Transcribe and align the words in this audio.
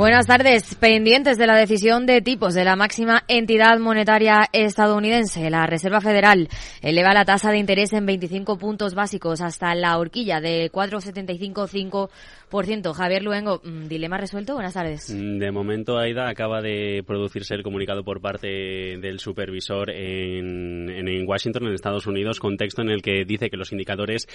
Buenas 0.00 0.26
tardes. 0.26 0.76
Pendientes 0.76 1.36
de 1.36 1.46
la 1.46 1.54
decisión 1.54 2.06
de 2.06 2.22
tipos 2.22 2.54
de 2.54 2.64
la 2.64 2.74
máxima 2.74 3.22
entidad 3.28 3.78
monetaria 3.78 4.48
estadounidense, 4.50 5.50
la 5.50 5.66
Reserva 5.66 6.00
Federal 6.00 6.48
eleva 6.80 7.12
la 7.12 7.26
tasa 7.26 7.50
de 7.50 7.58
interés 7.58 7.92
en 7.92 8.06
25 8.06 8.56
puntos 8.56 8.94
básicos 8.94 9.42
hasta 9.42 9.74
la 9.74 9.98
horquilla 9.98 10.40
de 10.40 10.72
4,75 10.72 12.08
por 12.50 12.66
ciento, 12.66 12.92
Javier 12.92 13.22
Luengo, 13.22 13.60
mm, 13.62 13.86
dilema 13.86 14.18
resuelto. 14.18 14.54
Buenas 14.54 14.74
tardes. 14.74 15.14
Mm, 15.14 15.38
de 15.38 15.52
momento, 15.52 15.98
Aida, 15.98 16.28
acaba 16.28 16.60
de 16.60 17.04
producirse 17.06 17.54
el 17.54 17.62
comunicado 17.62 18.02
por 18.02 18.20
parte 18.20 18.48
del 18.48 19.20
supervisor 19.20 19.90
en, 19.90 20.90
en, 20.90 21.28
Washington, 21.28 21.68
en 21.68 21.74
Estados 21.74 22.08
Unidos, 22.08 22.40
contexto 22.40 22.82
en 22.82 22.90
el 22.90 23.02
que 23.02 23.24
dice 23.24 23.50
que 23.50 23.56
los 23.56 23.70
indicadores 23.70 24.26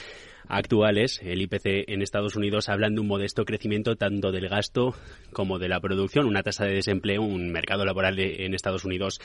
actuales, 0.48 1.20
el 1.24 1.42
IPC 1.42 1.90
en 1.90 2.02
Estados 2.02 2.38
Unidos, 2.38 2.70
hablan 2.70 2.96
de 2.96 3.02
un 3.02 3.08
modesto 3.08 3.44
crecimiento 3.44 3.98
tanto 3.98 4.32
del 4.32 4.48
gasto 4.48 4.94
como 5.34 5.55
de 5.60 5.70
la 5.70 5.80
producción, 5.80 6.26
una 6.26 6.44
tasa 6.44 6.66
de 6.66 6.76
desempleo, 6.76 7.22
un 7.22 7.52
mercado 7.52 7.86
laboral 7.86 8.20
en 8.20 8.54
Estados 8.54 8.86
Unidos 8.86 9.20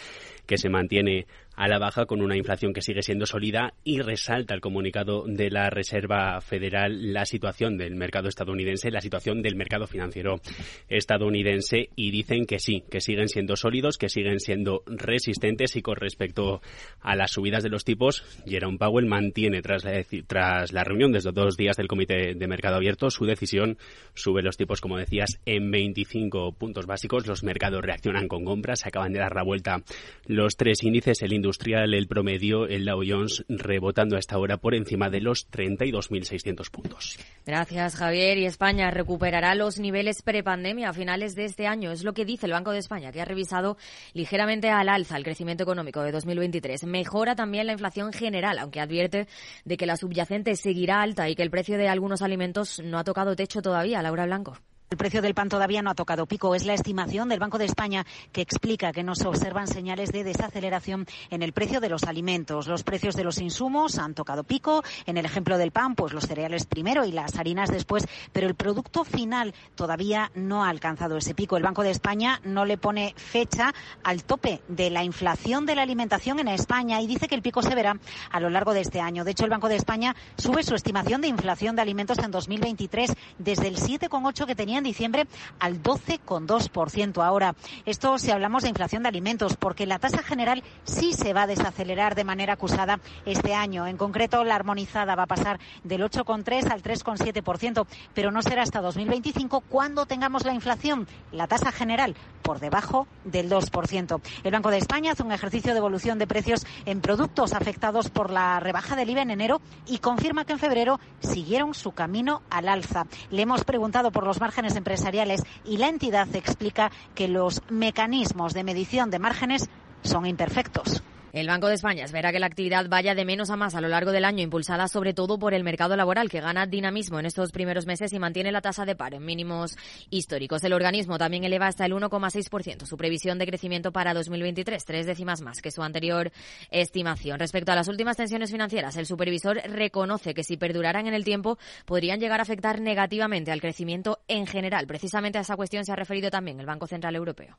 que 0.51 0.59
se 0.59 0.69
mantiene 0.69 1.29
a 1.55 1.69
la 1.69 1.79
baja 1.79 2.07
con 2.07 2.23
una 2.23 2.37
inflación 2.37 2.73
que 2.73 2.83
sigue 2.83 3.03
siendo 3.03 3.25
sólida 3.25 3.75
y 3.85 4.01
resalta 4.01 4.53
el 4.53 4.61
comunicado 4.61 5.25
de 5.29 5.49
la 5.49 5.71
Reserva 5.71 6.41
Federal 6.41 7.13
la 7.13 7.25
situación 7.25 7.79
del 7.79 7.95
mercado 7.95 8.29
estadounidense, 8.29 8.91
la 8.91 9.01
situación 9.01 9.43
del 9.43 9.55
mercado 9.55 9.87
financiero 9.87 10.41
estadounidense 10.89 11.91
y 11.95 12.11
dicen 12.11 12.47
que 12.47 12.59
sí, 12.59 12.83
que 12.91 13.01
siguen 13.01 13.29
siendo 13.29 13.55
sólidos, 13.55 13.97
que 13.97 14.09
siguen 14.09 14.41
siendo 14.41 14.83
resistentes 14.87 15.77
y 15.77 15.83
con 15.83 15.95
respecto 15.95 16.63
a 17.01 17.15
las 17.15 17.31
subidas 17.31 17.63
de 17.63 17.69
los 17.69 17.85
tipos, 17.85 18.25
Jerome 18.45 18.79
Powell 18.79 19.07
mantiene 19.07 19.63
tras 19.63 19.85
la, 19.85 20.03
tras 20.27 20.73
la 20.73 20.83
reunión 20.83 21.13
desde 21.13 21.31
dos 21.31 21.57
días 21.57 21.77
del 21.77 21.87
Comité 21.87 22.35
de 22.35 22.49
Mercado 22.49 22.75
Abierto 22.75 23.09
su 23.11 23.25
decisión, 23.25 23.79
sube 24.15 24.43
los 24.43 24.57
tipos, 24.57 24.81
como 24.81 24.99
decías, 24.99 25.41
en 25.47 25.71
25 25.71 26.53
puntos 26.53 26.87
básicos, 26.87 27.29
los 27.29 27.45
mercados 27.45 27.83
reaccionan 27.83 28.27
con 28.27 28.45
compras, 28.45 28.81
se 28.81 28.89
acaban 28.89 29.13
de 29.13 29.21
dar 29.21 29.37
la 29.37 29.45
vuelta 29.45 29.83
los 30.27 30.40
tres 30.57 30.83
índices, 30.83 31.23
el 31.23 31.33
industrial, 31.33 31.95
el 31.95 32.07
promedio, 32.07 32.67
el 32.67 32.85
Dow 32.85 33.03
Jones 33.07 33.45
rebotando 33.49 34.17
a 34.17 34.19
esta 34.19 34.39
hora 34.39 34.57
por 34.57 34.75
encima 34.75 35.11
de 35.11 35.21
los 35.21 35.51
32.600 35.51 36.71
puntos. 36.71 37.19
Gracias, 37.47 37.97
Javier. 37.97 38.39
Y 38.39 38.47
España 38.47 38.91
recuperará 38.91 39.55
los 39.55 39.79
niveles 39.79 40.23
prepandemia 40.23 40.91
a 40.91 40.93
finales 40.93 41.35
de 41.35 41.45
este 41.45 41.67
año. 41.67 41.91
Es 41.91 42.05
lo 42.05 42.13
que 42.13 42.25
dice 42.25 42.47
el 42.47 42.53
Banco 42.53 42.73
de 42.73 42.79
España, 42.79 43.13
que 43.13 43.21
ha 43.21 43.25
revisado 43.25 43.77
ligeramente 44.13 44.71
al 44.71 44.89
alza 44.89 45.17
el 45.17 45.25
crecimiento 45.25 45.63
económico 45.63 46.03
de 46.03 46.13
2023. 46.13 46.85
Mejora 46.85 47.35
también 47.35 47.67
la 47.67 47.73
inflación 47.73 48.13
general, 48.13 48.59
aunque 48.59 48.81
advierte 48.81 49.27
de 49.65 49.77
que 49.77 49.87
la 49.87 49.97
subyacente 49.97 50.57
seguirá 50.57 51.03
alta 51.03 51.29
y 51.29 51.35
que 51.35 51.43
el 51.43 51.51
precio 51.51 51.79
de 51.79 51.89
algunos 51.89 52.23
alimentos 52.23 52.81
no 52.85 52.99
ha 52.99 53.05
tocado 53.05 53.37
techo 53.37 53.63
todavía. 53.63 54.03
Laura 54.03 54.27
Blanco. 54.27 54.59
El 54.93 54.99
precio 54.99 55.23
del 55.23 55.35
pan 55.35 55.49
todavía 55.49 55.83
no 55.83 55.91
ha 55.91 55.95
tocado 55.95 56.27
pico. 56.27 56.53
Es 56.53 56.65
la 56.65 56.75
estimación 56.75 57.29
del 57.29 57.39
Banco 57.39 57.59
de 57.59 57.65
España 57.65 58.05
que 58.33 58.41
explica 58.41 58.91
que 58.91 59.05
no 59.05 59.15
se 59.15 59.29
observan 59.29 59.69
señales 59.69 60.11
de 60.11 60.25
desaceleración 60.25 61.07
en 61.31 61.43
el 61.43 61.53
precio 61.53 61.79
de 61.79 61.89
los 61.89 62.03
alimentos. 62.03 62.67
Los 62.67 62.83
precios 62.83 63.15
de 63.15 63.23
los 63.23 63.39
insumos 63.39 63.99
han 63.99 64.15
tocado 64.15 64.43
pico. 64.43 64.83
En 65.07 65.17
el 65.17 65.27
ejemplo 65.27 65.59
del 65.59 65.71
pan, 65.71 65.95
pues 65.95 66.13
los 66.13 66.27
cereales 66.27 66.67
primero 66.67 67.05
y 67.05 67.13
las 67.13 67.37
harinas 67.37 67.71
después. 67.71 68.05
Pero 68.33 68.49
el 68.49 68.57
producto 68.57 69.05
final 69.05 69.55
todavía 69.77 70.33
no 70.35 70.65
ha 70.65 70.71
alcanzado 70.71 71.17
ese 71.17 71.37
pico. 71.37 71.57
El 71.57 71.63
Banco 71.63 71.85
de 71.85 71.91
España 71.91 72.41
no 72.43 72.65
le 72.65 72.77
pone 72.77 73.15
fecha 73.17 73.73
al 74.03 74.25
tope 74.25 74.61
de 74.67 74.91
la 74.91 75.05
inflación 75.05 75.67
de 75.67 75.77
la 75.77 75.83
alimentación 75.83 76.41
en 76.41 76.49
España 76.49 77.01
y 77.01 77.07
dice 77.07 77.29
que 77.29 77.37
el 77.37 77.43
pico 77.43 77.63
se 77.63 77.77
verá 77.77 77.97
a 78.33 78.41
lo 78.41 78.51
largo 78.51 78.75
de 78.75 78.81
este 78.81 79.01
año. 79.01 79.23
De 79.23 79.31
hecho, 79.31 79.45
el 79.45 79.51
Banco 79.51 79.69
de 79.69 79.77
España 79.77 80.17
sube 80.37 80.65
su 80.65 80.75
estimación 80.75 81.21
de 81.21 81.29
inflación 81.29 81.77
de 81.77 81.83
alimentos 81.83 82.19
en 82.19 82.33
2023 82.33 83.13
desde 83.39 83.69
el 83.69 83.77
7,8 83.77 84.47
que 84.47 84.57
tenía 84.57 84.80
en 84.81 84.85
diciembre 84.85 85.27
al 85.59 85.83
12,2% 85.83 87.25
ahora. 87.25 87.55
Esto 87.87 88.19
si 88.19 88.31
hablamos 88.31 88.65
de 88.65 88.71
inflación 88.71 89.03
de 89.03 89.09
alimentos, 89.09 89.57
porque 89.57 89.87
la 89.87 89.99
tasa 89.99 90.23
general 90.23 90.63
sí 90.85 91.13
se 91.13 91.33
va 91.33 91.43
a 91.43 91.47
desacelerar 91.47 92.15
de 92.15 92.25
manera 92.25 92.55
acusada 92.55 93.01
este 93.25 93.55
año. 93.55 93.87
En 93.87 93.97
concreto, 93.97 94.43
la 94.45 94.57
armonizada 94.57 95.15
va 95.15 95.25
a 95.25 95.27
pasar 95.27 95.61
del 95.85 96.03
8,3 96.03 96.71
al 96.71 96.83
3,7%, 96.83 97.87
pero 98.15 98.31
no 98.31 98.43
será 98.43 98.63
hasta 98.63 98.81
2025 98.81 99.61
cuando 99.61 100.07
tengamos 100.07 100.45
la 100.45 100.55
inflación, 100.55 101.07
la 101.31 101.47
tasa 101.47 101.71
general, 101.73 102.17
por 102.43 102.59
debajo 102.59 103.07
del 103.25 103.51
2%. 103.51 104.21
El 104.43 104.53
Banco 104.53 104.71
de 104.71 104.79
España 104.79 105.13
hace 105.13 105.23
un 105.23 105.33
ejercicio 105.33 105.73
de 105.73 105.79
evolución 105.79 106.19
de 106.19 106.27
precios 106.27 106.67
en 106.87 107.01
productos 107.01 107.53
afectados 107.53 108.11
por 108.11 108.31
la 108.31 108.59
rebaja 108.61 108.97
del 108.97 109.11
IVA 109.11 109.23
en 109.23 109.31
enero 109.31 109.61
y 109.87 109.99
confirma 109.99 110.45
que 110.45 110.55
en 110.55 110.59
febrero 110.59 111.01
siguieron 111.21 111.75
su 111.75 111.93
camino 111.93 112.43
al 112.51 112.69
alza. 112.69 113.07
Le 113.31 113.43
hemos 113.43 113.65
preguntado 113.65 114.11
por 114.11 114.25
los 114.25 114.41
márgenes 114.41 114.70
empresariales 114.77 115.43
y 115.65 115.77
la 115.79 115.89
entidad 115.89 116.29
explica 116.35 116.91
que 117.15 117.29
los 117.29 117.63
mecanismos 117.69 118.53
de 118.53 118.65
medición 118.65 119.11
de 119.11 119.19
márgenes 119.19 119.69
son 120.03 120.27
imperfectos. 120.27 121.03
El 121.33 121.47
Banco 121.47 121.69
de 121.69 121.75
España 121.75 122.05
espera 122.05 122.33
que 122.33 122.41
la 122.41 122.47
actividad 122.47 122.89
vaya 122.89 123.15
de 123.15 123.25
menos 123.25 123.51
a 123.51 123.57
más 123.57 123.77
a 123.77 123.81
lo 123.81 123.87
largo 123.87 124.11
del 124.11 124.25
año, 124.25 124.43
impulsada 124.43 124.89
sobre 124.89 125.15
todo 125.15 125.39
por 125.39 125.55
el 125.55 125.63
mercado 125.63 125.95
laboral, 125.95 126.29
que 126.29 126.41
gana 126.41 126.67
dinamismo 126.67 127.21
en 127.21 127.27
estos 127.27 127.53
primeros 127.53 127.87
meses 127.87 128.13
y 128.13 128.19
mantiene 128.19 128.51
la 128.51 128.61
tasa 128.61 128.85
de 128.85 128.97
paro 128.97 129.19
en 129.19 129.25
mínimos 129.25 129.77
históricos. 130.11 130.65
El 130.65 130.73
organismo 130.73 131.19
también 131.19 131.45
eleva 131.45 131.69
hasta 131.69 131.87
el 131.87 131.93
1,6% 131.93 132.85
su 132.85 132.97
previsión 132.97 133.39
de 133.39 133.47
crecimiento 133.47 133.93
para 133.93 134.13
2023, 134.13 134.85
tres 134.85 135.07
décimas 135.07 135.41
más 135.41 135.63
que 135.63 135.71
su 135.71 135.85
anterior 135.85 136.33
estimación. 136.73 137.39
Respecto 137.39 137.71
a 137.71 137.77
las 137.77 137.87
últimas 137.87 138.17
tensiones 138.17 138.51
financieras, 138.51 138.97
el 138.97 139.07
supervisor 139.07 139.59
reconoce 139.59 140.35
que 140.35 140.43
si 140.43 140.57
perduraran 140.57 141.07
en 141.07 141.15
el 141.15 141.23
tiempo 141.23 141.59
podrían 141.85 142.19
llegar 142.19 142.41
a 142.41 142.43
afectar 142.43 142.81
negativamente 142.81 143.53
al 143.53 143.61
crecimiento 143.61 144.19
en 144.27 144.49
general. 144.49 144.89
Precisamente 144.89 145.39
a 145.39 145.43
esa 145.43 145.55
cuestión 145.55 145.85
se 145.85 145.93
ha 145.93 145.97
referido 145.97 146.29
también 146.29 146.59
el 146.59 146.67
Banco 146.67 146.89
Central 146.89 147.15
Europeo. 147.15 147.57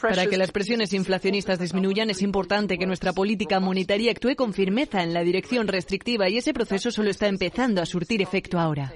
Para 0.00 0.26
que 0.26 0.36
las 0.36 0.50
presiones 0.50 0.92
inflacionistas 0.92 1.58
disminuyan 1.60 2.10
es 2.10 2.20
importante 2.20 2.78
que 2.78 2.86
nuestra 2.86 3.12
política 3.12 3.60
monetaria 3.60 4.10
actúe 4.10 4.34
con 4.34 4.52
firmeza 4.52 5.02
en 5.02 5.14
la 5.14 5.22
dirección 5.22 5.68
restrictiva 5.68 6.28
y 6.28 6.38
ese 6.38 6.52
proceso 6.52 6.90
solo 6.90 7.10
está 7.10 7.28
empezando 7.28 7.80
a 7.80 7.86
surtir 7.86 8.20
efecto 8.22 8.58
ahora. 8.58 8.92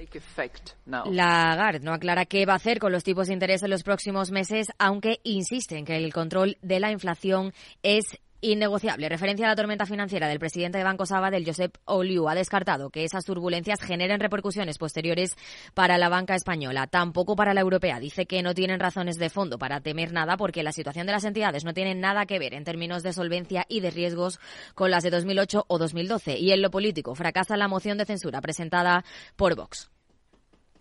Lagarde 1.05 1.79
no 1.79 1.93
aclara 1.93 2.25
qué 2.25 2.45
va 2.45 2.53
a 2.53 2.57
hacer 2.57 2.79
con 2.79 2.91
los 2.91 3.03
tipos 3.03 3.27
de 3.27 3.33
interés 3.33 3.63
en 3.63 3.69
los 3.69 3.83
próximos 3.83 4.29
meses, 4.29 4.67
aunque 4.77 5.19
insiste 5.23 5.77
en 5.77 5.85
que 5.85 5.95
el 5.95 6.11
control 6.11 6.57
de 6.61 6.79
la 6.81 6.91
inflación 6.91 7.53
es 7.81 8.17
Innegociable. 8.39 9.09
Referencia 9.09 9.47
a 9.47 9.49
la 9.49 9.55
tormenta 9.55 9.87
financiera 9.87 10.27
del 10.27 10.37
presidente 10.37 10.77
de 10.77 10.83
Banco 10.83 11.07
Sabadell, 11.07 11.43
Josep 11.43 11.75
Oliu, 11.85 12.29
ha 12.29 12.35
descartado 12.35 12.91
que 12.91 13.03
esas 13.03 13.25
turbulencias 13.25 13.81
generen 13.81 14.19
repercusiones 14.19 14.77
posteriores 14.77 15.35
para 15.73 15.97
la 15.97 16.07
banca 16.07 16.35
española, 16.35 16.85
tampoco 16.85 17.35
para 17.35 17.55
la 17.55 17.61
europea. 17.61 17.99
Dice 17.99 18.27
que 18.27 18.43
no 18.43 18.53
tienen 18.53 18.79
razones 18.79 19.17
de 19.17 19.31
fondo 19.31 19.57
para 19.57 19.81
temer 19.81 20.13
nada 20.13 20.37
porque 20.37 20.61
la 20.61 20.71
situación 20.71 21.07
de 21.07 21.13
las 21.13 21.23
entidades 21.23 21.65
no 21.65 21.73
tiene 21.73 21.95
nada 21.95 22.27
que 22.27 22.37
ver 22.37 22.53
en 22.53 22.63
términos 22.63 23.01
de 23.01 23.13
solvencia 23.13 23.65
y 23.69 23.79
de 23.79 23.89
riesgos 23.89 24.39
con 24.75 24.91
las 24.91 25.01
de 25.01 25.09
2008 25.09 25.65
o 25.67 25.77
2012. 25.79 26.37
Y 26.37 26.51
en 26.51 26.61
lo 26.61 26.69
político, 26.69 27.15
fracasa 27.15 27.57
la 27.57 27.67
moción 27.67 27.97
de 27.97 28.05
censura 28.05 28.39
presentada 28.39 29.03
por 29.35 29.55
Vox. 29.55 29.89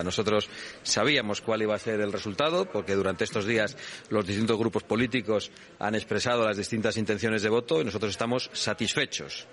Nosotros 0.04 0.48
sabíamos 0.82 1.40
cuál 1.40 1.62
iba 1.62 1.74
a 1.74 1.78
ser 1.78 2.00
el 2.00 2.12
resultado, 2.12 2.70
porque 2.70 2.94
durante 2.94 3.24
estos 3.24 3.46
días 3.46 3.76
los 4.10 4.26
distintos 4.26 4.58
grupos 4.58 4.82
políticos 4.82 5.50
han 5.78 5.94
expresado 5.94 6.44
las 6.44 6.56
distintas 6.56 6.96
intenciones 6.96 7.42
de 7.42 7.48
voto 7.48 7.80
y 7.80 7.84
nosotros 7.84 8.10
estamos 8.10 8.50
satisfechos 8.52 9.46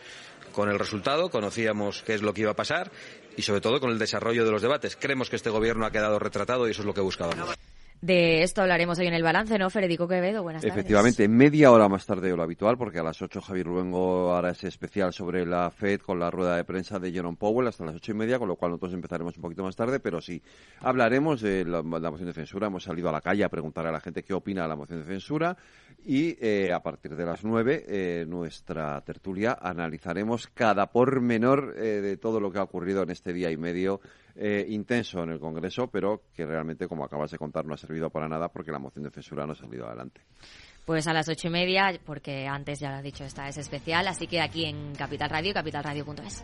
con 0.52 0.70
el 0.70 0.78
resultado, 0.78 1.30
conocíamos 1.30 2.03
qué 2.03 2.14
es 2.14 2.22
lo 2.22 2.34
que 2.34 2.42
iba 2.42 2.52
a 2.52 2.56
pasar 2.56 2.92
y 3.36 3.42
sobre 3.42 3.62
todo 3.62 3.80
con 3.80 3.90
el 3.90 4.00
desarrollo 4.00 4.46
de 4.46 4.52
los 4.52 4.62
debates. 4.62 4.96
Creemos 4.96 5.30
que 5.30 5.36
este 5.36 5.50
gobierno 5.50 5.86
ha 5.86 5.92
quedado 5.92 6.20
retratado 6.20 6.68
y 6.68 6.72
eso 6.72 6.82
es 6.82 6.86
lo 6.86 6.94
que 6.94 7.02
buscábamos. 7.02 7.50
De 8.02 8.44
esto 8.44 8.62
hablaremos 8.62 9.00
hoy 9.00 9.08
en 9.08 9.14
el 9.14 9.24
balance, 9.24 9.58
¿no, 9.58 9.70
Federico 9.70 10.08
Quevedo? 10.08 10.44
Buenas 10.44 10.62
tardes. 10.62 10.76
Efectivamente, 10.76 11.28
media 11.28 11.72
hora 11.72 11.88
más 11.88 12.06
tarde 12.06 12.29
de 12.29 12.35
lo 12.35 12.44
habitual, 12.44 12.78
porque 12.78 13.00
a 13.00 13.03
las 13.03 13.22
8 13.22 13.41
Javier 13.41 13.67
Luengo 13.67 14.35
hará 14.35 14.52
ese 14.52 14.67
especial 14.67 15.14
sobre 15.14 15.46
la 15.46 15.72
FED 15.72 16.02
con 16.02 16.20
la 16.20 16.29
rueda 16.29 16.58
de 16.58 16.66
prensa 16.66 17.00
de 17.00 17.12
Jerome 17.12 17.38
Powell 17.38 17.67
hasta 17.67 17.85
las 17.85 17.96
ocho 17.96 18.12
y 18.12 18.16
media, 18.16 18.40
con 18.40 18.50
lo 18.50 18.58
cual 18.58 18.72
nosotros 18.72 18.94
empezaremos 18.94 19.38
un 19.38 19.41
poquito 19.41 19.64
más 19.64 19.76
tarde, 19.76 20.00
pero 20.00 20.20
sí, 20.20 20.41
hablaremos 20.82 21.41
de 21.41 21.64
la, 21.64 21.82
moción 21.82 22.26
de 22.26 22.34
censura. 22.34 22.67
Hemos 22.67 22.84
salido 22.84 23.08
a 23.08 23.12
la 23.14 23.22
calle 23.22 23.46
a 23.46 23.50
preguntar 23.50 23.88
a 23.88 23.91
la 23.91 24.02
gente 24.02 24.23
qué 24.23 24.34
opina 24.34 24.64
de 24.64 24.70
la 24.70 24.76
moción 24.76 25.00
de 25.00 25.06
censura 25.06 25.56
y 26.06 26.35
eh, 26.41 26.73
a 26.73 26.82
partir 26.82 27.16
de 27.16 27.26
las 27.26 27.46
9, 27.46 27.85
eh, 27.88 28.26
nuestra 28.28 29.00
tertulia, 29.02 29.58
analizaremos 29.62 30.47
cada 30.47 30.91
pormenor 30.91 31.76
eh, 31.78 32.02
de 32.02 32.17
todo 32.17 32.41
lo 32.41 32.52
que 32.52 32.59
ha 32.59 32.64
ocurrido 32.64 33.03
en 33.03 33.12
este 33.12 33.32
día 33.32 33.50
y 33.50 33.58
medio 33.58 34.02
eh, 34.35 34.66
intenso 34.70 35.24
en 35.24 35.32
el 35.32 35.40
Congreso, 35.40 35.88
pero 35.88 36.24
que 36.35 36.46
realmente, 36.46 36.88
como 36.88 37.06
acabas 37.06 37.32
de 37.32 37.38
contar, 37.38 37.66
no 37.66 37.74
ha 37.74 37.78
servido 37.78 38.09
para 38.09 38.28
nada 38.28 38.50
porque 38.50 38.72
la 38.72 38.80
moción 38.80 39.03
de 39.03 39.12
censura 39.12 39.46
no 39.46 39.53
ha 39.53 39.56
salido 39.56 39.88
adelante. 39.88 40.22
Pues 40.85 41.08
a 41.08 41.14
las 41.14 41.30
ocho 41.30 41.47
y 41.47 41.52
media, 41.52 41.97
porque 42.06 42.46
antes 42.47 42.80
ya 42.80 42.90
lo 42.90 42.97
ha 42.97 43.02
dicho, 43.02 43.24
esta 43.24 43.47
es 43.47 43.58
especial, 43.58 44.08
así 44.08 44.28
que 44.28 44.41
aquí 44.41 44.66
en 44.66 44.94
Capital 44.96 45.30
Radio, 45.30 45.53
capitalradio.es. 45.53 46.44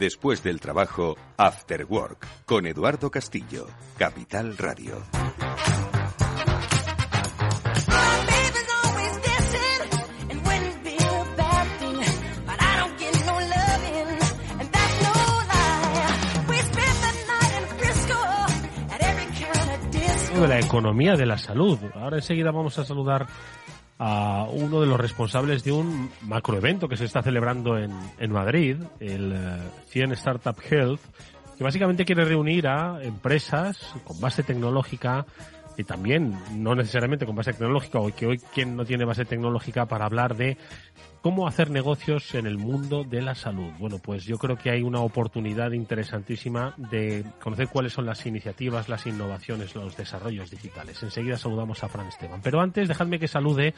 Después 0.00 0.42
del 0.42 0.60
trabajo, 0.60 1.14
After 1.36 1.84
Work, 1.84 2.26
con 2.46 2.66
Eduardo 2.66 3.10
Castillo, 3.10 3.66
Capital 3.98 4.56
Radio. 4.56 4.94
de 20.40 20.48
la 20.48 20.58
economía 20.58 21.16
de 21.16 21.26
la 21.26 21.36
salud. 21.36 21.78
Ahora 21.94 22.16
enseguida 22.16 22.50
vamos 22.50 22.78
a 22.78 22.84
saludar 22.86 23.26
a 24.02 24.46
uno 24.50 24.80
de 24.80 24.86
los 24.86 24.98
responsables 24.98 25.62
de 25.62 25.72
un 25.72 26.10
macroevento 26.22 26.88
que 26.88 26.96
se 26.96 27.04
está 27.04 27.22
celebrando 27.22 27.76
en, 27.76 27.92
en 28.18 28.32
Madrid, 28.32 28.78
el 28.98 29.36
100 29.88 30.10
eh, 30.10 30.14
Startup 30.14 30.56
Health, 30.70 31.02
que 31.58 31.64
básicamente 31.64 32.06
quiere 32.06 32.24
reunir 32.24 32.66
a 32.66 33.02
empresas 33.02 33.76
con 34.04 34.18
base 34.18 34.42
tecnológica 34.42 35.26
y 35.76 35.84
también 35.84 36.34
no 36.54 36.74
necesariamente 36.74 37.26
con 37.26 37.36
base 37.36 37.52
tecnológica, 37.52 37.98
o 37.98 38.10
que 38.14 38.26
hoy 38.26 38.38
quien 38.54 38.74
no 38.74 38.86
tiene 38.86 39.04
base 39.04 39.26
tecnológica 39.26 39.84
para 39.84 40.06
hablar 40.06 40.34
de 40.34 40.56
cómo 41.20 41.46
hacer 41.46 41.70
negocios 41.70 42.34
en 42.34 42.46
el 42.46 42.58
mundo 42.58 43.04
de 43.04 43.22
la 43.22 43.34
salud. 43.34 43.70
Bueno, 43.78 43.98
pues 43.98 44.24
yo 44.24 44.38
creo 44.38 44.56
que 44.56 44.70
hay 44.70 44.82
una 44.82 45.00
oportunidad 45.00 45.72
interesantísima 45.72 46.74
de 46.76 47.24
conocer 47.40 47.68
cuáles 47.68 47.92
son 47.92 48.06
las 48.06 48.24
iniciativas, 48.26 48.88
las 48.88 49.06
innovaciones, 49.06 49.74
los 49.74 49.96
desarrollos 49.96 50.50
digitales. 50.50 51.02
Enseguida 51.02 51.36
saludamos 51.36 51.82
a 51.84 51.88
Fran 51.88 52.06
Esteban. 52.06 52.40
Pero 52.42 52.60
antes, 52.60 52.88
dejadme 52.88 53.18
que 53.18 53.28
salude 53.28 53.74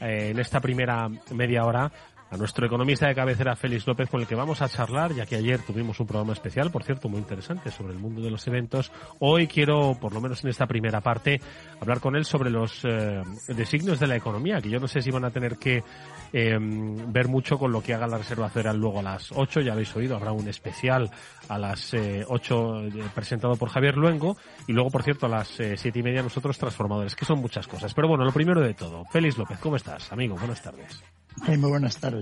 eh, 0.00 0.30
en 0.30 0.38
esta 0.38 0.60
primera 0.60 1.08
media 1.30 1.64
hora 1.64 1.92
a 2.32 2.36
nuestro 2.38 2.66
economista 2.66 3.06
de 3.06 3.14
cabecera 3.14 3.54
Félix 3.54 3.86
López 3.86 4.08
con 4.08 4.22
el 4.22 4.26
que 4.26 4.34
vamos 4.34 4.62
a 4.62 4.68
charlar, 4.68 5.12
ya 5.12 5.26
que 5.26 5.36
ayer 5.36 5.60
tuvimos 5.60 6.00
un 6.00 6.06
programa 6.06 6.32
especial, 6.32 6.70
por 6.70 6.82
cierto, 6.82 7.10
muy 7.10 7.18
interesante 7.18 7.70
sobre 7.70 7.92
el 7.92 7.98
mundo 7.98 8.22
de 8.22 8.30
los 8.30 8.46
eventos. 8.46 8.90
Hoy 9.18 9.46
quiero, 9.46 9.98
por 10.00 10.14
lo 10.14 10.20
menos 10.22 10.42
en 10.42 10.48
esta 10.48 10.66
primera 10.66 11.02
parte, 11.02 11.42
hablar 11.78 12.00
con 12.00 12.16
él 12.16 12.24
sobre 12.24 12.48
los 12.48 12.86
eh, 12.86 13.22
designios 13.48 14.00
de 14.00 14.06
la 14.06 14.16
economía, 14.16 14.62
que 14.62 14.70
yo 14.70 14.80
no 14.80 14.88
sé 14.88 15.02
si 15.02 15.10
van 15.10 15.26
a 15.26 15.30
tener 15.30 15.58
que 15.58 15.84
em, 16.32 17.12
ver 17.12 17.28
mucho 17.28 17.58
con 17.58 17.70
lo 17.70 17.82
que 17.82 17.92
haga 17.92 18.06
la 18.06 18.16
Reserva 18.16 18.48
Federal 18.48 18.78
luego 18.78 19.00
a 19.00 19.02
las 19.02 19.30
8, 19.30 19.60
ya 19.60 19.72
habéis 19.72 19.94
oído, 19.94 20.16
habrá 20.16 20.32
un 20.32 20.48
especial 20.48 21.10
a 21.50 21.58
las 21.58 21.92
eh, 21.92 22.24
8 22.26 22.86
eh, 22.86 22.90
presentado 23.14 23.56
por 23.56 23.68
Javier 23.68 23.98
Luengo 23.98 24.38
y 24.66 24.72
luego, 24.72 24.88
por 24.88 25.02
cierto, 25.02 25.26
a 25.26 25.28
las 25.28 25.60
eh, 25.60 25.76
siete 25.76 25.98
y 25.98 26.02
media 26.02 26.22
nosotros 26.22 26.56
transformadores, 26.56 27.14
que 27.14 27.26
son 27.26 27.40
muchas 27.40 27.68
cosas. 27.68 27.92
Pero 27.92 28.08
bueno, 28.08 28.24
lo 28.24 28.32
primero 28.32 28.62
de 28.62 28.72
todo, 28.72 29.04
Félix 29.12 29.36
López, 29.36 29.58
¿cómo 29.58 29.76
estás, 29.76 30.10
amigo? 30.12 30.34
Buenas 30.36 30.62
tardes 30.62 31.02
muy 31.46 31.70
buenas 31.70 31.98
tardes. 31.98 32.21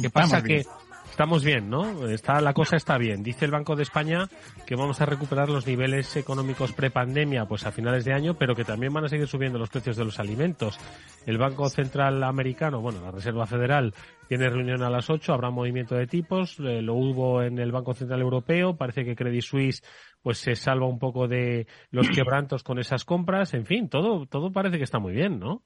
¿Qué 0.00 0.10
pasa? 0.10 0.42
que 0.42 0.64
estamos 1.10 1.44
bien, 1.44 1.68
¿no? 1.68 2.08
Está, 2.08 2.40
la 2.40 2.54
cosa 2.54 2.76
está 2.76 2.96
bien. 2.96 3.22
Dice 3.22 3.44
el 3.44 3.50
Banco 3.50 3.76
de 3.76 3.82
España 3.82 4.28
que 4.66 4.76
vamos 4.76 5.00
a 5.00 5.06
recuperar 5.06 5.48
los 5.48 5.66
niveles 5.66 6.16
económicos 6.16 6.72
prepandemia 6.72 7.44
pues 7.46 7.66
a 7.66 7.72
finales 7.72 8.04
de 8.04 8.14
año, 8.14 8.34
pero 8.34 8.54
que 8.54 8.64
también 8.64 8.92
van 8.92 9.04
a 9.04 9.08
seguir 9.08 9.26
subiendo 9.26 9.58
los 9.58 9.68
precios 9.68 9.96
de 9.96 10.04
los 10.04 10.18
alimentos. 10.18 10.78
El 11.26 11.36
Banco 11.36 11.68
Central 11.68 12.22
Americano, 12.22 12.80
bueno, 12.80 13.00
la 13.02 13.10
Reserva 13.10 13.46
Federal, 13.46 13.92
tiene 14.28 14.48
reunión 14.48 14.82
a 14.82 14.90
las 14.90 15.10
8, 15.10 15.32
habrá 15.32 15.50
movimiento 15.50 15.94
de 15.94 16.06
tipos, 16.06 16.58
eh, 16.60 16.80
lo 16.80 16.94
hubo 16.94 17.42
en 17.42 17.58
el 17.58 17.72
Banco 17.72 17.92
Central 17.94 18.20
Europeo, 18.20 18.76
parece 18.76 19.04
que 19.04 19.16
Credit 19.16 19.42
Suisse 19.42 19.82
pues 20.22 20.38
se 20.38 20.54
salva 20.54 20.86
un 20.86 20.98
poco 20.98 21.28
de 21.28 21.66
los 21.90 22.08
quebrantos 22.08 22.62
con 22.62 22.78
esas 22.78 23.04
compras, 23.04 23.54
en 23.54 23.66
fin, 23.66 23.88
todo, 23.88 24.26
todo 24.26 24.52
parece 24.52 24.78
que 24.78 24.84
está 24.84 24.98
muy 24.98 25.12
bien, 25.12 25.38
¿no? 25.38 25.64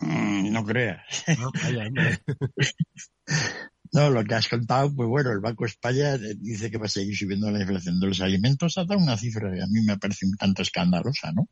Mm, 0.00 0.52
no 0.52 0.64
creas. 0.64 1.24
No, 3.92 4.08
lo 4.08 4.22
que 4.22 4.34
has 4.34 4.48
contado, 4.48 4.94
pues 4.94 5.08
bueno, 5.08 5.32
el 5.32 5.40
Banco 5.40 5.64
de 5.64 5.70
España 5.70 6.16
dice 6.16 6.70
que 6.70 6.78
va 6.78 6.86
a 6.86 6.88
seguir 6.88 7.16
subiendo 7.16 7.50
la 7.50 7.60
inflación 7.60 7.98
de 7.98 8.06
los 8.06 8.20
alimentos. 8.20 8.78
Ha 8.78 8.84
dado 8.84 9.00
una 9.00 9.16
cifra 9.16 9.52
que 9.52 9.60
a 9.60 9.66
mí 9.66 9.80
me 9.84 9.98
parece 9.98 10.26
un 10.26 10.36
tanto 10.36 10.62
escandalosa, 10.62 11.32
¿no? 11.32 11.48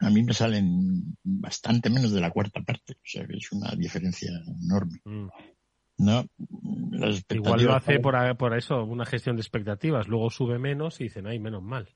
A 0.00 0.10
mí 0.10 0.22
me 0.22 0.34
salen 0.34 1.16
bastante 1.22 1.88
menos 1.88 2.12
de 2.12 2.20
la 2.20 2.30
cuarta 2.30 2.60
parte, 2.60 2.92
o 2.92 3.04
sea 3.04 3.26
que 3.26 3.38
es 3.38 3.50
una 3.52 3.74
diferencia 3.74 4.30
enorme. 4.62 5.00
Mm. 5.04 5.28
No, 5.98 6.26
Igual 7.30 7.62
lo 7.62 7.74
hace 7.74 8.00
por, 8.00 8.36
por 8.36 8.56
eso, 8.56 8.84
una 8.84 9.06
gestión 9.06 9.36
de 9.36 9.42
expectativas. 9.42 10.08
Luego 10.08 10.30
sube 10.30 10.58
menos 10.58 11.00
y 11.00 11.04
dicen, 11.04 11.26
ay, 11.26 11.38
menos 11.38 11.62
mal. 11.62 11.88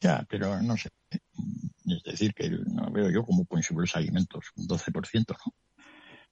Ya, 0.00 0.24
pero 0.28 0.60
no 0.62 0.76
sé. 0.76 0.88
Es 1.86 2.02
decir, 2.04 2.34
que 2.34 2.50
no 2.50 2.90
veo 2.92 3.10
yo 3.10 3.24
cómo 3.24 3.44
pueden 3.44 3.62
subir 3.62 3.80
los 3.80 3.96
alimentos 3.96 4.46
un 4.56 4.66
12%, 4.66 5.26
¿no? 5.28 5.54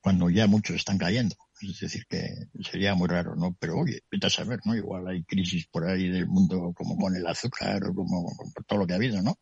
Cuando 0.00 0.30
ya 0.30 0.46
muchos 0.46 0.76
están 0.76 0.96
cayendo. 0.96 1.36
Es 1.60 1.80
decir, 1.80 2.06
que 2.08 2.48
sería 2.62 2.94
muy 2.94 3.08
raro, 3.08 3.36
¿no? 3.36 3.54
Pero 3.58 3.78
oye, 3.78 4.00
vete 4.10 4.28
a 4.28 4.30
saber, 4.30 4.60
¿no? 4.64 4.74
Igual 4.74 5.08
hay 5.08 5.24
crisis 5.24 5.66
por 5.66 5.84
ahí 5.84 6.08
del 6.08 6.26
mundo 6.26 6.72
como 6.74 6.96
con 6.96 7.14
el 7.14 7.26
azúcar 7.26 7.84
o 7.84 7.94
como 7.94 8.24
con 8.34 8.64
todo 8.66 8.78
lo 8.78 8.86
que 8.86 8.94
ha 8.94 8.96
habido, 8.96 9.20
¿no? 9.22 9.36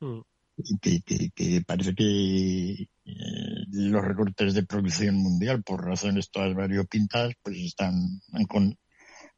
Mm. 0.00 0.20
Que, 0.82 1.00
que, 1.00 1.30
que, 1.30 1.62
parece 1.66 1.94
que 1.94 2.82
eh, 2.82 3.66
los 3.72 4.04
recortes 4.04 4.52
de 4.52 4.64
producción 4.64 5.16
mundial, 5.16 5.62
por 5.62 5.82
razones 5.82 6.30
todas 6.30 6.54
variopintas, 6.54 7.32
pues 7.42 7.56
están, 7.56 7.94
han, 8.32 8.46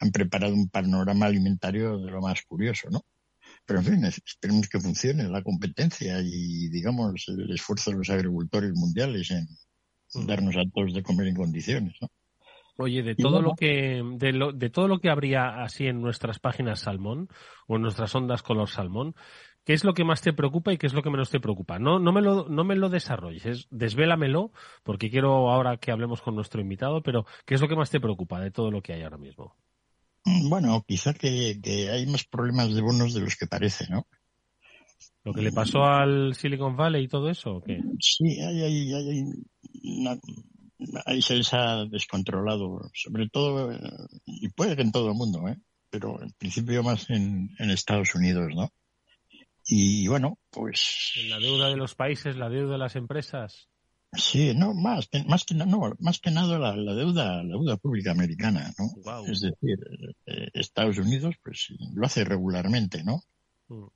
han 0.01 0.11
preparado 0.11 0.55
un 0.55 0.69
panorama 0.69 1.27
alimentario 1.27 1.99
de 1.99 2.11
lo 2.11 2.21
más 2.21 2.43
curioso, 2.43 2.89
¿no? 2.91 3.05
Pero 3.67 3.81
en 3.81 3.85
fin, 3.87 4.05
esperemos 4.05 4.69
que 4.69 4.81
funcione 4.81 5.29
la 5.29 5.43
competencia 5.43 6.21
y, 6.21 6.69
digamos, 6.69 7.27
el 7.29 7.51
esfuerzo 7.51 7.91
de 7.91 7.99
los 7.99 8.11
agricultores 8.11 8.73
mundiales 8.75 9.31
en 9.31 9.47
mm. 10.15 10.27
darnos 10.27 10.57
a 10.57 10.69
todos 10.73 10.93
de 10.93 11.03
comer 11.03 11.29
en 11.29 11.37
condiciones, 11.37 11.97
¿no? 12.01 12.09
Oye, 12.77 13.05
de 13.05 13.15
todo 13.15 13.41
lo 13.41 13.55
que 13.55 14.03
de, 14.17 14.33
lo, 14.33 14.53
de 14.53 14.69
todo 14.69 14.89
lo 14.89 14.99
que 14.99 15.09
habría 15.09 15.63
así 15.63 15.87
en 15.87 16.03
nuestras 16.03 16.41
páginas 16.41 16.81
salmón 16.81 17.29
o 17.69 17.77
en 17.77 17.83
nuestras 17.83 18.13
ondas 18.17 18.43
color 18.43 18.69
salmón, 18.69 19.15
¿qué 19.65 19.75
es 19.75 19.85
lo 19.85 19.95
que 19.95 20.03
más 20.03 20.23
te 20.23 20.33
preocupa 20.33 20.73
y 20.73 20.77
qué 20.77 20.89
es 20.89 20.93
lo 20.93 21.03
que 21.03 21.11
menos 21.11 21.31
te 21.31 21.39
preocupa? 21.39 21.79
No, 21.79 22.01
no 22.01 22.13
me 22.13 22.21
lo, 22.21 22.49
no 22.49 22.65
me 22.65 22.75
lo 22.75 22.89
desarrolles, 22.89 23.69
desvélamelo, 23.71 24.51
porque 24.83 25.09
quiero 25.09 25.53
ahora 25.53 25.77
que 25.77 25.93
hablemos 25.93 26.21
con 26.21 26.35
nuestro 26.35 26.61
invitado, 26.61 27.01
pero 27.01 27.27
¿qué 27.47 27.55
es 27.55 27.61
lo 27.61 27.69
que 27.69 27.77
más 27.77 27.91
te 27.91 28.01
preocupa 28.01 28.41
de 28.41 28.51
todo 28.51 28.73
lo 28.73 28.83
que 28.83 28.93
hay 28.93 29.03
ahora 29.03 29.19
mismo? 29.19 29.55
Mm, 30.25 30.49
bueno, 30.49 30.85
quizá 30.87 31.13
que, 31.15 31.59
hay 31.93 32.07
más 32.07 32.25
problemas 32.25 32.75
de 32.75 32.81
bonos 32.81 33.15
de 33.15 33.21
los 33.21 33.37
que 33.37 33.47
parece, 33.47 33.87
¿no? 33.89 34.07
¿Lo 35.23 35.33
que 35.33 35.43
le 35.43 35.53
pasó 35.53 35.85
al 35.85 36.35
Silicon 36.35 36.77
Valley 36.77 37.05
y 37.05 37.09
todo 37.09 37.31
eso 37.31 37.57
o 37.57 37.63
qué? 37.63 37.81
Sí, 37.99 38.41
hay, 38.41 38.63
hay, 38.63 38.93
hay, 38.93 39.25
ahí 41.07 41.23
se 41.23 41.37
les 41.37 41.53
ha 41.55 41.87
descontrolado, 41.87 42.91
sobre 42.93 43.29
todo, 43.29 43.73
eh, 43.73 43.79
y 44.27 44.49
puede 44.51 44.77
que 44.77 44.83
en 44.83 44.93
todo 44.93 45.09
el 45.09 45.15
mundo, 45.15 45.49
¿eh? 45.49 45.57
pero 45.89 46.23
en 46.23 46.33
principio 46.33 46.83
más 46.83 47.09
en, 47.09 47.51
en 47.59 47.71
Estados 47.71 48.15
Unidos, 48.15 48.53
¿no? 48.55 48.71
Y 49.67 50.07
bueno, 50.09 50.39
pues... 50.51 51.13
¿En 51.17 51.31
la 51.31 51.39
deuda 51.39 51.71
de 51.71 51.77
los 51.77 51.95
países, 51.95 52.37
la 52.37 52.51
deuda 52.51 52.73
de 52.73 52.79
las 52.79 52.97
empresas? 52.97 53.71
Sí, 54.17 54.55
no, 54.55 54.75
más, 54.75 55.09
más 55.27 55.45
que, 55.45 55.55
no, 55.55 55.95
más 55.99 56.19
que 56.21 56.31
nada 56.31 56.59
la, 56.59 56.95
deuda, 56.95 57.43
la 57.43 57.49
deuda 57.49 57.77
pública 57.77 58.13
americana, 58.13 58.73
¿no? 58.79 58.91
Es 59.27 59.41
decir, 59.41 59.79
eh, 60.27 60.49
Estados 60.55 60.99
Unidos, 60.99 61.35
pues 61.43 61.69
lo 61.95 62.07
hace 62.07 62.25
regularmente, 62.25 63.03
¿no? 63.03 63.23
Mm. 63.69 63.87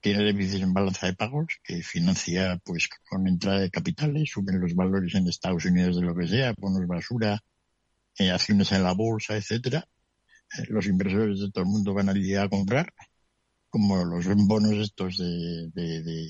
Tiene 0.00 0.24
déficit 0.24 0.62
en 0.62 0.74
balanza 0.74 1.06
de 1.06 1.14
pagos 1.14 1.46
que 1.64 1.82
financia, 1.82 2.60
pues, 2.64 2.88
con 3.08 3.26
entrada 3.26 3.60
de 3.60 3.70
capitales, 3.70 4.30
suben 4.30 4.60
los 4.60 4.74
valores 4.74 5.14
en 5.14 5.26
Estados 5.28 5.64
Unidos 5.64 5.96
de 5.96 6.02
lo 6.02 6.14
que 6.14 6.28
sea, 6.28 6.54
bonos 6.56 6.86
basura, 6.86 7.42
eh, 8.18 8.30
acciones 8.30 8.72
en 8.72 8.82
la 8.82 8.92
bolsa, 8.92 9.36
etcétera. 9.36 9.88
Eh, 10.58 10.66
los 10.68 10.86
inversores 10.86 11.40
de 11.40 11.50
todo 11.50 11.64
el 11.64 11.70
mundo 11.70 11.94
van 11.94 12.08
allí 12.08 12.34
a 12.34 12.48
comprar, 12.48 12.92
como 13.70 14.04
los 14.04 14.26
bonos 14.46 14.74
estos 14.74 15.18
de, 15.18 15.70
de 15.74 16.28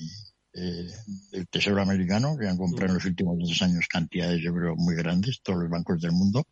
eh, 0.57 0.87
del 1.31 1.47
Tesoro 1.47 1.81
americano, 1.81 2.35
que 2.35 2.47
han 2.47 2.57
comprado 2.57 2.87
en 2.89 2.95
los 2.95 3.05
últimos 3.05 3.37
dos 3.37 3.61
años 3.61 3.87
cantidades, 3.87 4.41
yo 4.41 4.51
creo, 4.53 4.75
muy 4.75 4.95
grandes, 4.95 5.39
todos 5.43 5.59
los 5.59 5.69
bancos 5.69 6.01
del 6.01 6.13
mundo. 6.13 6.45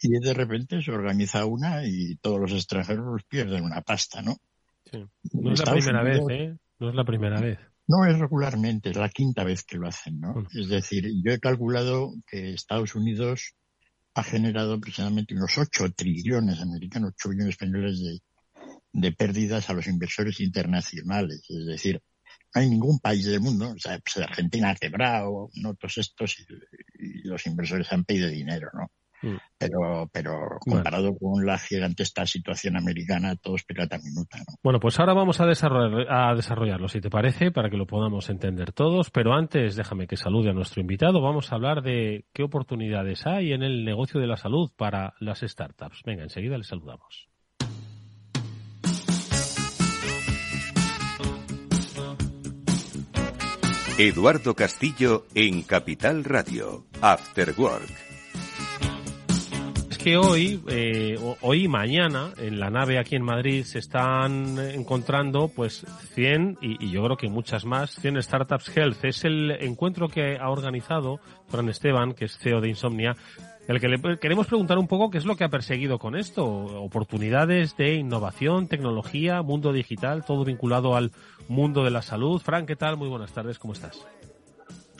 Y 0.00 0.08
de 0.20 0.32
repente 0.32 0.80
se 0.80 0.90
organiza 0.90 1.44
una 1.44 1.84
y 1.84 2.16
todos 2.16 2.40
los 2.40 2.52
extranjeros 2.52 3.22
pierden 3.28 3.64
una 3.64 3.82
pasta, 3.82 4.22
¿no? 4.22 4.38
No 5.34 5.52
es 5.52 5.58
la 5.58 5.72
primera 5.72 6.02
vez, 6.02 6.20
¿eh? 6.30 6.56
No 6.78 6.88
es 6.88 6.94
la 6.94 7.04
primera 7.04 7.40
vez. 7.40 7.58
No 7.86 8.06
es 8.06 8.18
regularmente, 8.18 8.88
es 8.88 8.96
la 8.96 9.10
quinta 9.10 9.44
vez 9.44 9.64
que 9.64 9.76
lo 9.76 9.86
hacen, 9.86 10.18
¿no? 10.18 10.46
Es 10.54 10.68
decir, 10.68 11.06
yo 11.22 11.32
he 11.32 11.40
calculado 11.40 12.14
que 12.26 12.54
Estados 12.54 12.94
Unidos 12.94 13.52
ha 14.14 14.22
generado 14.22 14.80
precisamente 14.80 15.34
unos 15.34 15.58
8 15.58 15.92
trillones 15.94 16.60
americanos, 16.60 17.12
8 17.16 17.28
billones 17.28 17.50
españoles 17.50 18.00
de, 18.00 18.20
de 18.92 19.12
pérdidas 19.12 19.68
a 19.68 19.74
los 19.74 19.86
inversores 19.88 20.40
internacionales. 20.40 21.44
Es 21.50 21.66
decir, 21.66 22.00
hay 22.54 22.68
ningún 22.68 22.98
país 22.98 23.26
del 23.26 23.40
mundo, 23.40 23.72
o 23.74 23.78
sea, 23.78 23.98
pues 23.98 24.16
Argentina 24.18 24.70
ha 24.70 24.74
quebrado, 24.74 25.50
no 25.54 25.74
todos 25.74 25.98
estos, 25.98 26.38
y, 26.40 27.28
los 27.28 27.46
inversores 27.46 27.92
han 27.92 28.04
pedido 28.04 28.28
dinero, 28.28 28.70
¿no? 28.74 28.90
Mm. 29.22 29.36
Pero, 29.58 30.08
pero 30.12 30.32
comparado 30.60 31.14
con 31.16 31.44
la 31.44 31.58
gigantesca 31.58 32.24
situación 32.24 32.76
americana, 32.76 33.36
todo 33.36 33.56
es 33.56 33.64
pelota 33.64 33.98
minuta, 33.98 34.38
¿no? 34.38 34.54
Bueno, 34.62 34.80
pues 34.80 34.98
ahora 34.98 35.12
vamos 35.12 35.40
a, 35.40 35.46
desarrollar, 35.46 36.06
a 36.10 36.34
desarrollarlo, 36.34 36.88
si 36.88 37.00
te 37.00 37.10
parece, 37.10 37.50
para 37.50 37.68
que 37.68 37.76
lo 37.76 37.86
podamos 37.86 38.30
entender 38.30 38.72
todos. 38.72 39.10
Pero 39.10 39.34
antes, 39.34 39.76
déjame 39.76 40.06
que 40.06 40.16
salude 40.16 40.50
a 40.50 40.54
nuestro 40.54 40.80
invitado. 40.80 41.20
Vamos 41.20 41.52
a 41.52 41.56
hablar 41.56 41.82
de 41.82 42.24
qué 42.32 42.42
oportunidades 42.42 43.26
hay 43.26 43.52
en 43.52 43.62
el 43.62 43.84
negocio 43.84 44.20
de 44.20 44.26
la 44.26 44.38
salud 44.38 44.70
para 44.74 45.12
las 45.20 45.40
startups. 45.40 46.02
Venga, 46.04 46.22
enseguida 46.22 46.56
le 46.56 46.64
saludamos. 46.64 47.29
Eduardo 54.02 54.54
Castillo 54.54 55.26
en 55.34 55.60
Capital 55.60 56.24
Radio, 56.24 56.86
After 57.02 57.52
Work. 57.54 57.90
Es 59.90 59.98
que 59.98 60.16
hoy, 60.16 60.64
eh, 60.68 61.18
hoy 61.42 61.64
y 61.64 61.68
mañana, 61.68 62.32
en 62.38 62.58
la 62.58 62.70
nave 62.70 62.98
aquí 62.98 63.16
en 63.16 63.22
Madrid, 63.22 63.62
se 63.64 63.78
están 63.78 64.58
encontrando 64.58 65.48
pues 65.48 65.84
100 66.14 66.60
y, 66.62 66.82
y, 66.82 66.90
yo 66.90 67.04
creo 67.04 67.18
que 67.18 67.28
muchas 67.28 67.66
más, 67.66 67.94
100 67.96 68.22
Startups 68.22 68.74
Health. 68.74 69.04
Es 69.04 69.26
el 69.26 69.50
encuentro 69.50 70.08
que 70.08 70.38
ha 70.40 70.48
organizado 70.48 71.20
Fran 71.48 71.68
Esteban, 71.68 72.14
que 72.14 72.24
es 72.24 72.38
CEO 72.38 72.62
de 72.62 72.70
Insomnia, 72.70 73.14
el 73.68 73.80
que 73.80 73.88
le 73.88 74.18
queremos 74.18 74.46
preguntar 74.46 74.78
un 74.78 74.88
poco 74.88 75.10
qué 75.10 75.18
es 75.18 75.24
lo 75.24 75.36
que 75.36 75.44
ha 75.44 75.48
perseguido 75.48 75.98
con 75.98 76.16
esto. 76.16 76.44
Oportunidades 76.44 77.76
de 77.76 77.94
innovación, 77.94 78.66
tecnología, 78.66 79.42
mundo 79.42 79.72
digital, 79.72 80.24
todo 80.24 80.44
vinculado 80.44 80.96
al 80.96 81.12
mundo 81.48 81.84
de 81.84 81.90
la 81.90 82.02
salud. 82.02 82.40
Frank, 82.40 82.66
¿qué 82.66 82.76
tal? 82.76 82.96
Muy 82.96 83.08
buenas 83.08 83.32
tardes, 83.32 83.58
¿cómo 83.58 83.74
estás? 83.74 84.06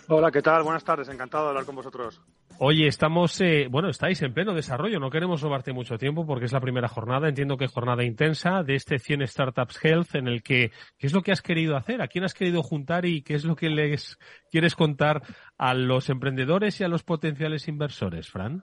Hola, 0.09 0.31
¿qué 0.31 0.43
tal? 0.43 0.63
Buenas 0.63 0.85
tardes, 0.85 1.09
encantado 1.09 1.45
de 1.45 1.49
hablar 1.51 1.65
con 1.65 1.77
vosotros. 1.77 2.21
Oye, 2.63 2.89
estamos, 2.89 3.41
eh, 3.41 3.69
bueno, 3.71 3.89
estáis 3.89 4.21
en 4.21 4.35
pleno 4.35 4.53
desarrollo, 4.53 5.01
no 5.01 5.09
queremos 5.09 5.41
robarte 5.41 5.73
mucho 5.73 5.97
tiempo 5.97 6.27
porque 6.27 6.45
es 6.45 6.53
la 6.53 6.61
primera 6.61 6.89
jornada, 6.89 7.27
entiendo 7.27 7.57
que 7.57 7.69
jornada 7.69 8.05
intensa 8.05 8.63
de 8.63 8.75
este 8.75 8.99
100 8.99 9.27
Startups 9.29 9.83
Health 9.83 10.15
en 10.15 10.29
el 10.29 10.43
que, 10.43 10.71
¿qué 10.99 11.07
es 11.07 11.15
lo 11.15 11.23
que 11.23 11.33
has 11.33 11.41
querido 11.41 11.75
hacer? 11.75 12.03
¿A 12.03 12.09
quién 12.09 12.23
has 12.23 12.35
querido 12.35 12.63
juntar 12.63 13.07
y 13.07 13.23
qué 13.23 13.33
es 13.33 13.47
lo 13.47 13.57
que 13.57 13.71
les 13.71 14.19
quieres 14.51 14.75
contar 14.75 15.23
a 15.57 15.73
los 15.73 16.11
emprendedores 16.11 16.79
y 16.83 16.85
a 16.85 16.89
los 16.89 17.03
potenciales 17.03 17.67
inversores, 17.67 18.29
Fran? 18.29 18.63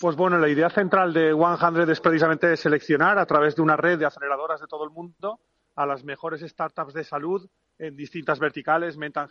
Pues 0.00 0.16
bueno, 0.16 0.36
la 0.36 0.48
idea 0.48 0.68
central 0.68 1.12
de 1.12 1.32
100 1.32 1.90
es 1.90 2.00
precisamente 2.00 2.56
seleccionar 2.56 3.20
a 3.20 3.26
través 3.26 3.54
de 3.54 3.62
una 3.62 3.76
red 3.76 4.00
de 4.00 4.06
aceleradoras 4.06 4.60
de 4.60 4.66
todo 4.66 4.82
el 4.82 4.90
mundo 4.90 5.38
a 5.76 5.86
las 5.86 6.02
mejores 6.02 6.40
startups 6.40 6.92
de 6.92 7.04
salud 7.04 7.48
en 7.78 7.96
distintas 7.96 8.38
verticales, 8.38 8.96
mental, 8.96 9.28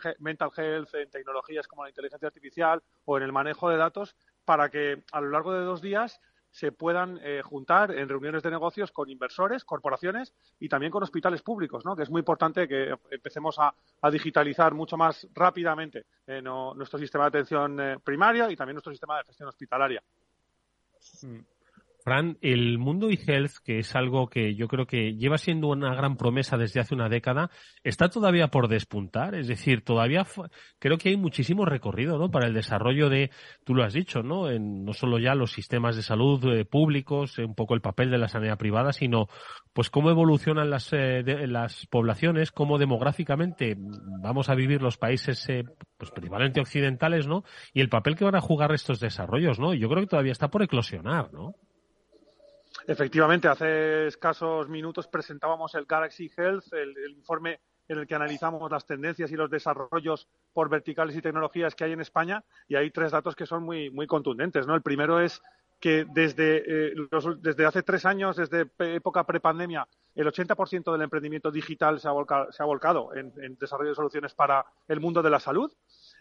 health, 0.56 0.94
en 0.94 1.10
tecnologías 1.10 1.66
como 1.66 1.84
la 1.84 1.90
inteligencia 1.90 2.28
artificial 2.28 2.82
o 3.04 3.16
en 3.16 3.24
el 3.24 3.32
manejo 3.32 3.68
de 3.68 3.76
datos, 3.76 4.16
para 4.44 4.70
que 4.70 5.02
a 5.12 5.20
lo 5.20 5.30
largo 5.30 5.52
de 5.52 5.60
dos 5.60 5.82
días 5.82 6.20
se 6.50 6.72
puedan 6.72 7.20
eh, 7.22 7.42
juntar 7.44 7.90
en 7.90 8.08
reuniones 8.08 8.42
de 8.42 8.50
negocios 8.50 8.90
con 8.90 9.10
inversores, 9.10 9.64
corporaciones 9.64 10.32
y 10.58 10.68
también 10.68 10.90
con 10.90 11.02
hospitales 11.02 11.42
públicos, 11.42 11.84
¿no? 11.84 11.94
que 11.94 12.04
es 12.04 12.10
muy 12.10 12.20
importante 12.20 12.66
que 12.66 12.94
empecemos 13.10 13.58
a, 13.58 13.74
digitalizar 14.10 14.72
mucho 14.72 14.96
más 14.96 15.28
rápidamente 15.34 16.06
eh, 16.26 16.40
nuestro 16.40 16.98
sistema 16.98 17.24
de 17.24 17.28
atención 17.28 17.80
eh, 17.80 17.98
primaria 18.02 18.50
y 18.50 18.56
también 18.56 18.74
nuestro 18.74 18.92
sistema 18.92 19.18
de 19.18 19.24
gestión 19.24 19.48
hospitalaria. 19.48 20.02
Mm. 21.22 21.57
Fran, 22.08 22.38
el 22.40 22.78
mundo 22.78 23.10
e-health, 23.10 23.56
que 23.62 23.80
es 23.80 23.94
algo 23.94 24.28
que 24.28 24.54
yo 24.54 24.66
creo 24.66 24.86
que 24.86 25.14
lleva 25.16 25.36
siendo 25.36 25.68
una 25.68 25.94
gran 25.94 26.16
promesa 26.16 26.56
desde 26.56 26.80
hace 26.80 26.94
una 26.94 27.10
década, 27.10 27.50
está 27.84 28.08
todavía 28.08 28.48
por 28.48 28.68
despuntar. 28.68 29.34
Es 29.34 29.46
decir, 29.46 29.84
todavía 29.84 30.26
creo 30.78 30.96
que 30.96 31.10
hay 31.10 31.18
muchísimo 31.18 31.66
recorrido 31.66 32.16
¿no? 32.16 32.30
para 32.30 32.46
el 32.46 32.54
desarrollo 32.54 33.10
de, 33.10 33.30
tú 33.62 33.74
lo 33.74 33.84
has 33.84 33.92
dicho, 33.92 34.22
no, 34.22 34.48
en, 34.48 34.86
no 34.86 34.94
solo 34.94 35.18
ya 35.18 35.34
los 35.34 35.52
sistemas 35.52 35.96
de 35.96 36.02
salud 36.02 36.42
eh, 36.46 36.64
públicos, 36.64 37.38
eh, 37.38 37.44
un 37.44 37.54
poco 37.54 37.74
el 37.74 37.82
papel 37.82 38.10
de 38.10 38.16
la 38.16 38.28
sanidad 38.28 38.56
privada, 38.56 38.94
sino 38.94 39.26
pues 39.74 39.90
cómo 39.90 40.08
evolucionan 40.08 40.70
las, 40.70 40.90
eh, 40.94 41.22
las 41.46 41.86
poblaciones, 41.88 42.52
cómo 42.52 42.78
demográficamente 42.78 43.76
vamos 44.22 44.48
a 44.48 44.54
vivir 44.54 44.80
los 44.80 44.96
países 44.96 45.46
pues 45.98 46.10
principalmente 46.10 46.60
occidentales, 46.62 47.26
¿no? 47.26 47.44
Y 47.74 47.82
el 47.82 47.90
papel 47.90 48.16
que 48.16 48.24
van 48.24 48.36
a 48.36 48.40
jugar 48.40 48.72
estos 48.72 48.98
desarrollos, 48.98 49.58
¿no? 49.58 49.74
Yo 49.74 49.90
creo 49.90 50.00
que 50.00 50.08
todavía 50.08 50.32
está 50.32 50.48
por 50.48 50.62
eclosionar, 50.62 51.34
¿no? 51.34 51.54
Efectivamente, 52.88 53.48
hace 53.48 54.06
escasos 54.06 54.66
minutos 54.70 55.08
presentábamos 55.08 55.74
el 55.74 55.84
Galaxy 55.84 56.30
Health, 56.34 56.72
el, 56.72 56.96
informe 57.10 57.60
en 57.86 57.98
el 57.98 58.06
que 58.06 58.14
analizamos 58.14 58.70
las 58.70 58.86
tendencias 58.86 59.30
y 59.30 59.36
los 59.36 59.50
desarrollos 59.50 60.26
por 60.54 60.70
verticales 60.70 61.14
y 61.14 61.20
tecnologías 61.20 61.74
que 61.74 61.84
hay 61.84 61.92
en 61.92 62.00
España 62.00 62.42
y 62.66 62.76
hay 62.76 62.90
tres 62.90 63.12
datos 63.12 63.36
que 63.36 63.44
son 63.44 63.62
muy, 63.62 63.90
muy 63.90 64.06
contundentes. 64.06 64.66
¿no? 64.66 64.74
El 64.74 64.80
primero 64.80 65.20
es 65.20 65.42
que 65.78 66.06
desde, 66.08 66.62
eh, 66.66 66.94
desde 67.40 67.66
hace 67.66 67.82
tres 67.82 68.06
años, 68.06 68.36
desde 68.36 68.70
época 68.78 69.24
prepandemia, 69.24 69.86
el 70.14 70.26
80% 70.26 70.90
del 70.90 71.02
emprendimiento 71.02 71.50
digital 71.50 72.00
se 72.00 72.08
ha 72.08 72.12
volcado, 72.12 72.50
se 72.52 72.62
ha 72.62 72.66
volcado 72.66 73.14
en, 73.14 73.34
en 73.42 73.56
desarrollo 73.56 73.90
de 73.90 73.96
soluciones 73.96 74.32
para 74.32 74.64
el 74.88 74.98
mundo 74.98 75.20
de 75.20 75.28
la 75.28 75.40
salud. 75.40 75.70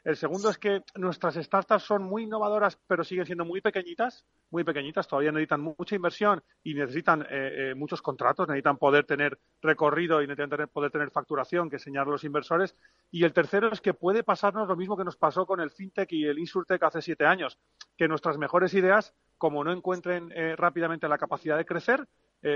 El 0.08 0.16
segundo 0.16 0.50
es 0.50 0.58
que 0.58 0.84
nuestras 0.96 1.36
startups 1.36 1.84
son 1.84 2.04
muy 2.04 2.24
innovadoras, 2.24 2.80
pero 2.88 3.04
siguen 3.04 3.26
siendo 3.26 3.44
muy 3.44 3.60
pequeñitas, 3.60 4.26
muy 4.52 4.64
pequeñitas, 4.64 5.06
todavía 5.06 5.34
necesitan 5.34 5.60
mucha 5.60 5.98
inversión 5.98 6.42
y 6.64 6.76
necesitan 6.76 7.24
eh, 7.24 7.72
eh, 7.72 7.76
muchos 7.76 8.02
contratos, 8.02 8.48
necesitan 8.48 8.78
poder 8.78 9.04
tener 9.04 9.38
recorrido 9.62 10.22
y 10.22 10.28
necesitan 10.28 10.70
poder 10.70 10.92
tener 10.92 11.12
facturación 11.12 11.70
que 11.70 11.76
enseñar 11.76 12.08
a 12.08 12.12
los 12.12 12.24
inversores. 12.24 12.74
Y 13.12 13.26
el 13.26 13.34
tercero 13.34 13.70
es 13.70 13.82
que 13.82 13.94
puede 13.94 14.24
pasarnos 14.24 14.70
lo 14.70 14.78
mismo 14.78 14.96
que 14.96 15.04
nos 15.04 15.18
pasó 15.18 15.46
con 15.46 15.60
el 15.60 15.72
FinTech 15.72 16.10
y 16.14 16.24
el 16.24 16.40
InsurTech 16.40 16.82
hace 16.84 17.02
siete 17.02 17.26
años, 17.26 17.60
que 17.98 18.08
nuestras 18.08 18.38
mejores 18.38 18.74
ideas, 18.76 19.14
como 19.38 19.62
no 19.66 19.74
encuentren 19.74 20.32
eh, 20.34 20.56
rápidamente 20.56 21.10
la 21.10 21.18
capacidad 21.18 21.58
de 21.58 21.66
crecer, 21.66 22.08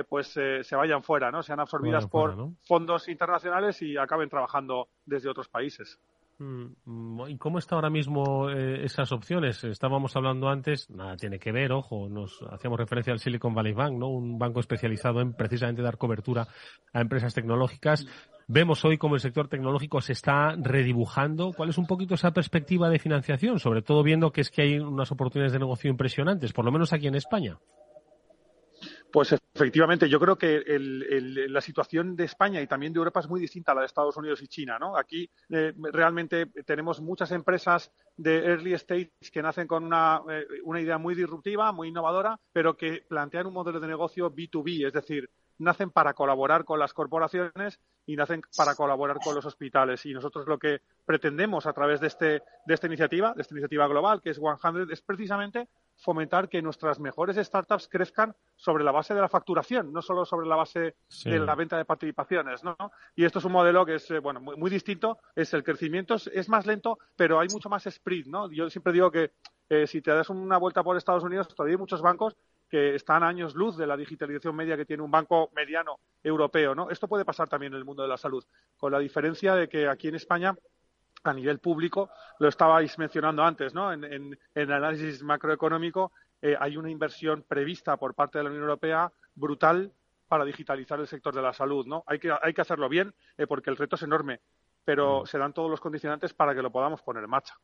pues 0.07 0.27
se 0.27 0.75
vayan 0.75 1.03
fuera, 1.03 1.31
¿no? 1.31 1.43
Sean 1.43 1.59
absorbidas 1.59 2.07
por 2.07 2.51
fondos 2.61 3.09
internacionales 3.09 3.81
y 3.81 3.97
acaben 3.97 4.29
trabajando 4.29 4.87
desde 5.05 5.27
otros 5.27 5.49
países. 5.49 5.99
Mm, 6.41 7.21
¿Y 7.27 7.37
cómo 7.37 7.59
está 7.59 7.75
ahora 7.75 7.91
mismo 7.91 8.49
eh, 8.49 8.83
esas 8.83 9.11
opciones? 9.11 9.63
Estábamos 9.63 10.15
hablando 10.15 10.49
antes, 10.49 10.89
nada 10.89 11.15
tiene 11.15 11.37
que 11.37 11.51
ver, 11.51 11.71
ojo, 11.71 12.09
nos 12.09 12.39
hacíamos 12.49 12.79
referencia 12.79 13.13
al 13.13 13.19
Silicon 13.19 13.53
Valley 13.53 13.73
Bank, 13.73 13.93
¿no? 13.93 14.07
Un 14.07 14.39
banco 14.39 14.59
especializado 14.59 15.21
en 15.21 15.33
precisamente 15.33 15.83
dar 15.83 15.99
cobertura 15.99 16.47
a 16.93 17.01
empresas 17.01 17.35
tecnológicas. 17.35 18.07
Vemos 18.47 18.83
hoy 18.85 18.97
cómo 18.97 19.13
el 19.13 19.21
sector 19.21 19.49
tecnológico 19.49 20.01
se 20.01 20.13
está 20.13 20.55
redibujando. 20.57 21.53
¿Cuál 21.53 21.69
es 21.69 21.77
un 21.77 21.85
poquito 21.85 22.15
esa 22.15 22.31
perspectiva 22.31 22.89
de 22.89 22.97
financiación? 22.97 23.59
Sobre 23.59 23.83
todo 23.83 24.01
viendo 24.01 24.31
que 24.31 24.41
es 24.41 24.49
que 24.49 24.63
hay 24.63 24.79
unas 24.79 25.11
oportunidades 25.11 25.53
de 25.53 25.59
negocio 25.59 25.91
impresionantes, 25.91 26.53
por 26.53 26.65
lo 26.65 26.71
menos 26.71 26.91
aquí 26.91 27.05
en 27.05 27.15
España. 27.15 27.59
Pues 29.11 29.35
efectivamente, 29.53 30.07
yo 30.07 30.19
creo 30.19 30.37
que 30.37 30.63
la 30.67 31.61
situación 31.61 32.15
de 32.15 32.23
España 32.23 32.61
y 32.61 32.67
también 32.67 32.93
de 32.93 32.99
Europa 32.99 33.19
es 33.19 33.27
muy 33.27 33.41
distinta 33.41 33.73
a 33.73 33.75
la 33.75 33.81
de 33.81 33.87
Estados 33.87 34.15
Unidos 34.15 34.41
y 34.41 34.47
China. 34.47 34.79
¿no? 34.79 34.97
Aquí 34.97 35.29
eh, 35.49 35.73
realmente 35.91 36.45
tenemos 36.65 37.01
muchas 37.01 37.31
empresas 37.31 37.91
de 38.15 38.45
early 38.45 38.73
stage 38.73 39.11
que 39.31 39.41
nacen 39.41 39.67
con 39.67 39.83
una, 39.83 40.21
eh, 40.29 40.45
idea 40.81 40.97
muy 40.97 41.15
disruptiva, 41.15 41.71
muy 41.73 41.89
innovadora, 41.89 42.39
pero 42.53 42.77
que 42.77 43.03
plantean 43.07 43.47
un 43.47 43.53
modelo 43.53 43.79
de 43.79 43.87
negocio 43.87 44.33
B2B, 44.33 44.87
es 44.87 44.93
decir, 44.93 45.29
nacen 45.57 45.91
para 45.91 46.13
colaborar 46.13 46.65
con 46.65 46.79
las 46.79 46.93
corporaciones 46.93 47.79
y 48.05 48.15
nacen 48.15 48.41
para 48.55 48.75
colaborar 48.75 49.17
con 49.23 49.35
los 49.35 49.45
hospitales. 49.45 50.05
Y 50.05 50.13
nosotros 50.13 50.47
lo 50.47 50.57
que 50.57 50.81
pretendemos 51.05 51.65
a 51.65 51.73
través 51.73 51.99
de, 51.99 52.07
este, 52.07 52.41
de 52.65 52.73
esta 52.73 52.87
iniciativa, 52.87 53.33
de 53.33 53.41
esta 53.41 53.53
iniciativa 53.53 53.87
global, 53.87 54.21
que 54.21 54.31
es 54.31 54.39
100, 54.39 54.89
es 54.89 55.01
precisamente 55.01 55.67
fomentar 56.01 56.49
que 56.49 56.61
nuestras 56.61 56.99
mejores 56.99 57.37
startups 57.37 57.87
crezcan 57.87 58.35
sobre 58.55 58.83
la 58.83 58.91
base 58.91 59.13
de 59.13 59.21
la 59.21 59.29
facturación, 59.29 59.93
no 59.93 60.01
solo 60.01 60.25
sobre 60.25 60.47
la 60.47 60.55
base 60.55 60.95
de 61.25 61.39
la 61.39 61.55
venta 61.55 61.77
de 61.77 61.85
participaciones, 61.85 62.63
¿no? 62.63 62.75
Y 63.15 63.23
esto 63.23 63.39
es 63.39 63.45
un 63.45 63.51
modelo 63.51 63.85
que 63.85 63.95
es, 63.95 64.09
eh, 64.11 64.19
bueno, 64.19 64.41
muy, 64.41 64.69
distinto. 64.69 65.19
Es 65.35 65.53
el 65.53 65.63
crecimiento 65.63 66.15
es, 66.15 66.49
más 66.49 66.65
lento, 66.65 66.97
pero 67.15 67.39
hay 67.39 67.47
mucho 67.49 67.69
más 67.69 67.85
sprint, 67.85 68.27
¿no? 68.27 68.51
Yo 68.51 68.69
siempre 68.69 68.93
digo 68.93 69.11
que 69.11 69.31
eh, 69.69 69.85
si 69.85 70.01
te 70.01 70.11
das 70.11 70.29
una 70.29 70.57
vuelta 70.57 70.83
por 70.83 70.97
Estados 70.97 71.23
Unidos, 71.23 71.47
todavía 71.47 71.75
hay 71.75 71.79
muchos 71.79 72.01
bancos 72.01 72.35
que 72.67 72.95
están 72.95 73.21
a 73.21 73.27
años 73.27 73.53
luz 73.53 73.77
de 73.77 73.85
la 73.85 73.97
digitalización 73.97 74.55
media 74.55 74.77
que 74.77 74.85
tiene 74.85 75.03
un 75.03 75.11
banco 75.11 75.51
mediano 75.53 75.99
europeo, 76.23 76.73
¿no? 76.73 76.89
Esto 76.89 77.07
puede 77.07 77.25
pasar 77.25 77.47
también 77.47 77.73
en 77.73 77.77
el 77.77 77.85
mundo 77.85 78.01
de 78.01 78.09
la 78.09 78.17
salud, 78.17 78.43
con 78.77 78.91
la 78.91 78.99
diferencia 78.99 79.55
de 79.55 79.69
que 79.69 79.87
aquí 79.87 80.07
en 80.07 80.15
España 80.15 80.55
a 81.23 81.33
nivel 81.33 81.59
público, 81.59 82.09
lo 82.39 82.47
estabais 82.47 82.97
mencionando 82.97 83.43
antes, 83.43 83.73
¿no? 83.73 83.93
En, 83.93 84.37
el 84.55 84.71
análisis 84.71 85.23
macroeconómico 85.23 86.11
eh, 86.41 86.55
hay 86.59 86.77
una 86.77 86.89
inversión 86.89 87.43
prevista 87.47 87.97
por 87.97 88.15
parte 88.15 88.37
de 88.37 88.43
la 88.43 88.49
Unión 88.49 88.63
Europea 88.63 89.11
brutal 89.35 89.93
para 90.27 90.45
digitalizar 90.45 90.99
el 90.99 91.07
sector 91.07 91.35
de 91.35 91.41
la 91.41 91.53
salud, 91.53 91.85
¿no? 91.85 92.03
Hay 92.07 92.19
que, 92.19 92.33
hay 92.41 92.53
que 92.53 92.61
hacerlo 92.61 92.89
bien 92.89 93.13
eh, 93.37 93.45
porque 93.47 93.69
el 93.69 93.77
reto 93.77 93.95
es 93.95 94.03
enorme, 94.03 94.39
pero 94.83 95.21
mm. 95.21 95.25
se 95.27 95.37
dan 95.37 95.53
todos 95.53 95.69
los 95.69 95.81
condicionantes 95.81 96.33
para 96.33 96.55
que 96.55 96.61
lo 96.61 96.71
podamos 96.71 97.01
poner 97.01 97.23
en 97.23 97.29
marcha. 97.29 97.55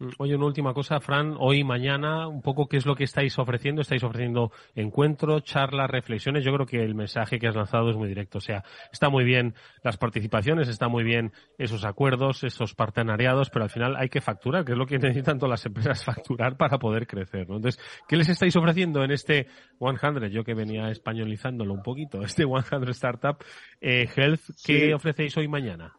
Mm, 0.00 0.08
oye, 0.18 0.34
una 0.34 0.46
última 0.46 0.72
cosa, 0.72 0.98
Fran, 0.98 1.36
hoy, 1.38 1.62
mañana, 1.62 2.26
un 2.26 2.40
poco 2.40 2.66
qué 2.66 2.78
es 2.78 2.86
lo 2.86 2.96
que 2.96 3.04
estáis 3.04 3.38
ofreciendo. 3.38 3.82
Estáis 3.82 4.02
ofreciendo 4.02 4.50
encuentros, 4.74 5.44
charlas, 5.44 5.90
reflexiones. 5.90 6.42
Yo 6.42 6.52
creo 6.54 6.66
que 6.66 6.82
el 6.82 6.94
mensaje 6.94 7.38
que 7.38 7.46
has 7.46 7.54
lanzado 7.54 7.90
es 7.90 7.96
muy 7.96 8.08
directo. 8.08 8.38
O 8.38 8.40
sea, 8.40 8.64
está 8.90 9.10
muy 9.10 9.24
bien 9.24 9.54
las 9.84 9.98
participaciones, 9.98 10.68
está 10.68 10.88
muy 10.88 11.04
bien 11.04 11.32
esos 11.58 11.84
acuerdos, 11.84 12.42
esos 12.44 12.74
partenariados, 12.74 13.50
pero 13.50 13.64
al 13.64 13.70
final 13.70 13.94
hay 13.96 14.08
que 14.08 14.22
facturar, 14.22 14.64
que 14.64 14.72
es 14.72 14.78
lo 14.78 14.86
que 14.86 14.98
necesitan 14.98 15.38
todas 15.38 15.50
las 15.50 15.66
empresas, 15.66 16.02
facturar 16.02 16.56
para 16.56 16.78
poder 16.78 17.06
crecer. 17.06 17.46
¿no? 17.48 17.56
Entonces, 17.56 17.82
¿qué 18.08 18.16
les 18.16 18.28
estáis 18.30 18.56
ofreciendo 18.56 19.04
en 19.04 19.10
este 19.10 19.48
100? 19.78 20.30
Yo 20.30 20.44
que 20.44 20.54
venía 20.54 20.88
españolizándolo 20.90 21.74
un 21.74 21.82
poquito, 21.82 22.22
este 22.22 22.44
100 22.44 22.88
Startup 22.88 23.36
eh, 23.82 24.08
Health, 24.16 24.40
¿qué 24.64 24.94
ofrecéis 24.94 25.36
hoy, 25.36 25.46
mañana? 25.46 25.94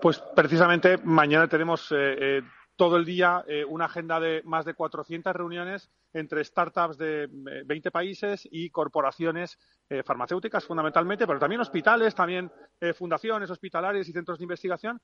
Pues 0.00 0.22
precisamente 0.36 0.98
mañana 1.02 1.48
tenemos 1.48 1.90
eh, 1.90 2.38
eh 2.38 2.42
todo 2.76 2.96
el 2.96 3.04
día 3.04 3.44
eh, 3.46 3.64
una 3.64 3.84
agenda 3.84 4.18
de 4.18 4.42
más 4.44 4.64
de 4.64 4.74
400 4.74 5.34
reuniones 5.34 5.90
entre 6.12 6.44
startups 6.44 6.98
de 6.98 7.28
20 7.30 7.88
eh, 7.88 7.92
países 7.92 8.48
y 8.50 8.70
corporaciones 8.70 9.58
eh, 9.88 10.02
farmacéuticas 10.02 10.64
fundamentalmente, 10.64 11.26
pero 11.26 11.38
también 11.38 11.60
hospitales, 11.60 12.14
también 12.14 12.50
fundaciones 12.96 13.50
hospitalarias 13.50 14.08
y 14.08 14.12
centros 14.12 14.38
de 14.38 14.44
investigación, 14.44 15.00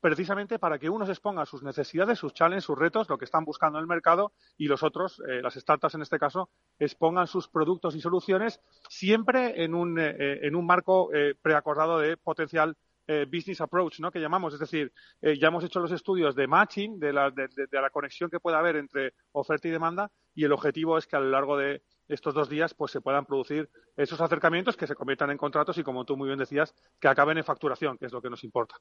precisamente 0.00 0.58
para 0.58 0.78
que 0.78 0.90
unos 0.90 1.08
expongan 1.08 1.46
sus 1.46 1.62
necesidades, 1.62 2.18
sus 2.18 2.34
challenges, 2.34 2.64
sus 2.64 2.78
retos, 2.78 3.08
lo 3.08 3.18
que 3.18 3.24
están 3.24 3.44
buscando 3.44 3.78
en 3.78 3.82
el 3.82 3.88
mercado, 3.88 4.32
y 4.56 4.68
los 4.68 4.82
otros, 4.82 5.20
las 5.26 5.54
startups 5.54 5.94
en 5.94 6.02
este 6.02 6.18
caso, 6.18 6.50
expongan 6.78 7.26
sus 7.26 7.48
productos 7.48 7.96
y 7.96 8.00
soluciones 8.00 8.60
siempre 8.88 9.64
en 9.64 9.74
un, 9.74 9.98
en 9.98 10.54
un 10.54 10.66
marco 10.66 11.10
preacordado 11.42 11.98
de 11.98 12.16
potencial 12.18 12.76
eh, 13.06 13.26
business 13.30 13.60
approach, 13.60 14.00
¿no? 14.00 14.10
Que 14.10 14.20
llamamos, 14.20 14.54
es 14.54 14.60
decir, 14.60 14.92
eh, 15.20 15.38
ya 15.38 15.48
hemos 15.48 15.64
hecho 15.64 15.80
los 15.80 15.92
estudios 15.92 16.34
de 16.34 16.46
matching, 16.46 16.98
de 16.98 17.12
la, 17.12 17.30
de, 17.30 17.48
la 17.70 17.90
conexión 17.90 18.30
que 18.30 18.40
puede 18.40 18.56
haber 18.56 18.76
entre 18.76 19.14
oferta 19.32 19.68
y 19.68 19.70
demanda, 19.70 20.10
y 20.34 20.44
el 20.44 20.52
objetivo 20.52 20.96
es 20.96 21.06
que 21.06 21.16
a 21.16 21.20
lo 21.20 21.30
largo 21.30 21.56
de 21.56 21.82
estos 22.08 22.34
dos 22.34 22.48
días, 22.48 22.74
pues 22.74 22.92
se 22.92 23.00
puedan 23.00 23.26
producir 23.26 23.68
esos 23.96 24.20
acercamientos 24.20 24.76
que 24.76 24.86
se 24.86 24.94
conviertan 24.94 25.30
en 25.30 25.38
contratos 25.38 25.78
y, 25.78 25.82
como 25.82 26.04
tú 26.04 26.16
muy 26.16 26.28
bien 26.28 26.38
decías, 26.38 26.74
que 27.00 27.08
acaben 27.08 27.38
en 27.38 27.44
facturación, 27.44 27.98
que 27.98 28.06
es 28.06 28.12
lo 28.12 28.22
que 28.22 28.30
nos 28.30 28.44
importa. 28.44 28.76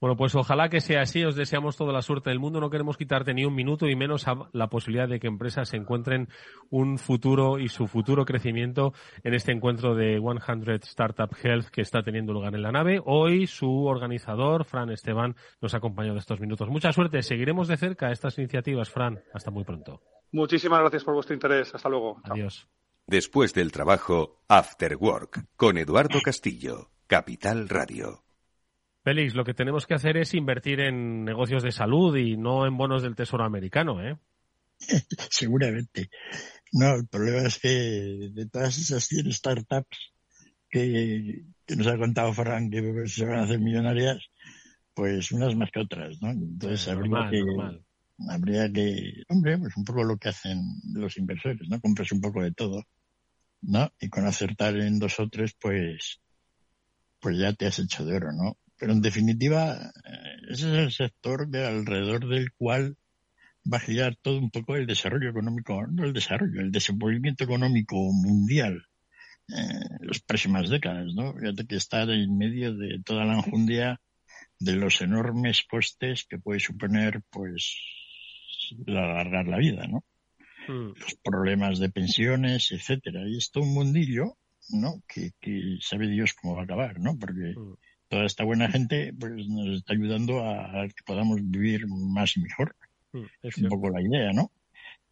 Bueno, 0.00 0.16
pues 0.16 0.34
ojalá 0.34 0.70
que 0.70 0.80
sea 0.80 1.02
así. 1.02 1.22
Os 1.24 1.36
deseamos 1.36 1.76
toda 1.76 1.92
la 1.92 2.00
suerte 2.00 2.30
del 2.30 2.38
mundo. 2.38 2.58
No 2.58 2.70
queremos 2.70 2.96
quitarte 2.96 3.34
ni 3.34 3.44
un 3.44 3.54
minuto 3.54 3.86
y 3.86 3.94
menos 3.96 4.24
la 4.52 4.68
posibilidad 4.68 5.06
de 5.06 5.20
que 5.20 5.26
empresas 5.26 5.74
encuentren 5.74 6.28
un 6.70 6.96
futuro 6.96 7.58
y 7.58 7.68
su 7.68 7.86
futuro 7.86 8.24
crecimiento 8.24 8.94
en 9.24 9.34
este 9.34 9.52
encuentro 9.52 9.94
de 9.94 10.18
100 10.18 10.70
Startup 10.84 11.30
Health 11.42 11.66
que 11.66 11.82
está 11.82 12.02
teniendo 12.02 12.32
lugar 12.32 12.54
en 12.54 12.62
la 12.62 12.72
nave. 12.72 12.98
Hoy 13.04 13.46
su 13.46 13.84
organizador, 13.84 14.64
Fran 14.64 14.90
Esteban, 14.90 15.36
nos 15.60 15.74
ha 15.74 15.78
acompañado 15.78 16.14
de 16.14 16.20
estos 16.20 16.40
minutos. 16.40 16.70
Mucha 16.70 16.92
suerte. 16.92 17.22
Seguiremos 17.22 17.68
de 17.68 17.76
cerca 17.76 18.10
estas 18.10 18.38
iniciativas, 18.38 18.88
Fran. 18.88 19.20
Hasta 19.34 19.50
muy 19.50 19.64
pronto. 19.64 20.00
Muchísimas 20.32 20.80
gracias 20.80 21.04
por 21.04 21.12
vuestro 21.12 21.34
interés. 21.34 21.74
Hasta 21.74 21.90
luego. 21.90 22.22
Adiós. 22.24 22.66
Después 23.06 23.52
del 23.52 23.70
trabajo, 23.70 24.40
After 24.48 24.96
Work, 24.96 25.46
con 25.56 25.76
Eduardo 25.76 26.20
Castillo, 26.22 26.90
Capital 27.06 27.68
Radio. 27.68 28.22
Félix, 29.02 29.34
lo 29.34 29.44
que 29.44 29.54
tenemos 29.54 29.86
que 29.86 29.94
hacer 29.94 30.16
es 30.16 30.34
invertir 30.34 30.80
en 30.80 31.24
negocios 31.24 31.62
de 31.62 31.72
salud 31.72 32.16
y 32.16 32.36
no 32.36 32.66
en 32.66 32.76
bonos 32.76 33.02
del 33.02 33.16
Tesoro 33.16 33.44
americano, 33.44 34.02
¿eh? 34.02 34.18
Seguramente. 35.30 36.10
No, 36.72 36.94
el 36.94 37.06
problema 37.06 37.48
es 37.48 37.58
que 37.58 37.68
de 38.32 38.46
todas 38.46 38.78
esas 38.78 39.04
100 39.04 39.32
startups 39.32 40.12
que, 40.68 41.44
nos 41.76 41.86
ha 41.86 41.98
contado 41.98 42.32
Frank 42.32 42.70
que 42.70 43.06
se 43.06 43.24
van 43.24 43.40
a 43.40 43.42
hacer 43.44 43.58
millonarias, 43.58 44.18
pues 44.94 45.32
unas 45.32 45.56
más 45.56 45.70
que 45.70 45.80
otras, 45.80 46.20
¿no? 46.20 46.30
Entonces 46.30 46.88
habría, 46.88 47.30
que, 47.30 47.42
habría 48.28 48.72
que, 48.72 49.24
hombre, 49.28 49.58
pues 49.58 49.76
un 49.76 49.84
poco 49.84 50.04
lo 50.04 50.16
que 50.16 50.28
hacen 50.28 50.60
los 50.92 51.16
inversores, 51.16 51.68
¿no? 51.68 51.80
Compras 51.80 52.12
un 52.12 52.20
poco 52.20 52.42
de 52.42 52.52
todo, 52.52 52.84
¿no? 53.62 53.90
Y 54.00 54.08
con 54.08 54.26
acertar 54.26 54.76
en 54.76 54.98
dos 54.98 55.18
o 55.20 55.28
tres, 55.28 55.54
pues, 55.60 56.20
pues 57.18 57.38
ya 57.38 57.52
te 57.52 57.66
has 57.66 57.78
hecho 57.78 58.04
de 58.04 58.16
oro, 58.16 58.32
¿no? 58.32 58.56
Pero 58.80 58.94
en 58.94 59.02
definitiva, 59.02 59.92
eh, 60.06 60.36
ese 60.48 60.72
es 60.72 60.78
el 60.78 60.90
sector 60.90 61.46
de 61.48 61.66
alrededor 61.66 62.26
del 62.26 62.50
cual 62.52 62.96
va 63.70 63.76
a 63.76 63.80
girar 63.80 64.16
todo 64.16 64.38
un 64.38 64.50
poco 64.50 64.74
el 64.74 64.86
desarrollo 64.86 65.28
económico, 65.28 65.86
no 65.86 66.04
el 66.04 66.14
desarrollo, 66.14 66.62
el 66.62 66.72
desenvolvimiento 66.72 67.44
económico 67.44 67.96
mundial 68.10 68.86
en 69.48 69.58
eh, 69.58 69.98
las 70.00 70.20
próximas 70.20 70.70
décadas, 70.70 71.12
¿no? 71.14 71.34
Fíjate 71.34 71.66
que 71.66 71.76
está 71.76 72.04
en 72.04 72.38
medio 72.38 72.74
de 72.74 73.02
toda 73.04 73.26
la 73.26 73.34
enjundia 73.34 74.00
de 74.58 74.72
los 74.76 75.02
enormes 75.02 75.62
costes 75.68 76.24
que 76.24 76.38
puede 76.38 76.60
suponer, 76.60 77.20
pues, 77.30 77.76
alargar 78.86 79.46
la 79.46 79.58
vida, 79.58 79.86
¿no? 79.88 80.04
Hmm. 80.68 80.94
Los 80.98 81.16
problemas 81.22 81.80
de 81.80 81.90
pensiones, 81.90 82.72
etcétera. 82.72 83.28
Y 83.28 83.36
es 83.36 83.50
todo 83.50 83.64
un 83.64 83.74
mundillo, 83.74 84.38
¿no? 84.70 85.02
Que, 85.06 85.32
que 85.38 85.76
sabe 85.80 86.08
Dios 86.08 86.32
cómo 86.32 86.54
va 86.54 86.62
a 86.62 86.64
acabar, 86.64 86.98
¿no? 86.98 87.18
Porque 87.18 87.54
hmm 87.54 87.74
toda 88.10 88.26
esta 88.26 88.44
buena 88.44 88.68
gente 88.70 89.14
pues 89.18 89.48
nos 89.48 89.78
está 89.78 89.94
ayudando 89.94 90.44
a, 90.44 90.86
que 90.88 91.02
podamos 91.06 91.38
vivir 91.42 91.86
más 91.86 92.36
y 92.36 92.40
mejor. 92.40 92.74
Mm, 93.12 93.24
es 93.42 93.58
un 93.58 93.68
poco 93.68 93.88
la 93.88 94.02
idea, 94.02 94.32
¿no? 94.32 94.50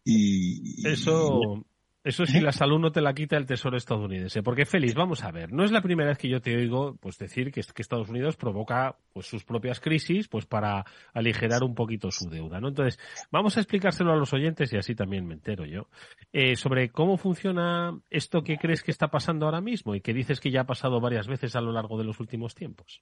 Y, 0.03 0.87
eso, 0.87 1.65
eso 2.01 2.25
sí, 2.25 2.39
la 2.39 2.53
salud 2.53 2.79
no 2.79 2.91
te 2.91 3.01
la 3.01 3.13
quita 3.13 3.35
el 3.35 3.45
Tesoro 3.45 3.75
estadounidense. 3.75 4.41
Porque, 4.41 4.65
Félix, 4.65 4.93
vamos 4.95 5.23
a 5.23 5.31
ver, 5.31 5.51
no 5.51 5.65
es 5.65 5.71
la 5.71 5.81
primera 5.81 6.09
vez 6.09 6.17
que 6.17 6.29
yo 6.29 6.41
te 6.41 6.55
oigo 6.55 6.95
pues, 6.95 7.17
decir 7.17 7.51
que, 7.51 7.61
que 7.61 7.81
Estados 7.81 8.07
Unidos 8.09 8.37
provoca 8.37 8.97
pues, 9.11 9.27
sus 9.27 9.43
propias 9.43 9.81
crisis 9.81 10.29
pues, 10.29 10.45
para 10.45 10.85
aligerar 11.13 11.63
un 11.63 11.75
poquito 11.75 12.09
su 12.09 12.29
deuda. 12.29 12.61
¿no? 12.61 12.69
Entonces, 12.69 12.99
vamos 13.31 13.57
a 13.57 13.59
explicárselo 13.59 14.13
a 14.13 14.15
los 14.15 14.33
oyentes 14.33 14.71
y 14.71 14.77
así 14.77 14.95
también 14.95 15.27
me 15.27 15.33
entero 15.33 15.65
yo. 15.65 15.89
Eh, 16.31 16.55
sobre 16.55 16.89
cómo 16.89 17.17
funciona 17.17 17.99
esto 18.09 18.43
que 18.43 18.57
crees 18.57 18.81
que 18.81 18.91
está 18.91 19.09
pasando 19.09 19.45
ahora 19.45 19.59
mismo 19.59 19.93
y 19.93 20.01
que 20.01 20.13
dices 20.13 20.39
que 20.39 20.51
ya 20.51 20.61
ha 20.61 20.65
pasado 20.67 21.01
varias 21.01 21.27
veces 21.27 21.55
a 21.57 21.61
lo 21.61 21.73
largo 21.73 21.97
de 21.97 22.05
los 22.05 22.19
últimos 22.21 22.55
tiempos. 22.55 23.01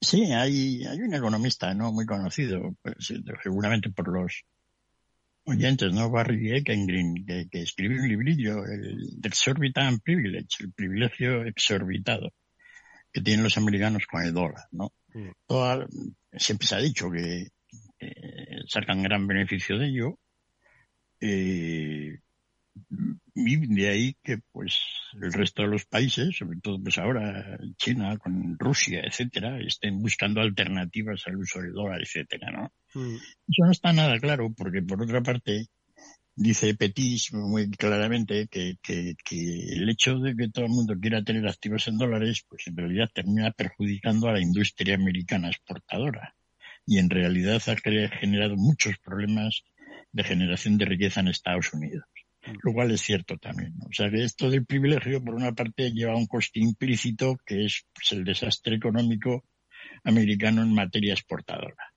Sí, 0.00 0.24
hay, 0.32 0.84
hay 0.84 1.00
un 1.00 1.14
economista 1.14 1.74
no 1.74 1.92
muy 1.92 2.06
conocido, 2.06 2.76
pues, 2.82 3.12
seguramente 3.42 3.90
por 3.90 4.08
los 4.08 4.44
oyentes, 5.48 5.92
¿no? 5.92 6.10
Barry 6.10 6.56
Eckengrin, 6.56 7.24
que, 7.26 7.48
que 7.50 7.62
escribió 7.62 8.00
un 8.00 8.08
librillo, 8.08 8.64
el 8.64 9.18
Exorbitant 9.22 10.02
Privilege, 10.02 10.48
el 10.60 10.72
privilegio 10.72 11.44
exorbitado 11.44 12.32
que 13.12 13.20
tienen 13.22 13.42
los 13.44 13.56
americanos 13.56 14.06
con 14.06 14.22
el 14.22 14.34
dólar, 14.34 14.64
¿no? 14.72 14.92
Mm. 15.14 15.30
siempre 16.36 16.66
se 16.66 16.74
ha 16.74 16.78
dicho 16.78 17.10
que 17.10 17.48
sacan 18.68 19.02
gran 19.02 19.26
beneficio 19.26 19.78
de 19.78 19.86
ello. 19.86 20.18
Eh, 21.20 22.18
y 23.46 23.74
de 23.74 23.88
ahí 23.88 24.16
que 24.22 24.38
pues 24.52 24.78
el 25.20 25.32
resto 25.32 25.62
de 25.62 25.68
los 25.68 25.84
países, 25.86 26.36
sobre 26.36 26.58
todo 26.60 26.82
pues 26.82 26.98
ahora 26.98 27.58
China 27.76 28.16
con 28.18 28.58
Rusia, 28.58 29.02
etcétera, 29.04 29.60
estén 29.60 30.00
buscando 30.00 30.40
alternativas 30.40 31.22
al 31.26 31.36
uso 31.36 31.60
del 31.60 31.72
dólar, 31.72 32.00
etcétera, 32.02 32.50
¿no? 32.50 32.72
Mm. 32.94 33.16
Eso 33.16 33.64
no 33.64 33.70
está 33.70 33.92
nada 33.92 34.18
claro 34.18 34.52
porque 34.56 34.82
por 34.82 35.02
otra 35.02 35.22
parte 35.22 35.66
dice 36.34 36.74
Petis 36.74 37.32
muy 37.32 37.70
claramente 37.70 38.48
que, 38.48 38.76
que, 38.82 39.16
que, 39.24 39.74
el 39.74 39.88
hecho 39.88 40.18
de 40.18 40.36
que 40.36 40.48
todo 40.48 40.64
el 40.66 40.70
mundo 40.70 40.94
quiera 41.00 41.22
tener 41.22 41.46
activos 41.46 41.88
en 41.88 41.98
dólares, 41.98 42.44
pues 42.48 42.66
en 42.66 42.76
realidad 42.76 43.10
termina 43.12 43.50
perjudicando 43.50 44.28
a 44.28 44.32
la 44.32 44.40
industria 44.40 44.94
americana 44.94 45.48
exportadora. 45.48 46.34
Y 46.86 46.98
en 46.98 47.10
realidad 47.10 47.60
ha 47.66 47.76
generado 48.08 48.56
muchos 48.56 48.96
problemas 48.98 49.64
de 50.12 50.24
generación 50.24 50.78
de 50.78 50.86
riqueza 50.86 51.20
en 51.20 51.28
Estados 51.28 51.72
Unidos. 51.74 52.06
Lo 52.62 52.72
cual 52.72 52.90
es 52.90 53.00
cierto 53.00 53.36
también. 53.38 53.74
O 53.80 53.92
sea 53.92 54.10
que 54.10 54.24
esto 54.24 54.50
del 54.50 54.64
privilegio, 54.64 55.22
por 55.22 55.34
una 55.34 55.52
parte, 55.52 55.92
lleva 55.92 56.16
un 56.16 56.26
coste 56.26 56.60
implícito 56.60 57.36
que 57.44 57.66
es 57.66 57.84
pues, 57.92 58.12
el 58.12 58.24
desastre 58.24 58.76
económico 58.76 59.44
americano 60.04 60.62
en 60.62 60.74
materia 60.74 61.14
exportadora. 61.14 61.92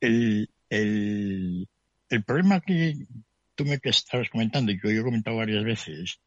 El, 0.00 0.48
el, 0.70 1.68
el 2.08 2.24
problema 2.24 2.60
que 2.60 2.94
tú 3.54 3.64
me 3.64 3.78
estabas 3.82 4.28
comentando 4.28 4.72
y 4.72 4.78
que 4.78 4.94
yo 4.94 5.00
he 5.00 5.04
comentado 5.04 5.36
varias 5.36 5.64
veces 5.64 6.20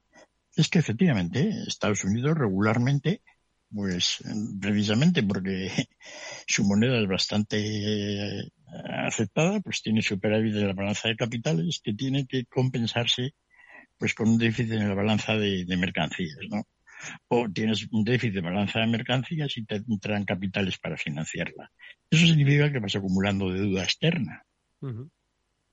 es 0.56 0.68
que 0.68 0.80
efectivamente 0.80 1.50
Estados 1.68 2.04
Unidos 2.04 2.38
regularmente, 2.38 3.22
pues 3.72 4.24
precisamente 4.60 5.24
porque 5.24 5.72
su 6.48 6.64
moneda 6.66 7.00
es 7.00 7.08
bastante 7.08 7.58
eh, 7.60 8.50
aceptada, 9.06 9.60
pues 9.62 9.82
tiene 9.82 10.02
superávit 10.02 10.56
en 10.56 10.68
la 10.68 10.74
balanza 10.74 11.08
de 11.08 11.16
capitales 11.16 11.80
que 11.84 11.94
tiene 11.94 12.26
que 12.26 12.46
compensarse 12.46 13.36
pues 14.00 14.14
con 14.16 14.30
un 14.30 14.38
déficit 14.38 14.72
en 14.72 14.88
la 14.88 14.96
balanza 14.96 15.34
de, 15.36 15.66
mercancías, 15.78 16.38
¿no? 16.50 16.66
O 17.28 17.48
tienes 17.50 17.88
un 17.92 18.04
déficit 18.04 18.36
de 18.36 18.42
balanza 18.42 18.80
de 18.80 18.88
mercancías 18.88 19.56
y 19.58 19.66
te 19.66 19.76
entran 19.76 20.26
capitales 20.26 20.78
para 20.80 20.98
financiarla. 20.98 21.72
Eso 22.10 22.26
significa 22.26 22.72
que 22.72 22.80
vas 22.80 22.96
acumulando 22.96 23.52
deuda 23.52 23.84
externa. 23.84 24.44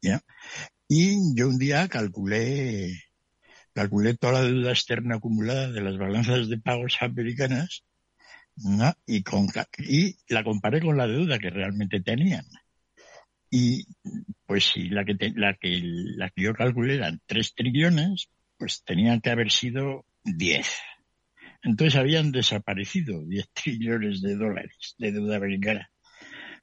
¿Ya? 0.02 0.20
Y 0.88 1.34
yo 1.36 1.48
un 1.48 1.58
día 1.58 1.88
calculé, 1.88 2.92
calculé 3.72 4.14
toda 4.14 4.34
la 4.34 4.42
deuda 4.42 4.70
externa 4.70 5.16
acumulada 5.16 5.70
de 5.70 5.80
las 5.80 5.96
balanzas 5.96 6.48
de 6.48 6.58
pagos 6.58 6.96
americanas 7.00 7.84
y, 9.06 9.22
con, 9.22 9.48
y 9.78 10.16
la 10.28 10.42
comparé 10.42 10.80
con 10.80 10.96
la 10.96 11.06
deuda 11.06 11.38
que 11.38 11.50
realmente 11.50 12.00
tenían. 12.00 12.44
Y 13.50 13.86
pues 14.46 14.64
si 14.64 14.88
la 14.88 15.04
que, 15.04 15.16
la 15.34 15.54
que, 15.54 15.80
la 15.82 16.30
que 16.30 16.42
yo 16.42 16.54
calculé 16.54 16.96
eran 16.96 17.20
3 17.26 17.54
trillones, 17.54 18.28
pues 18.58 18.82
tenían 18.84 19.20
que 19.20 19.30
haber 19.30 19.50
sido 19.50 20.04
10. 20.24 20.68
Entonces 21.62 21.96
habían 21.96 22.32
desaparecido 22.32 23.24
10 23.24 23.48
trillones 23.52 24.22
de 24.22 24.36
dólares 24.36 24.94
de 24.98 25.12
deuda 25.12 25.36
americana, 25.36 25.90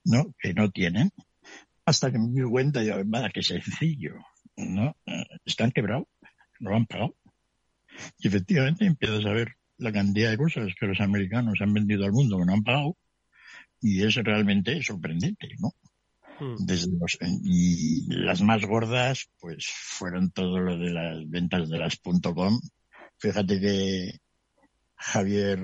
¿no? 0.04 0.34
Que 0.40 0.54
no 0.54 0.72
tienen 0.72 1.12
hasta 1.86 2.12
que 2.12 2.20
me 2.20 2.30
di 2.30 2.50
cuenta, 2.50 2.84
yo, 2.84 3.02
vaya, 3.06 3.30
qué 3.30 3.42
sencillo, 3.42 4.16
¿no? 4.56 4.96
Están 5.46 5.72
quebrados, 5.72 6.08
no 6.60 6.76
han 6.76 6.86
pagado. 6.86 7.16
Y 8.20 8.28
efectivamente 8.28 8.86
empiezas 8.86 9.26
a 9.26 9.34
ver 9.34 9.56
la 9.78 9.92
cantidad 9.92 10.32
de 10.32 10.38
cosas 10.38 10.74
que 10.80 10.88
los 10.88 11.02
americanos 11.02 11.60
han 11.62 11.74
vendido 11.74 12.06
al 12.06 12.14
mundo 12.14 12.38
que 12.38 12.46
no 12.46 12.54
han 12.54 12.64
pagado, 12.64 12.98
y 13.82 14.02
es 14.04 14.16
realmente 14.16 14.82
sorprendente, 14.82 15.50
¿no? 15.60 15.74
Hmm. 16.40 16.56
Desde 16.60 16.92
los, 16.98 17.18
y 17.44 18.06
las 18.08 18.42
más 18.42 18.66
gordas, 18.66 19.30
pues 19.40 19.68
fueron 19.68 20.32
todo 20.32 20.60
lo 20.60 20.78
de 20.78 20.92
las 20.92 21.30
ventas 21.30 21.70
de 21.70 21.78
las 21.78 22.00
.com. 22.00 22.60
Fíjate 23.18 23.60
que 23.60 24.20
Javier 24.96 25.60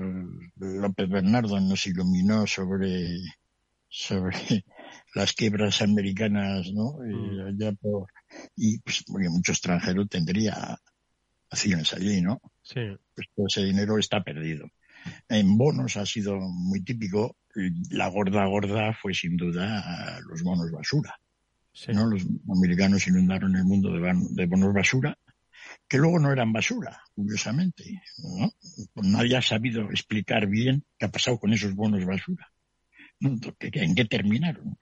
López 0.56 1.08
Bernardo 1.08 1.60
nos 1.60 1.86
iluminó 1.86 2.46
sobre, 2.46 3.18
sobre 3.88 4.36
las 5.14 5.32
quiebras 5.32 5.82
americanas, 5.82 6.70
¿no? 6.72 6.98
Y, 7.04 7.14
mm. 7.14 7.58
y 8.56 8.78
pues 8.78 9.04
mucho 9.08 9.52
extranjero 9.52 10.06
tendría 10.06 10.78
acciones 11.50 11.92
allí, 11.94 12.20
¿no? 12.20 12.40
Sí. 12.62 12.80
Pues 13.14 13.28
todo 13.34 13.46
ese 13.48 13.64
dinero 13.64 13.98
está 13.98 14.22
perdido. 14.22 14.66
En 15.28 15.56
bonos 15.56 15.96
ha 15.96 16.06
sido 16.06 16.38
muy 16.38 16.82
típico. 16.82 17.36
La 17.90 18.08
gorda 18.08 18.46
gorda 18.46 18.92
fue 18.92 19.14
sin 19.14 19.36
duda 19.36 20.20
los 20.28 20.42
bonos 20.42 20.70
basura. 20.70 21.14
¿no? 21.88 22.06
Los 22.06 22.26
americanos 22.48 23.06
inundaron 23.06 23.56
el 23.56 23.64
mundo 23.64 23.92
de, 23.92 24.12
de, 24.30 24.46
bonos 24.46 24.74
basura, 24.74 25.16
que 25.88 25.98
luego 25.98 26.18
no 26.18 26.32
eran 26.32 26.52
basura, 26.52 27.00
curiosamente. 27.14 28.02
¿no? 28.18 28.52
Pues 28.92 29.06
nadie 29.06 29.36
ha 29.36 29.42
sabido 29.42 29.90
explicar 29.90 30.46
bien 30.46 30.84
qué 30.98 31.06
ha 31.06 31.10
pasado 31.10 31.38
con 31.38 31.52
esos 31.52 31.74
bonos 31.74 32.04
basura. 32.04 32.50
¿En 33.20 33.94
qué 33.94 34.04
terminaron? 34.06 34.78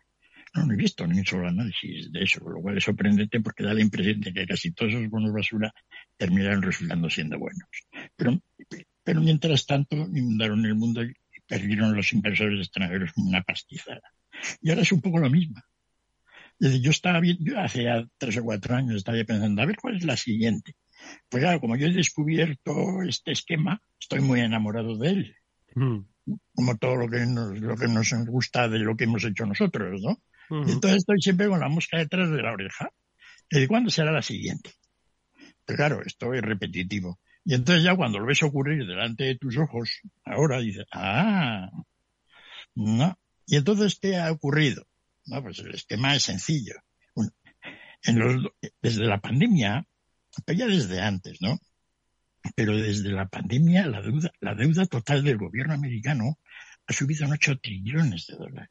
No, 0.55 0.65
no 0.65 0.73
he 0.73 0.77
visto 0.77 1.07
ni 1.07 1.19
un 1.19 1.27
solo 1.27 1.49
análisis 1.49 2.11
de 2.11 2.23
eso, 2.23 2.41
lo 2.49 2.61
cual 2.63 2.79
es 2.79 2.85
sorprendente 2.85 3.41
porque 3.41 3.65
da 3.65 3.75
la 3.75 3.83
impresión 3.83 4.21
de 4.21 4.33
que 4.33 4.47
casi 4.47 4.73
todos 4.73 4.93
esos 4.93 5.09
bonos 5.11 5.33
basura 5.33 5.73
terminaron 6.17 6.63
resultando 6.63 7.11
siendo 7.11 7.39
buenos. 7.39 7.69
Pero, 8.17 8.41
pero 9.09 9.23
mientras 9.23 9.65
tanto 9.65 9.97
inundaron 9.97 10.67
el 10.67 10.75
mundo 10.75 11.03
y 11.03 11.15
perdieron 11.47 11.97
los 11.97 12.13
inversores 12.13 12.61
extranjeros 12.61 13.11
una 13.17 13.43
pastizada. 13.43 14.03
Y 14.61 14.69
ahora 14.69 14.83
es 14.83 14.93
un 14.93 15.01
poco 15.01 15.17
lo 15.17 15.31
mismo. 15.31 15.63
yo 16.61 16.91
estaba 16.91 17.19
bien, 17.19 17.39
yo 17.41 17.59
hace 17.59 17.85
ya 17.85 18.07
tres 18.19 18.37
o 18.37 18.45
cuatro 18.45 18.77
años 18.77 18.97
estaba 18.97 19.17
pensando, 19.25 19.63
a 19.63 19.65
ver 19.65 19.77
cuál 19.77 19.97
es 19.97 20.05
la 20.05 20.19
siguiente. 20.19 20.77
Pues 21.27 21.43
claro, 21.43 21.59
como 21.59 21.77
yo 21.77 21.87
he 21.87 21.93
descubierto 21.95 23.03
este 23.03 23.33
esquema, 23.33 23.81
estoy 23.99 24.21
muy 24.21 24.41
enamorado 24.41 24.99
de 24.99 25.09
él. 25.09 25.37
Mm. 25.75 26.01
Como 26.55 26.77
todo 26.77 26.97
lo 26.97 27.09
que, 27.09 27.25
nos, 27.25 27.59
lo 27.59 27.79
que 27.79 27.89
nos 27.89 28.13
gusta 28.27 28.69
de 28.69 28.81
lo 28.81 28.95
que 28.95 29.05
hemos 29.05 29.25
hecho 29.25 29.47
nosotros, 29.47 30.03
¿no? 30.03 30.21
y 30.51 30.73
entonces 30.73 30.99
estoy 30.99 31.23
siempre 31.23 31.49
con 31.49 31.61
la 31.61 31.71
mosca 31.71 31.97
detrás 31.97 32.31
de 32.31 32.43
la 32.43 32.53
oreja. 32.53 32.91
¿Y 33.51 33.67
cuándo 33.69 33.89
será 33.89 34.13
la 34.13 34.21
siguiente? 34.21 34.71
Pero 35.65 35.77
claro, 35.79 36.03
esto 36.05 36.35
es 36.35 36.43
repetitivo. 36.43 37.19
Y 37.45 37.55
entonces 37.55 37.85
ya 37.85 37.97
cuando 37.97 38.19
lo 38.19 38.27
ves 38.27 38.43
ocurrir 38.43 38.87
delante 38.87 39.25
de 39.25 39.37
tus 39.37 39.57
ojos, 39.57 40.01
ahora 40.25 40.59
dices, 40.61 40.87
ah, 40.93 41.71
no. 42.75 43.19
Y 43.47 43.57
entonces, 43.57 43.99
¿qué 44.01 44.17
ha 44.17 44.31
ocurrido? 44.31 44.87
No, 45.27 45.43
pues 45.43 45.59
el 45.61 45.75
esquema 45.75 46.15
es 46.15 46.25
sencillo. 46.25 46.75
en 48.03 48.19
los, 48.19 48.53
desde 48.81 49.05
la 49.05 49.21
pandemia, 49.21 49.87
pero 50.45 50.59
ya 50.59 50.67
desde 50.67 51.01
antes, 51.01 51.41
¿no? 51.41 51.59
Pero 52.55 52.77
desde 52.77 53.11
la 53.11 53.29
pandemia, 53.29 53.87
la 53.87 54.01
deuda, 54.03 54.31
la 54.41 54.55
deuda 54.55 54.87
total 54.87 55.25
del 55.25 55.39
gobierno 55.39 55.75
americano 55.75 56.39
ha 56.87 56.93
subido 56.93 57.27
en 57.27 57.33
8 57.33 57.59
trillones 57.59 58.27
de 58.27 58.37
dólares 58.37 58.71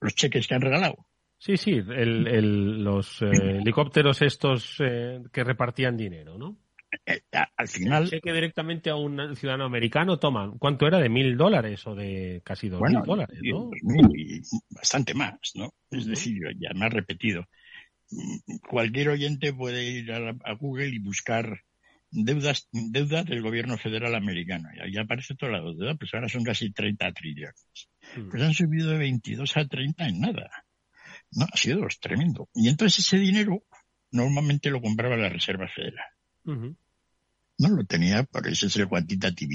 los 0.00 0.14
cheques 0.14 0.46
que 0.46 0.54
han 0.54 0.60
regalado. 0.60 1.06
Sí, 1.40 1.56
sí, 1.56 1.70
el, 1.70 2.84
los 2.84 3.22
eh, 3.22 3.30
helicópteros 3.32 4.20
estos 4.20 4.76
eh, 4.78 5.22
que 5.32 5.42
repartían 5.42 5.96
dinero, 5.96 6.36
¿no? 6.36 6.58
Eh, 7.06 7.22
al 7.56 7.66
final. 7.66 8.02
El 8.02 8.10
cheque 8.10 8.30
directamente 8.30 8.90
a 8.90 8.96
un 8.96 9.34
ciudadano 9.34 9.64
americano 9.64 10.18
toman, 10.18 10.58
¿cuánto 10.58 10.86
era? 10.86 10.98
¿De 10.98 11.08
mil 11.08 11.38
dólares 11.38 11.86
o 11.86 11.94
de 11.94 12.42
casi 12.44 12.68
dos 12.68 12.82
mil 12.82 13.00
dólares? 13.02 13.38
¿no? 13.42 13.70
bastante 14.68 15.14
más, 15.14 15.38
¿no? 15.54 15.72
Es 15.90 16.04
decir, 16.04 16.42
ya 16.58 16.74
me 16.74 16.84
ha 16.84 16.90
repetido. 16.90 17.46
Cualquier 18.68 19.08
oyente 19.08 19.54
puede 19.54 19.82
ir 19.82 20.12
a, 20.12 20.36
a 20.44 20.52
Google 20.58 20.88
y 20.88 20.98
buscar 20.98 21.62
deudas, 22.10 22.68
deuda 22.70 23.24
del 23.24 23.40
gobierno 23.40 23.78
federal 23.78 24.14
americano. 24.14 24.68
Y 24.76 24.80
ahí 24.80 24.98
aparece 24.98 25.36
toda 25.36 25.52
la 25.52 25.60
deuda, 25.60 25.94
pues 25.94 26.12
ahora 26.12 26.28
son 26.28 26.44
casi 26.44 26.70
30 26.70 27.12
trillones. 27.12 27.88
Hmm. 28.14 28.28
Pues 28.28 28.42
han 28.42 28.52
subido 28.52 28.90
de 28.90 28.98
22 28.98 29.56
a 29.56 29.66
30 29.66 30.06
en 30.06 30.20
nada. 30.20 30.50
No, 31.32 31.46
ha 31.50 31.56
sido 31.56 31.86
tremendo. 32.00 32.48
Y 32.54 32.68
entonces 32.68 33.06
ese 33.06 33.18
dinero 33.18 33.62
normalmente 34.10 34.70
lo 34.70 34.80
compraba 34.80 35.16
la 35.16 35.28
Reserva 35.28 35.68
Federal. 35.68 36.06
No 36.44 37.68
lo 37.68 37.84
tenía, 37.84 38.24
por 38.24 38.48
ese 38.48 38.66
es 38.66 38.76
el 38.76 38.88
quantitative 38.88 39.54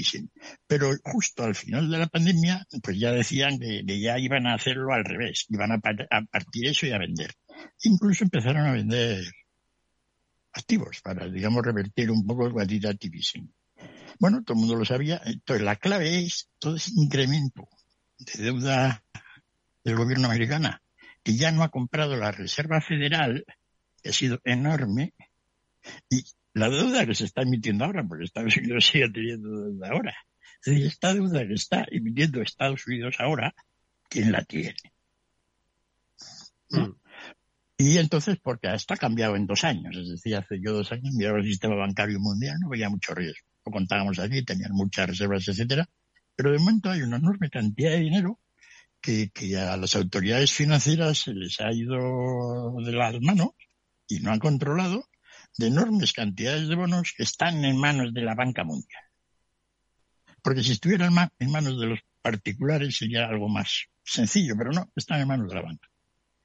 Pero 0.66 0.92
justo 1.02 1.42
al 1.42 1.54
final 1.54 1.90
de 1.90 1.98
la 1.98 2.06
pandemia, 2.06 2.66
pues 2.82 2.98
ya 2.98 3.10
decían 3.12 3.58
que, 3.58 3.84
ya 4.00 4.18
iban 4.18 4.46
a 4.46 4.54
hacerlo 4.54 4.92
al 4.92 5.04
revés, 5.04 5.46
iban 5.48 5.72
a, 5.72 5.74
a 5.74 6.22
partir 6.22 6.68
eso 6.68 6.86
y 6.86 6.92
a 6.92 6.98
vender. 6.98 7.32
Incluso 7.82 8.24
empezaron 8.24 8.64
a 8.66 8.72
vender 8.72 9.24
activos 10.52 11.00
para, 11.02 11.28
digamos, 11.28 11.64
revertir 11.64 12.10
un 12.10 12.26
poco 12.26 12.46
el 12.46 12.52
quantitative 12.52 13.20
Bueno, 14.18 14.42
todo 14.42 14.54
el 14.54 14.60
mundo 14.60 14.76
lo 14.76 14.84
sabía. 14.84 15.20
Entonces, 15.24 15.64
la 15.64 15.76
clave 15.76 16.20
es 16.20 16.48
todo 16.58 16.76
ese 16.76 16.92
incremento 16.94 17.68
de 18.18 18.42
deuda 18.44 19.02
del 19.84 19.96
gobierno 19.96 20.26
americano, 20.26 20.80
que 21.26 21.36
ya 21.36 21.50
no 21.50 21.64
ha 21.64 21.70
comprado 21.70 22.14
la 22.16 22.30
Reserva 22.30 22.80
Federal, 22.80 23.44
que 24.00 24.10
ha 24.10 24.12
sido 24.12 24.40
enorme, 24.44 25.12
y 26.08 26.22
la 26.54 26.70
deuda 26.70 27.04
que 27.04 27.16
se 27.16 27.24
está 27.24 27.42
emitiendo 27.42 27.84
ahora, 27.84 28.06
porque 28.06 28.26
Estados 28.26 28.56
Unidos 28.56 28.86
sigue 28.92 29.10
teniendo 29.10 29.64
deuda 29.64 29.88
ahora. 29.90 30.14
Es 30.64 30.72
decir, 30.72 30.86
esta 30.86 31.14
deuda 31.14 31.44
que 31.44 31.54
está 31.54 31.84
emitiendo 31.90 32.40
Estados 32.40 32.86
Unidos 32.86 33.16
ahora, 33.18 33.52
¿quién 34.08 34.30
la 34.30 34.44
tiene? 34.44 34.76
Mm. 36.70 36.92
Y 37.78 37.98
entonces, 37.98 38.38
porque 38.40 38.72
esto 38.72 38.94
ha 38.94 38.96
cambiado 38.96 39.34
en 39.34 39.48
dos 39.48 39.64
años, 39.64 39.96
es 39.96 40.08
decir, 40.08 40.36
hace 40.36 40.60
yo 40.60 40.74
dos 40.74 40.92
años 40.92 41.12
miraba 41.12 41.38
el 41.38 41.44
sistema 41.44 41.74
bancario 41.74 42.20
mundial, 42.20 42.56
no 42.60 42.68
veía 42.68 42.88
mucho 42.88 43.16
riesgo. 43.16 43.48
Lo 43.64 43.72
contábamos 43.72 44.20
allí, 44.20 44.44
tenían 44.44 44.70
muchas 44.74 45.08
reservas, 45.08 45.48
etcétera, 45.48 45.88
pero 46.36 46.52
de 46.52 46.58
momento 46.60 46.88
hay 46.88 47.02
una 47.02 47.16
enorme 47.16 47.50
cantidad 47.50 47.90
de 47.90 47.98
dinero 47.98 48.38
que, 49.00 49.30
que 49.30 49.56
a 49.56 49.76
las 49.76 49.96
autoridades 49.96 50.52
financieras 50.52 51.18
se 51.18 51.34
les 51.34 51.60
ha 51.60 51.72
ido 51.72 52.74
de 52.84 52.92
las 52.92 53.20
manos 53.20 53.50
y 54.08 54.20
no 54.20 54.32
han 54.32 54.38
controlado 54.38 55.04
de 55.58 55.68
enormes 55.68 56.12
cantidades 56.12 56.68
de 56.68 56.74
bonos 56.74 57.14
que 57.16 57.22
están 57.22 57.64
en 57.64 57.78
manos 57.78 58.12
de 58.12 58.22
la 58.22 58.34
banca 58.34 58.64
mundial. 58.64 59.02
Porque 60.42 60.62
si 60.62 60.72
estuvieran 60.72 61.12
en 61.38 61.50
manos 61.50 61.80
de 61.80 61.86
los 61.86 62.00
particulares 62.22 62.96
sería 62.96 63.26
algo 63.26 63.48
más 63.48 63.86
sencillo, 64.04 64.54
pero 64.56 64.70
no, 64.72 64.90
están 64.94 65.20
en 65.20 65.28
manos 65.28 65.48
de 65.48 65.54
la 65.54 65.62
banca. 65.62 65.88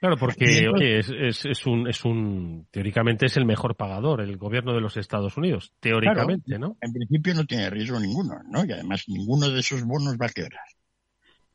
Claro, 0.01 0.17
porque 0.17 0.67
oye, 0.67 0.97
es, 0.97 1.45
es, 1.45 1.65
un, 1.67 1.87
es 1.87 2.03
un, 2.03 2.67
teóricamente 2.71 3.27
es 3.27 3.37
el 3.37 3.45
mejor 3.45 3.75
pagador, 3.75 4.21
el 4.21 4.35
gobierno 4.35 4.73
de 4.73 4.81
los 4.81 4.97
Estados 4.97 5.37
Unidos, 5.37 5.73
teóricamente, 5.79 6.57
¿no? 6.57 6.75
En 6.81 6.91
principio 6.91 7.35
no 7.35 7.45
tiene 7.45 7.69
riesgo 7.69 7.99
ninguno, 7.99 8.41
¿no? 8.49 8.65
Y 8.65 8.71
además 8.71 9.03
ninguno 9.07 9.51
de 9.51 9.59
esos 9.59 9.83
bonos 9.83 10.17
va 10.19 10.25
a 10.25 10.29
quebrar. 10.29 10.65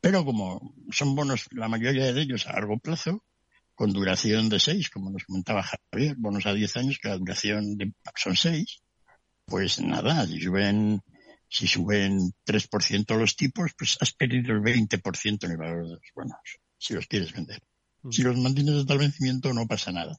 Pero 0.00 0.24
como 0.24 0.74
son 0.90 1.14
bonos, 1.14 1.46
la 1.52 1.68
mayoría 1.68 2.12
de 2.12 2.22
ellos 2.22 2.46
a 2.46 2.52
largo 2.52 2.78
plazo, 2.78 3.24
con 3.74 3.92
duración 3.92 4.48
de 4.48 4.58
seis, 4.58 4.88
como 4.90 5.10
nos 5.10 5.24
comentaba 5.24 5.62
Javier, 5.62 6.16
bonos 6.16 6.46
a 6.46 6.54
diez 6.54 6.76
años 6.76 6.98
que 7.00 7.08
la 7.08 7.18
duración 7.18 7.76
de, 7.76 7.92
son 8.14 8.36
seis, 8.36 8.82
pues 9.44 9.80
nada, 9.80 10.26
si 10.26 10.40
suben, 10.40 11.02
si 11.48 11.66
suben 11.66 12.32
3% 12.44 13.16
los 13.16 13.36
tipos, 13.36 13.72
pues 13.78 13.96
has 14.00 14.12
perdido 14.12 14.52
el 14.52 14.60
20% 14.60 15.44
en 15.44 15.50
el 15.50 15.56
valor 15.56 15.84
de 15.84 15.92
los 15.92 16.10
bonos, 16.14 16.38
si 16.78 16.94
los 16.94 17.06
quieres 17.06 17.32
vender. 17.32 17.62
Mm. 18.02 18.10
Si 18.10 18.22
los 18.22 18.36
mantienes 18.38 18.74
hasta 18.74 18.94
el 18.94 18.98
vencimiento 19.00 19.52
no 19.52 19.66
pasa 19.66 19.92
nada. 19.92 20.16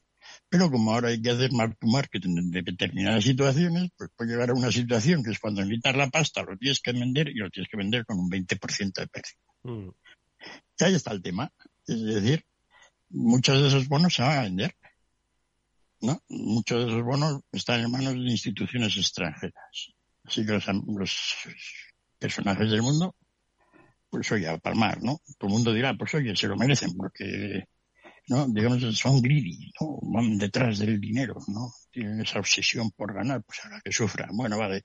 Pero 0.50 0.70
como 0.70 0.92
ahora 0.92 1.08
hay 1.08 1.20
que 1.20 1.30
hacer 1.30 1.52
mark 1.52 1.76
to 1.78 1.86
market 1.86 2.24
en 2.24 2.50
determinadas 2.50 3.24
situaciones, 3.24 3.90
pues 3.96 4.10
puede 4.16 4.32
llegar 4.32 4.50
a 4.50 4.54
una 4.54 4.72
situación 4.72 5.22
que 5.22 5.30
es 5.30 5.38
cuando 5.38 5.60
necesitas 5.60 5.96
la 5.96 6.08
pasta, 6.08 6.42
lo 6.42 6.56
tienes 6.56 6.80
que 6.80 6.92
vender 6.92 7.28
y 7.28 7.34
lo 7.34 7.50
tienes 7.50 7.70
que 7.70 7.76
vender 7.76 8.06
con 8.06 8.18
un 8.18 8.30
20% 8.30 8.92
de 8.94 9.06
pérdida. 9.08 9.36
Mm. 9.64 9.90
Y 10.78 10.84
ahí 10.84 10.94
está 10.94 11.12
el 11.12 11.20
tema. 11.20 11.52
Es 11.86 12.02
decir, 12.02 12.44
muchos 13.10 13.60
de 13.60 13.68
esos 13.68 13.88
bonos 13.88 14.14
se 14.14 14.22
van 14.22 14.38
a 14.38 14.42
vender. 14.42 14.74
¿no? 16.00 16.22
Muchos 16.28 16.84
de 16.84 16.90
esos 16.90 17.04
bonos 17.04 17.40
están 17.52 17.80
en 17.80 17.90
manos 17.90 18.14
de 18.14 18.30
instituciones 18.30 18.96
extranjeras. 18.96 19.92
Así 20.24 20.46
que 20.46 20.52
los, 20.52 20.66
los 20.86 21.34
personajes 22.18 22.70
del 22.70 22.82
mundo, 22.82 23.16
pues 24.10 24.30
oye, 24.32 24.48
a 24.48 24.58
palmar, 24.58 25.02
¿no? 25.02 25.20
Todo 25.38 25.48
el 25.48 25.54
mundo 25.54 25.72
dirá, 25.72 25.94
pues 25.94 26.14
oye, 26.14 26.34
se 26.36 26.48
lo 26.48 26.56
merecen 26.56 26.94
porque 26.96 27.64
¿no? 28.28 28.46
Digamos, 28.48 28.98
son 28.98 29.22
greedy, 29.22 29.72
¿no? 29.80 29.98
Van 30.02 30.38
detrás 30.38 30.78
del 30.78 31.00
dinero, 31.00 31.36
¿no? 31.48 31.72
Tienen 31.90 32.20
esa 32.20 32.38
obsesión 32.38 32.90
por 32.90 33.14
ganar, 33.14 33.42
pues 33.42 33.60
ahora 33.64 33.80
que 33.84 33.92
sufran. 33.92 34.30
Bueno, 34.36 34.58
vale. 34.58 34.84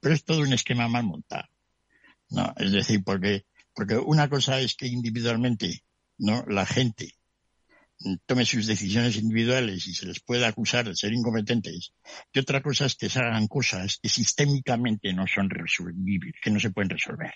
Pero 0.00 0.14
es 0.14 0.24
todo 0.24 0.40
un 0.40 0.52
esquema 0.52 0.88
mal 0.88 1.04
montado. 1.04 1.48
No, 2.30 2.52
es 2.56 2.72
decir, 2.72 3.02
porque, 3.04 3.46
porque 3.74 3.96
una 3.96 4.28
cosa 4.28 4.60
es 4.60 4.74
que 4.74 4.86
individualmente, 4.86 5.82
¿no? 6.18 6.44
La 6.46 6.66
gente 6.66 7.14
tome 8.26 8.44
sus 8.44 8.66
decisiones 8.66 9.16
individuales 9.16 9.86
y 9.86 9.94
se 9.94 10.06
les 10.06 10.20
pueda 10.20 10.48
acusar 10.48 10.88
de 10.88 10.94
ser 10.94 11.12
incompetentes. 11.12 11.92
Y 12.32 12.38
otra 12.38 12.62
cosa 12.62 12.86
es 12.86 12.94
que 12.94 13.08
se 13.08 13.18
hagan 13.18 13.48
cosas 13.48 13.98
que 14.00 14.08
sistémicamente 14.08 15.12
no 15.12 15.26
son 15.26 15.50
resolvibles, 15.50 16.34
que 16.40 16.50
no 16.50 16.60
se 16.60 16.70
pueden 16.70 16.90
resolver. 16.90 17.34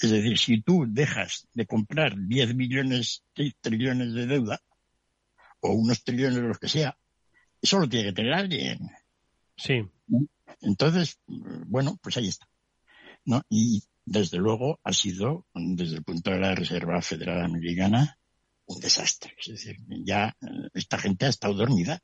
Es 0.00 0.10
decir, 0.10 0.38
si 0.38 0.60
tú 0.60 0.86
dejas 0.88 1.46
de 1.54 1.66
comprar 1.66 2.14
10 2.16 2.54
millones, 2.54 3.22
6 3.36 3.54
trillones 3.60 4.12
de 4.12 4.26
deuda, 4.26 4.60
o 5.60 5.72
unos 5.72 6.02
trillones 6.02 6.36
de 6.36 6.42
los 6.42 6.58
que 6.58 6.68
sea, 6.68 6.96
eso 7.60 7.78
lo 7.78 7.88
tiene 7.88 8.08
que 8.08 8.14
tener 8.14 8.32
alguien. 8.32 8.90
Sí. 9.56 9.82
Entonces, 10.60 11.20
bueno, 11.26 11.98
pues 12.02 12.16
ahí 12.16 12.28
está. 12.28 12.48
¿no? 13.24 13.42
Y 13.48 13.82
desde 14.04 14.38
luego 14.38 14.80
ha 14.82 14.92
sido, 14.92 15.46
desde 15.54 15.96
el 15.96 16.04
punto 16.04 16.30
de 16.30 16.40
la 16.40 16.54
Reserva 16.54 17.00
Federal 17.02 17.44
Americana, 17.44 18.18
un 18.66 18.80
desastre. 18.80 19.34
Es 19.38 19.52
decir, 19.52 19.76
ya 20.04 20.36
esta 20.74 20.98
gente 20.98 21.26
ha 21.26 21.30
estado 21.30 21.54
dormida, 21.54 22.02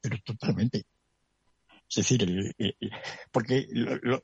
pero 0.00 0.18
totalmente. 0.24 0.84
Es 1.88 1.96
decir, 1.96 2.54
porque 3.32 3.66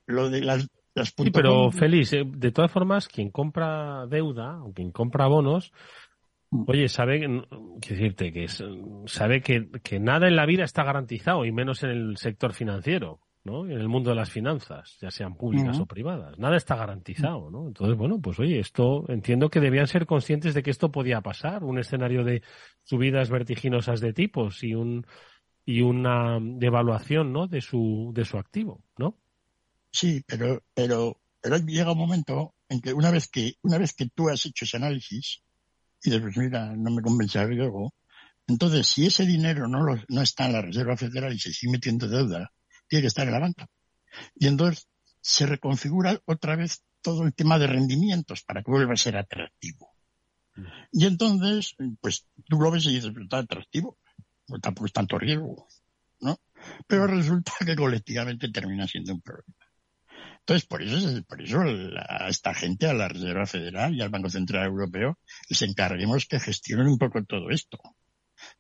lo 0.06 0.30
de 0.30 0.40
las 0.40 0.68
sí, 1.04 1.30
pero 1.30 1.70
feliz, 1.70 2.12
eh, 2.12 2.24
de 2.26 2.52
todas 2.52 2.70
formas, 2.70 3.08
quien 3.08 3.30
compra 3.30 4.06
deuda 4.06 4.62
o 4.62 4.72
quien 4.72 4.90
compra 4.90 5.26
bonos, 5.26 5.72
mm. 6.50 6.64
oye, 6.66 6.88
sabe, 6.88 7.20
que 7.80 7.94
decirte, 7.94 8.32
que 8.32 8.46
sabe 9.06 9.40
que, 9.40 9.68
que, 9.82 10.00
nada 10.00 10.28
en 10.28 10.36
la 10.36 10.46
vida 10.46 10.64
está 10.64 10.84
garantizado, 10.84 11.44
y 11.44 11.52
menos 11.52 11.82
en 11.82 11.90
el 11.90 12.16
sector 12.16 12.52
financiero, 12.52 13.20
¿no? 13.44 13.64
En 13.64 13.78
el 13.78 13.88
mundo 13.88 14.10
de 14.10 14.16
las 14.16 14.30
finanzas, 14.30 14.98
ya 15.00 15.10
sean 15.10 15.36
públicas 15.36 15.78
o 15.78 15.86
privadas. 15.86 16.38
Nada 16.38 16.56
está 16.56 16.74
garantizado, 16.74 17.50
¿no? 17.50 17.68
Entonces, 17.68 17.96
bueno, 17.96 18.20
pues 18.20 18.40
oye, 18.40 18.58
esto, 18.58 19.04
entiendo 19.08 19.48
que 19.48 19.60
debían 19.60 19.86
ser 19.86 20.04
conscientes 20.04 20.52
de 20.52 20.62
que 20.62 20.70
esto 20.70 20.90
podía 20.90 21.20
pasar, 21.20 21.62
un 21.62 21.78
escenario 21.78 22.24
de 22.24 22.42
subidas 22.82 23.30
vertiginosas 23.30 24.00
de 24.00 24.12
tipos 24.12 24.64
y 24.64 24.74
un, 24.74 25.06
y 25.64 25.82
una 25.82 26.38
devaluación, 26.40 27.32
¿no? 27.32 27.46
De 27.46 27.60
su, 27.60 28.10
de 28.14 28.24
su 28.24 28.36
activo, 28.36 28.82
¿no? 28.98 29.16
Sí, 29.96 30.22
pero, 30.26 30.62
pero, 30.74 31.22
pero 31.40 31.56
llega 31.56 31.92
un 31.92 31.96
momento 31.96 32.54
en 32.68 32.82
que 32.82 32.92
una 32.92 33.10
vez 33.10 33.28
que, 33.28 33.54
una 33.62 33.78
vez 33.78 33.94
que 33.94 34.10
tú 34.14 34.28
has 34.28 34.44
hecho 34.44 34.66
ese 34.66 34.76
análisis 34.76 35.40
y 36.02 36.10
después, 36.10 36.36
mira, 36.36 36.76
no 36.76 36.90
me 36.90 37.00
convence 37.00 37.38
algo, 37.38 37.94
entonces 38.46 38.86
si 38.88 39.06
ese 39.06 39.24
dinero 39.24 39.66
no, 39.68 39.82
lo, 39.82 39.96
no 40.08 40.20
está 40.20 40.44
en 40.44 40.52
la 40.52 40.60
Reserva 40.60 40.98
Federal 40.98 41.32
y 41.32 41.38
se 41.38 41.50
sigue 41.50 41.72
metiendo 41.72 42.08
deuda, 42.08 42.52
tiene 42.86 43.04
que 43.04 43.06
estar 43.06 43.26
en 43.26 43.32
la 43.32 43.38
banca. 43.38 43.70
Y 44.34 44.48
entonces 44.48 44.86
se 45.22 45.46
reconfigura 45.46 46.20
otra 46.26 46.56
vez 46.56 46.82
todo 47.00 47.24
el 47.24 47.32
tema 47.32 47.58
de 47.58 47.66
rendimientos 47.66 48.42
para 48.42 48.62
que 48.62 48.70
vuelva 48.70 48.92
a 48.92 48.98
ser 48.98 49.16
atractivo. 49.16 49.94
Y 50.92 51.06
entonces, 51.06 51.74
pues 52.02 52.26
tú 52.44 52.60
lo 52.60 52.70
ves 52.70 52.84
y 52.84 52.96
dices, 52.96 53.14
está 53.16 53.38
atractivo, 53.38 53.96
no 54.48 54.58
tampoco 54.58 54.88
es 54.88 54.92
tanto 54.92 55.18
riesgo, 55.18 55.66
¿no? 56.20 56.38
Pero 56.86 57.06
resulta 57.06 57.52
que 57.64 57.74
colectivamente 57.74 58.50
termina 58.50 58.86
siendo 58.86 59.14
un 59.14 59.22
problema. 59.22 59.65
Entonces, 60.46 60.68
por 60.68 60.80
eso, 60.80 61.24
por 61.24 61.42
eso 61.42 61.60
a 61.60 62.28
esta 62.28 62.54
gente, 62.54 62.86
a 62.86 62.94
la 62.94 63.08
Reserva 63.08 63.46
Federal 63.46 63.96
y 63.96 64.00
al 64.00 64.10
Banco 64.10 64.30
Central 64.30 64.66
Europeo, 64.66 65.18
les 65.48 65.60
encarguemos 65.62 66.26
que 66.26 66.38
gestionen 66.38 66.86
un 66.86 66.98
poco 66.98 67.24
todo 67.24 67.50
esto. 67.50 67.80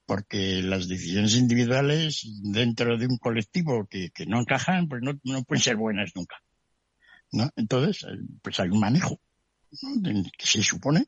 Porque 0.04 0.64
las 0.64 0.88
decisiones 0.88 1.36
individuales 1.36 2.26
dentro 2.42 2.98
de 2.98 3.06
un 3.06 3.18
colectivo 3.18 3.86
que, 3.88 4.10
no 4.26 4.40
encajan, 4.40 4.88
pues 4.88 5.00
no, 5.00 5.44
pueden 5.44 5.62
ser 5.62 5.76
buenas 5.76 6.10
nunca. 6.16 6.42
¿no? 7.30 7.50
Entonces, 7.54 8.02
eh, 8.02 8.18
pues 8.42 8.58
hay 8.58 8.70
un 8.70 8.80
manejo 8.80 9.20
que 10.36 10.46
se 10.46 10.64
supone 10.64 11.06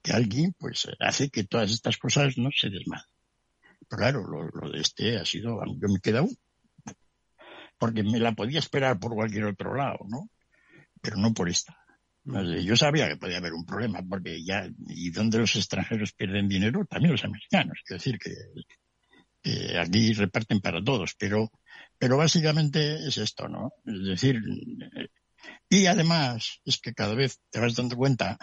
que 0.00 0.12
alguien 0.12 0.54
pues 0.58 0.88
hace 1.00 1.28
que 1.28 1.44
todas 1.44 1.70
estas 1.70 1.98
cosas 1.98 2.38
no 2.38 2.48
se 2.50 2.70
desmaden. 2.70 3.04
Pero 3.90 4.00
claro, 4.00 4.22
lo, 4.26 4.70
de 4.70 4.80
este 4.80 5.18
ha 5.18 5.26
sido, 5.26 5.60
yo 5.66 5.88
me 5.88 6.00
queda 6.00 6.22
un 6.22 6.34
porque 7.78 8.02
me 8.02 8.18
la 8.18 8.32
podía 8.32 8.58
esperar 8.58 8.98
por 8.98 9.14
cualquier 9.14 9.44
otro 9.44 9.74
lado, 9.74 9.98
¿no? 10.08 10.30
Pero 11.00 11.16
no 11.16 11.32
por 11.34 11.48
esta. 11.48 11.76
Mm. 12.24 12.60
Yo 12.60 12.76
sabía 12.76 13.08
que 13.08 13.16
podía 13.16 13.38
haber 13.38 13.52
un 13.52 13.66
problema, 13.66 14.02
porque 14.08 14.42
ya, 14.42 14.68
y 14.88 15.10
donde 15.10 15.38
los 15.38 15.56
extranjeros 15.56 16.12
pierden 16.12 16.48
dinero, 16.48 16.84
también 16.86 17.12
los 17.12 17.24
americanos. 17.24 17.78
Quiero 17.84 17.98
decir 17.98 18.18
que, 18.18 19.78
aquí 19.78 20.12
reparten 20.14 20.60
para 20.60 20.82
todos, 20.82 21.14
pero, 21.18 21.50
pero 21.98 22.16
básicamente 22.16 23.06
es 23.06 23.18
esto, 23.18 23.48
¿no? 23.48 23.72
Es 23.84 24.06
decir, 24.06 24.40
y 25.68 25.86
además 25.86 26.60
es 26.64 26.78
que 26.78 26.94
cada 26.94 27.14
vez 27.14 27.40
te 27.50 27.60
vas 27.60 27.74
dando 27.74 27.96
cuenta 27.96 28.38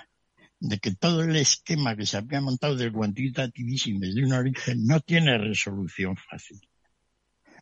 de 0.60 0.78
que 0.78 0.94
todo 0.94 1.24
el 1.24 1.36
esquema 1.36 1.96
que 1.96 2.06
se 2.06 2.18
había 2.18 2.40
montado 2.40 2.76
del 2.76 2.94
quantitative 2.94 3.98
desde 4.00 4.24
un 4.24 4.34
origen 4.34 4.86
no 4.86 5.00
tiene 5.00 5.40
resolución 5.40 6.16
fácil. 6.16 6.62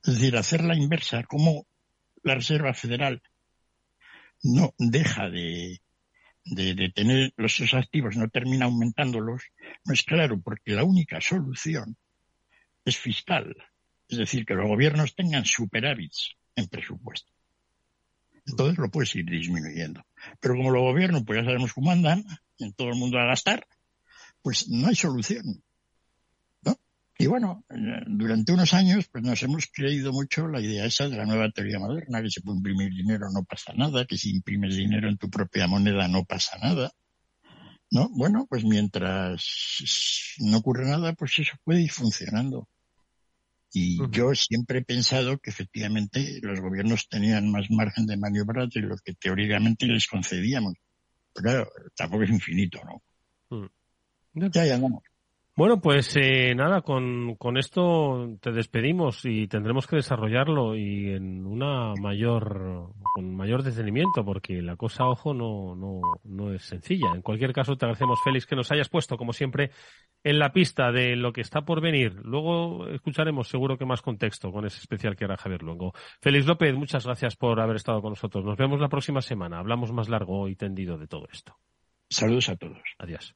Es 0.04 0.16
decir, 0.16 0.38
hacer 0.38 0.64
la 0.64 0.76
inversa, 0.76 1.24
como 1.24 1.68
la 2.24 2.36
Reserva 2.36 2.74
Federal 2.74 3.22
no 4.44 4.74
deja 4.78 5.30
de, 5.30 5.82
tener 6.96 7.34
los 7.36 7.74
activos, 7.74 8.16
no 8.16 8.30
termina 8.30 8.66
aumentándolos, 8.66 9.44
no 9.86 9.94
es 9.94 10.04
claro, 10.04 10.40
porque 10.42 10.72
la 10.72 10.84
única 10.84 11.20
solución 11.22 11.98
es 12.86 12.98
fiscal. 12.98 13.56
Es 14.08 14.18
decir, 14.18 14.46
que 14.46 14.56
los 14.56 14.68
gobiernos 14.68 15.16
tengan 15.16 15.46
superávits 15.46 16.36
en 16.56 16.68
presupuesto. 16.68 17.32
Entonces 18.46 18.80
lo 18.80 18.90
puedes 18.90 19.14
ir 19.16 19.26
disminuyendo. 19.26 20.04
Pero 20.40 20.56
como 20.56 20.72
los 20.72 20.82
gobiernos, 20.82 21.24
pues 21.26 21.40
ya 21.40 21.46
sabemos 21.46 21.74
cómo 21.74 21.92
andan, 21.92 22.24
en 22.58 22.74
todo 22.74 22.90
el 22.90 22.96
mundo 22.96 23.20
a 23.20 23.26
gastar, 23.26 23.68
pues 24.42 24.68
no 24.70 24.88
hay 24.88 24.96
solución. 24.96 25.64
Y 27.22 27.28
bueno, 27.28 27.66
durante 28.08 28.54
unos 28.54 28.74
años 28.74 29.10
pues 29.12 29.22
nos 29.22 29.44
hemos 29.44 29.68
creído 29.68 30.14
mucho 30.14 30.48
la 30.48 30.62
idea 30.62 30.86
esa 30.86 31.10
de 31.10 31.18
la 31.18 31.26
nueva 31.26 31.52
teoría 31.52 31.78
moderna, 31.78 32.22
que 32.22 32.30
si 32.30 32.40
puede 32.40 32.60
imprimir 32.60 32.94
dinero 32.94 33.28
no 33.34 33.44
pasa 33.44 33.74
nada, 33.74 34.06
que 34.06 34.18
si 34.18 34.30
imprimes 34.30 34.78
dinero 34.78 35.10
en 35.10 35.18
tu 35.18 35.30
propia 35.30 35.68
moneda 35.68 36.08
no 36.08 36.24
pasa 36.24 36.58
nada. 36.60 36.94
¿No? 37.92 38.08
Bueno, 38.12 38.48
pues 38.50 38.64
mientras 38.64 39.44
no 40.38 40.60
ocurre 40.60 40.86
nada, 40.86 41.12
pues 41.12 41.38
eso 41.40 41.58
puede 41.66 41.82
ir 41.82 41.92
funcionando. 41.92 42.70
Y 43.74 44.00
yo 44.12 44.34
siempre 44.34 44.80
he 44.80 44.86
pensado 44.86 45.40
que 45.40 45.50
efectivamente 45.50 46.40
los 46.42 46.62
gobiernos 46.62 47.10
tenían 47.10 47.52
más 47.52 47.70
margen 47.70 48.06
de 48.06 48.16
maniobra 48.16 48.66
de 48.68 48.80
lo 48.80 48.96
que 48.96 49.14
teóricamente 49.14 49.88
les 49.88 50.08
concedíamos. 50.08 50.76
Pero 51.34 51.44
claro, 51.44 51.72
tampoco 51.98 52.24
es 52.24 52.30
infinito, 52.30 52.80
¿no? 52.86 53.58
Mm. 53.58 54.50
Ya, 54.52 54.66
ya 54.66 54.76
andamos. 54.76 55.09
Bueno, 55.60 55.82
pues 55.82 56.16
eh, 56.16 56.56
nada, 56.56 56.82
con, 56.84 57.36
con 57.36 57.58
esto 57.58 58.38
te 58.40 58.54
despedimos 58.54 59.26
y 59.26 59.46
tendremos 59.50 59.88
que 59.88 59.98
desarrollarlo 59.98 60.78
y 60.78 61.10
en 61.10 61.46
una 61.46 61.96
mayor, 62.02 62.94
con 63.14 63.36
mayor 63.36 63.64
detenimiento, 63.64 64.24
porque 64.24 64.62
la 64.62 64.78
cosa, 64.78 65.04
ojo, 65.04 65.34
no, 65.34 65.76
no, 65.76 66.00
no 66.24 66.54
es 66.54 66.64
sencilla. 66.64 67.10
En 67.14 67.22
cualquier 67.22 67.52
caso, 67.52 67.76
te 67.76 67.84
agradecemos, 67.84 68.22
Félix, 68.24 68.46
que 68.46 68.56
nos 68.56 68.72
hayas 68.72 68.88
puesto, 68.88 69.18
como 69.18 69.34
siempre, 69.34 69.72
en 70.24 70.40
la 70.40 70.54
pista 70.54 70.94
de 70.94 71.18
lo 71.18 71.34
que 71.34 71.42
está 71.42 71.64
por 71.64 71.82
venir. 71.82 72.14
Luego 72.24 72.88
escucharemos 72.88 73.50
seguro 73.50 73.78
que 73.78 73.84
más 73.84 74.02
contexto 74.02 74.54
con 74.54 74.66
ese 74.66 74.80
especial 74.80 75.18
que 75.18 75.26
hará 75.26 75.36
Javier 75.36 75.62
Luengo. 75.62 75.92
Félix 76.22 76.46
López, 76.46 76.74
muchas 76.74 77.04
gracias 77.04 77.36
por 77.36 77.60
haber 77.60 77.76
estado 77.76 78.02
con 78.02 78.12
nosotros. 78.12 78.46
Nos 78.46 78.56
vemos 78.56 78.80
la 78.80 78.88
próxima 78.88 79.20
semana. 79.20 79.60
Hablamos 79.60 79.92
más 79.92 80.08
largo 80.08 80.48
y 80.48 80.56
tendido 80.56 80.98
de 80.98 81.08
todo 81.08 81.28
esto. 81.30 81.58
Saludos 82.08 82.48
a 82.48 82.56
todos. 82.56 82.82
Adiós. 82.98 83.36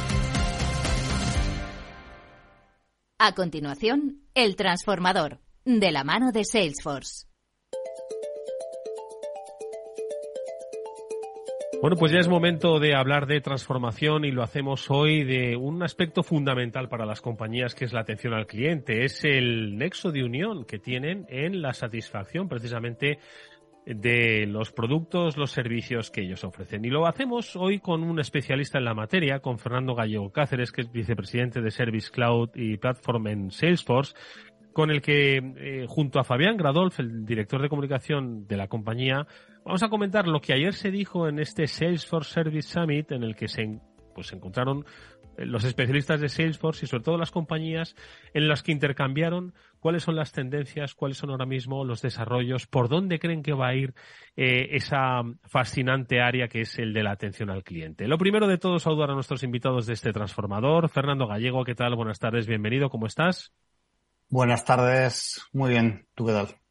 A 3.23 3.35
continuación, 3.35 4.23
El 4.33 4.55
Transformador, 4.55 5.41
de 5.63 5.91
la 5.91 6.03
mano 6.03 6.31
de 6.31 6.43
Salesforce. 6.43 7.27
Bueno, 11.83 11.97
pues 11.97 12.11
ya 12.11 12.17
es 12.17 12.27
momento 12.27 12.79
de 12.79 12.95
hablar 12.95 13.27
de 13.27 13.39
transformación 13.39 14.25
y 14.25 14.31
lo 14.31 14.41
hacemos 14.41 14.89
hoy 14.89 15.23
de 15.23 15.55
un 15.55 15.83
aspecto 15.83 16.23
fundamental 16.23 16.89
para 16.89 17.05
las 17.05 17.21
compañías 17.21 17.75
que 17.75 17.85
es 17.85 17.93
la 17.93 18.01
atención 18.01 18.33
al 18.33 18.47
cliente. 18.47 19.03
Es 19.03 19.23
el 19.23 19.77
nexo 19.77 20.11
de 20.11 20.23
unión 20.23 20.65
que 20.65 20.79
tienen 20.79 21.27
en 21.29 21.61
la 21.61 21.73
satisfacción 21.73 22.49
precisamente 22.49 23.19
de 23.85 24.45
los 24.47 24.71
productos, 24.71 25.37
los 25.37 25.51
servicios 25.51 26.11
que 26.11 26.21
ellos 26.21 26.43
ofrecen. 26.43 26.85
Y 26.85 26.89
lo 26.89 27.07
hacemos 27.07 27.55
hoy 27.55 27.79
con 27.79 28.03
un 28.03 28.19
especialista 28.19 28.77
en 28.77 28.85
la 28.85 28.93
materia, 28.93 29.39
con 29.39 29.57
Fernando 29.57 29.95
Gallego 29.95 30.31
Cáceres, 30.31 30.71
que 30.71 30.81
es 30.81 30.91
vicepresidente 30.91 31.61
de 31.61 31.71
Service 31.71 32.11
Cloud 32.11 32.49
y 32.55 32.77
Platform 32.77 33.27
en 33.27 33.51
Salesforce, 33.51 34.13
con 34.73 34.91
el 34.91 35.01
que, 35.01 35.37
eh, 35.37 35.85
junto 35.87 36.19
a 36.19 36.23
Fabián 36.23 36.57
Gradolf, 36.57 36.99
el 36.99 37.25
director 37.25 37.61
de 37.61 37.69
comunicación 37.69 38.47
de 38.47 38.57
la 38.57 38.67
compañía, 38.67 39.27
vamos 39.65 39.83
a 39.83 39.89
comentar 39.89 40.27
lo 40.27 40.39
que 40.39 40.53
ayer 40.53 40.73
se 40.73 40.91
dijo 40.91 41.27
en 41.27 41.39
este 41.39 41.67
Salesforce 41.67 42.33
Service 42.33 42.69
Summit, 42.69 43.11
en 43.11 43.23
el 43.23 43.35
que 43.35 43.47
se, 43.47 43.79
pues, 44.13 44.31
encontraron 44.31 44.85
los 45.37 45.63
especialistas 45.63 46.21
de 46.21 46.29
Salesforce 46.29 46.85
y 46.85 46.87
sobre 46.87 47.03
todo 47.03 47.17
las 47.17 47.31
compañías 47.31 47.95
en 48.33 48.47
las 48.47 48.63
que 48.63 48.71
intercambiaron 48.71 49.53
cuáles 49.79 50.03
son 50.03 50.15
las 50.15 50.31
tendencias, 50.31 50.93
cuáles 50.93 51.17
son 51.17 51.31
ahora 51.31 51.45
mismo 51.45 51.83
los 51.83 52.01
desarrollos, 52.01 52.67
por 52.67 52.89
dónde 52.89 53.19
creen 53.19 53.43
que 53.43 53.53
va 53.53 53.69
a 53.69 53.75
ir 53.75 53.93
eh, 54.35 54.69
esa 54.71 55.21
fascinante 55.45 56.21
área 56.21 56.47
que 56.47 56.61
es 56.61 56.77
el 56.79 56.93
de 56.93 57.03
la 57.03 57.11
atención 57.11 57.49
al 57.49 57.63
cliente. 57.63 58.07
Lo 58.07 58.17
primero 58.17 58.47
de 58.47 58.57
todo, 58.57 58.79
saludar 58.79 59.11
a 59.11 59.15
nuestros 59.15 59.43
invitados 59.43 59.85
de 59.85 59.93
este 59.93 60.13
transformador. 60.13 60.89
Fernando 60.89 61.27
Gallego, 61.27 61.63
¿qué 61.63 61.75
tal? 61.75 61.95
Buenas 61.95 62.19
tardes, 62.19 62.47
bienvenido, 62.47 62.89
¿cómo 62.89 63.07
estás? 63.07 63.51
Buenas 64.29 64.63
tardes, 64.63 65.41
muy 65.51 65.71
bien, 65.71 66.07
¿tú 66.15 66.25
qué 66.25 66.31
tal? 66.31 66.61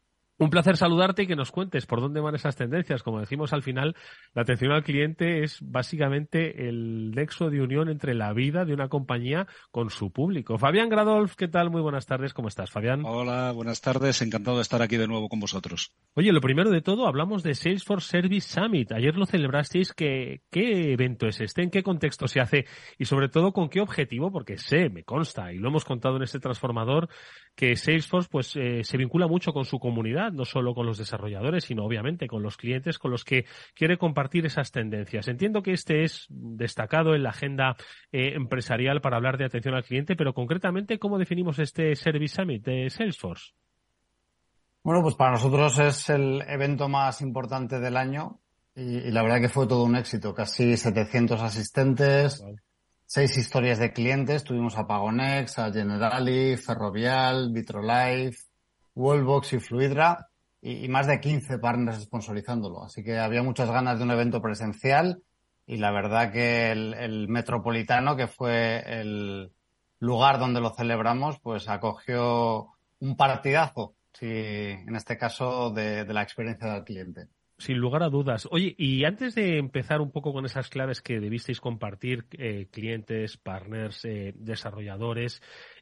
Un 0.41 0.49
placer 0.49 0.75
saludarte 0.75 1.21
y 1.21 1.27
que 1.27 1.35
nos 1.35 1.51
cuentes 1.51 1.85
por 1.85 2.01
dónde 2.01 2.19
van 2.19 2.33
esas 2.33 2.55
tendencias. 2.55 3.03
Como 3.03 3.19
decimos 3.19 3.53
al 3.53 3.61
final, 3.61 3.95
la 4.33 4.41
atención 4.41 4.71
al 4.71 4.83
cliente 4.83 5.43
es 5.43 5.59
básicamente 5.61 6.67
el 6.67 7.11
nexo 7.11 7.51
de 7.51 7.61
unión 7.61 7.89
entre 7.89 8.15
la 8.15 8.33
vida 8.33 8.65
de 8.65 8.73
una 8.73 8.89
compañía 8.89 9.45
con 9.69 9.91
su 9.91 10.11
público. 10.11 10.57
Fabián 10.57 10.89
Gradolf, 10.89 11.35
¿qué 11.35 11.47
tal? 11.47 11.69
Muy 11.69 11.81
buenas 11.83 12.07
tardes. 12.07 12.33
¿Cómo 12.33 12.47
estás, 12.47 12.71
Fabián? 12.71 13.03
Hola, 13.05 13.51
buenas 13.51 13.81
tardes. 13.81 14.23
Encantado 14.23 14.57
de 14.57 14.63
estar 14.63 14.81
aquí 14.81 14.97
de 14.97 15.07
nuevo 15.07 15.29
con 15.29 15.39
vosotros. 15.39 15.93
Oye, 16.15 16.31
lo 16.31 16.41
primero 16.41 16.71
de 16.71 16.81
todo, 16.81 17.05
hablamos 17.05 17.43
de 17.43 17.53
Salesforce 17.53 18.09
Service 18.09 18.49
Summit. 18.49 18.93
Ayer 18.93 19.15
lo 19.15 19.27
celebrasteis. 19.27 19.93
¿Qué, 19.93 20.41
qué 20.49 20.93
evento 20.93 21.27
es 21.27 21.39
este? 21.39 21.61
¿En 21.61 21.69
qué 21.69 21.83
contexto 21.83 22.27
se 22.27 22.39
hace? 22.39 22.65
Y 22.97 23.05
sobre 23.05 23.29
todo, 23.29 23.53
¿con 23.53 23.69
qué 23.69 23.79
objetivo? 23.79 24.31
Porque 24.31 24.57
sé, 24.57 24.89
me 24.89 25.03
consta, 25.03 25.53
y 25.53 25.59
lo 25.59 25.67
hemos 25.67 25.85
contado 25.85 26.15
en 26.15 26.23
este 26.23 26.39
transformador, 26.39 27.09
que 27.55 27.75
Salesforce 27.75 28.29
pues 28.31 28.55
eh, 28.55 28.83
se 28.83 28.97
vincula 28.97 29.27
mucho 29.27 29.53
con 29.53 29.65
su 29.65 29.77
comunidad, 29.77 30.30
no 30.31 30.45
solo 30.45 30.73
con 30.73 30.85
los 30.85 30.97
desarrolladores, 30.97 31.65
sino 31.65 31.85
obviamente 31.85 32.27
con 32.27 32.43
los 32.43 32.57
clientes 32.57 32.99
con 32.99 33.11
los 33.11 33.23
que 33.23 33.45
quiere 33.73 33.97
compartir 33.97 34.45
esas 34.45 34.71
tendencias. 34.71 35.27
Entiendo 35.27 35.61
que 35.61 35.73
este 35.73 36.03
es 36.03 36.27
destacado 36.29 37.15
en 37.15 37.23
la 37.23 37.29
agenda 37.29 37.75
eh, 38.11 38.33
empresarial 38.35 39.01
para 39.01 39.17
hablar 39.17 39.37
de 39.37 39.45
atención 39.45 39.75
al 39.75 39.83
cliente, 39.83 40.15
pero 40.15 40.33
concretamente, 40.33 40.99
¿cómo 40.99 41.17
definimos 41.17 41.59
este 41.59 41.95
Service 41.95 42.35
Summit 42.35 42.63
de 42.63 42.89
Salesforce? 42.89 43.53
Bueno, 44.83 45.03
pues 45.03 45.15
para 45.15 45.31
nosotros 45.31 45.77
es 45.77 46.09
el 46.09 46.41
evento 46.47 46.89
más 46.89 47.21
importante 47.21 47.79
del 47.79 47.97
año 47.97 48.39
y, 48.75 49.11
la 49.11 49.21
verdad 49.21 49.41
que 49.41 49.49
fue 49.49 49.67
todo 49.67 49.83
un 49.83 49.95
éxito. 49.95 50.33
Casi 50.33 50.75
700 50.75 51.39
asistentes, 51.41 52.43
seis 53.05 53.37
historias 53.37 53.77
de 53.77 53.93
clientes. 53.93 54.43
Tuvimos 54.43 54.77
a 54.77 54.87
Pagonex, 54.87 55.59
a 55.59 55.71
Generali, 55.71 56.57
Ferrovial, 56.57 57.51
Vitrolife, 57.51 58.50
Wallbox 58.95 59.53
y 59.53 59.59
Fluidra 59.59 60.27
y, 60.61 60.87
más 60.87 61.07
de 61.07 61.19
15 61.19 61.59
partners 61.59 62.03
sponsorizándolo. 62.03 62.83
Así 62.83 63.03
que 63.03 63.17
había 63.17 63.43
muchas 63.43 63.69
ganas 63.71 63.97
de 63.97 64.03
un 64.05 64.11
evento 64.11 64.41
presencial 64.41 65.23
y 65.65 65.77
la 65.77 65.91
verdad 65.91 66.31
que 66.31 66.71
el, 66.71 67.27
Metropolitano, 67.27 68.15
que 68.15 68.27
fue 68.27 68.83
el 68.85 69.51
lugar 69.99 70.39
donde 70.39 70.61
lo 70.61 70.71
celebramos, 70.71 71.39
pues 71.39 71.69
acogió 71.69 72.67
un 72.99 73.15
partidazo, 73.15 73.95
sí, 74.13 74.27
en 74.27 74.95
este 74.95 75.17
caso 75.17 75.71
de 75.71 76.05
la 76.05 76.21
experiencia 76.21 76.73
del 76.73 76.83
cliente 76.83 77.27
sin 77.61 77.77
lugar 77.77 78.03
a 78.03 78.09
dudas. 78.09 78.47
Oye, 78.51 78.75
y 78.77 79.05
antes 79.05 79.35
de 79.35 79.57
empezar 79.57 80.01
un 80.01 80.11
poco 80.11 80.33
con 80.33 80.45
esas 80.45 80.69
claves 80.69 81.01
que 81.01 81.19
debisteis 81.19 81.61
compartir, 81.61 82.25
eh, 82.31 82.67
clientes, 82.71 83.37
partners, 83.37 84.03
eh, 84.03 84.33
desarrolladores, 84.35 85.41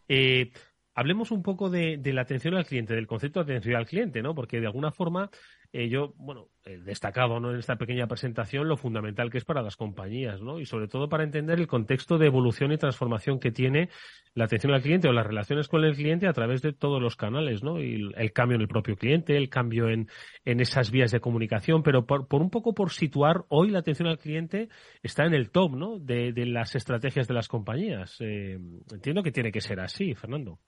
eh, 0.09 0.51
hablemos 0.99 1.31
un 1.31 1.41
poco 1.41 1.69
de, 1.69 2.01
la 2.03 2.21
atención 2.21 2.55
al 2.55 2.65
cliente, 2.65 2.93
del 2.93 3.07
concepto 3.07 3.41
de 3.41 3.53
atención 3.53 3.77
al 3.77 3.85
cliente, 3.85 4.21
¿no? 4.21 4.35
Porque 4.35 4.59
de 4.59 4.65
alguna 4.65 4.91
forma 4.91 5.29
eh, 5.71 5.87
yo, 5.87 6.13
bueno, 6.17 6.49
he 6.65 6.77
destacado 6.77 7.39
¿no? 7.39 7.51
en 7.51 7.59
esta 7.59 7.77
pequeña 7.77 8.05
presentación 8.05 8.67
lo 8.67 8.75
fundamental 8.75 9.29
que 9.29 9.37
es 9.37 9.45
para 9.45 9.61
las 9.61 9.77
compañías, 9.77 10.41
¿no? 10.41 10.59
Y 10.59 10.65
sobre 10.65 10.89
todo 10.89 11.07
para 11.07 11.23
entender 11.23 11.57
el 11.57 11.67
contexto 11.67 12.17
de 12.17 12.25
evolución 12.25 12.73
y 12.73 12.77
transformación 12.77 13.39
que 13.39 13.51
tiene 13.51 13.89
la 14.33 14.43
atención 14.43 14.73
al 14.73 14.81
cliente 14.81 15.07
o 15.07 15.13
las 15.13 15.25
relaciones 15.25 15.69
con 15.69 15.85
el 15.85 15.95
cliente 15.95 16.27
a 16.27 16.33
través 16.33 16.61
de 16.61 16.73
todos 16.73 17.01
los 17.01 17.15
canales, 17.15 17.63
¿no? 17.63 17.81
Y 17.81 18.11
el 18.17 18.33
cambio 18.33 18.55
en 18.55 18.61
el 18.61 18.67
propio 18.67 18.97
cliente, 18.97 19.37
el 19.37 19.47
cambio 19.47 19.87
en, 19.87 20.09
en 20.43 20.59
esas 20.59 20.91
vías 20.91 21.11
de 21.11 21.21
comunicación, 21.21 21.81
pero 21.81 22.05
por, 22.05 22.27
por, 22.27 22.41
un 22.41 22.49
poco 22.49 22.73
por 22.73 22.91
situar, 22.91 23.45
hoy 23.47 23.69
la 23.69 23.79
atención 23.79 24.09
al 24.09 24.19
cliente 24.19 24.67
está 25.01 25.23
en 25.23 25.33
el 25.33 25.49
top, 25.49 25.77
¿no? 25.77 25.97
De, 25.97 26.33
de 26.33 26.45
las 26.45 26.75
estrategias 26.75 27.25
de 27.29 27.35
las 27.35 27.47
compañías. 27.47 28.17
Eh, 28.19 28.59
entiendo 28.91 29.23
que 29.23 29.31
tiene 29.31 29.53
que 29.53 29.61
ser 29.61 29.79
así, 29.79 30.13
Fernando. 30.13 30.59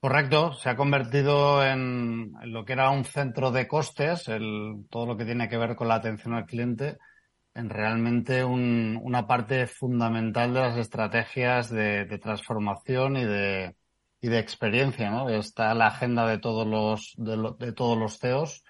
Correcto, 0.00 0.52
se 0.52 0.70
ha 0.70 0.76
convertido 0.76 1.64
en, 1.64 2.32
lo 2.52 2.64
que 2.64 2.72
era 2.72 2.90
un 2.90 3.04
centro 3.04 3.50
de 3.50 3.66
costes, 3.66 4.24
todo 4.90 5.06
lo 5.06 5.16
que 5.16 5.24
tiene 5.24 5.48
que 5.48 5.58
ver 5.58 5.74
con 5.74 5.88
la 5.88 5.96
atención 5.96 6.34
al 6.34 6.46
cliente, 6.46 6.98
en 7.52 7.68
realmente 7.68 8.44
una 8.44 9.26
parte 9.26 9.66
fundamental 9.66 10.54
de 10.54 10.60
las 10.60 10.76
estrategias 10.76 11.68
de, 11.70 12.06
transformación 12.22 13.16
y 13.16 13.24
de, 13.24 13.74
y 14.20 14.28
de 14.28 14.38
experiencia, 14.38 15.10
¿no? 15.10 15.28
Está 15.30 15.74
la 15.74 15.88
agenda 15.88 16.28
de 16.28 16.38
todos 16.38 16.64
los, 16.64 17.14
de, 17.16 17.72
todos 17.72 17.98
los 17.98 18.20
CEOs 18.20 18.62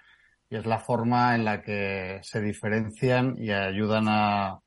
y 0.49 0.55
es 0.55 0.65
la 0.65 0.79
forma 0.79 1.35
en 1.35 1.45
la 1.45 1.61
que 1.61 2.19
se 2.23 2.41
diferencian 2.41 3.35
y 3.37 3.51
ayudan 3.51 4.07
a, 4.07 4.61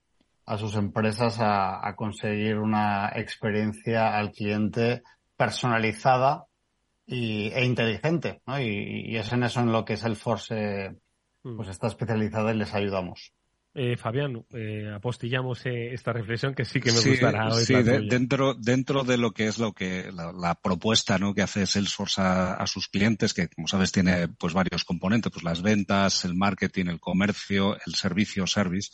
sus 0.58 0.76
empresas 0.76 1.38
a 1.40 1.94
conseguir 1.96 2.58
una 2.58 3.10
experiencia 3.16 4.16
al 4.16 4.30
cliente 4.30 5.02
personalizada 5.36 6.46
y, 7.06 7.48
e 7.48 7.64
inteligente, 7.64 8.42
¿no? 8.46 8.60
Y, 8.60 9.06
y, 9.06 9.16
es 9.16 9.32
en 9.32 9.42
eso 9.42 9.60
en 9.60 9.72
lo 9.72 9.84
que 9.84 9.96
Salesforce 9.96 10.96
mm. 11.42 11.56
pues 11.56 11.68
está 11.68 11.88
especializada 11.88 12.52
y 12.52 12.58
les 12.58 12.74
ayudamos. 12.74 13.32
Eh, 13.74 13.96
Fabián, 13.96 14.44
eh, 14.52 14.92
apostillamos 14.94 15.64
eh, 15.64 15.94
esta 15.94 16.12
reflexión 16.12 16.54
que 16.54 16.66
sí 16.66 16.78
que 16.78 16.92
me 16.92 17.00
gustará 17.00 17.48
hoy. 17.48 17.64
Sí, 17.64 17.72
dentro, 17.74 18.52
dentro 18.52 19.02
de 19.02 19.16
lo 19.16 19.32
que 19.32 19.46
es 19.46 19.58
lo 19.58 19.72
que 19.72 20.12
la, 20.12 20.54
propuesta 20.56 21.18
¿no? 21.18 21.34
que 21.34 21.40
hace 21.40 21.66
Salesforce 21.66 22.20
a, 22.20 22.52
a, 22.52 22.66
sus 22.66 22.88
clientes, 22.88 23.32
que 23.32 23.48
como 23.48 23.66
sabes 23.68 23.90
tiene 23.90 24.28
pues 24.28 24.52
varios 24.52 24.84
componentes, 24.84 25.32
pues 25.32 25.42
las 25.42 25.62
ventas, 25.62 26.26
el 26.26 26.34
marketing, 26.34 26.86
el 26.88 27.00
comercio, 27.00 27.78
el 27.86 27.94
servicio, 27.94 28.46
service, 28.46 28.90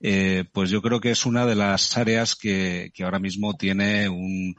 eh, 0.00 0.44
pues 0.52 0.70
yo 0.70 0.82
creo 0.82 0.98
que 0.98 1.12
es 1.12 1.24
una 1.24 1.46
de 1.46 1.54
las 1.54 1.96
áreas 1.96 2.34
que, 2.34 2.90
que 2.92 3.04
ahora 3.04 3.20
mismo 3.20 3.56
tiene 3.56 4.08
un 4.08 4.56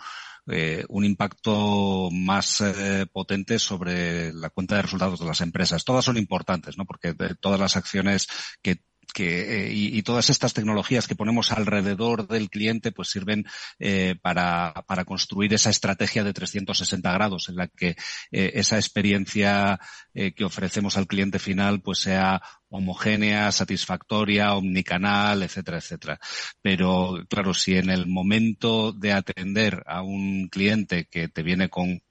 eh, 0.50 0.86
un 0.90 1.06
impacto 1.06 2.10
más 2.12 2.62
eh, 2.62 3.06
potente 3.12 3.60
sobre 3.60 4.34
la 4.34 4.50
cuenta 4.50 4.76
de 4.76 4.84
resultados 4.84 5.20
de 5.20 5.26
las 5.26 5.42
empresas. 5.42 5.84
Todas 5.84 6.06
son 6.06 6.18
importantes, 6.18 6.78
¿no? 6.78 6.86
Porque 6.86 7.14
todas 7.40 7.60
las 7.60 7.76
acciones 7.76 8.28
que 8.62 8.82
que, 9.14 9.68
eh, 9.68 9.74
y, 9.74 10.02
todas 10.04 10.30
estas 10.30 10.54
tecnologías 10.54 11.08
que 11.08 11.16
ponemos 11.16 11.52
alrededor 11.52 12.28
del 12.28 12.50
cliente 12.50 12.92
pues 12.92 13.10
sirven 13.10 13.46
eh, 13.80 14.16
para, 14.22 14.74
para, 14.88 15.06
construir 15.06 15.54
esa 15.54 15.70
estrategia 15.70 16.24
de 16.24 16.34
360 16.34 17.12
grados 17.12 17.50
en 17.50 17.56
la 17.56 17.68
que 17.68 17.96
eh, 18.32 18.52
esa 18.56 18.78
experiencia 18.78 19.80
que 20.14 20.44
ofrecemos 20.44 20.98
al 20.98 21.06
cliente 21.06 21.38
final 21.38 21.80
pues 21.82 22.00
sea 22.00 22.42
homogénea, 22.70 23.52
satisfactoria, 23.52 24.56
omnicanal, 24.56 25.44
etcétera, 25.44 25.78
etcétera. 25.78 26.20
Pero 26.62 27.24
claro, 27.30 27.54
si 27.54 27.76
en 27.78 27.92
el 27.92 28.08
momento 28.08 28.94
de 28.94 29.14
atender 29.14 29.84
a 29.86 30.02
un 30.02 30.48
cliente 30.50 31.06
que 31.06 31.28
te 31.30 31.44
viene 31.44 31.70
con 31.70 32.02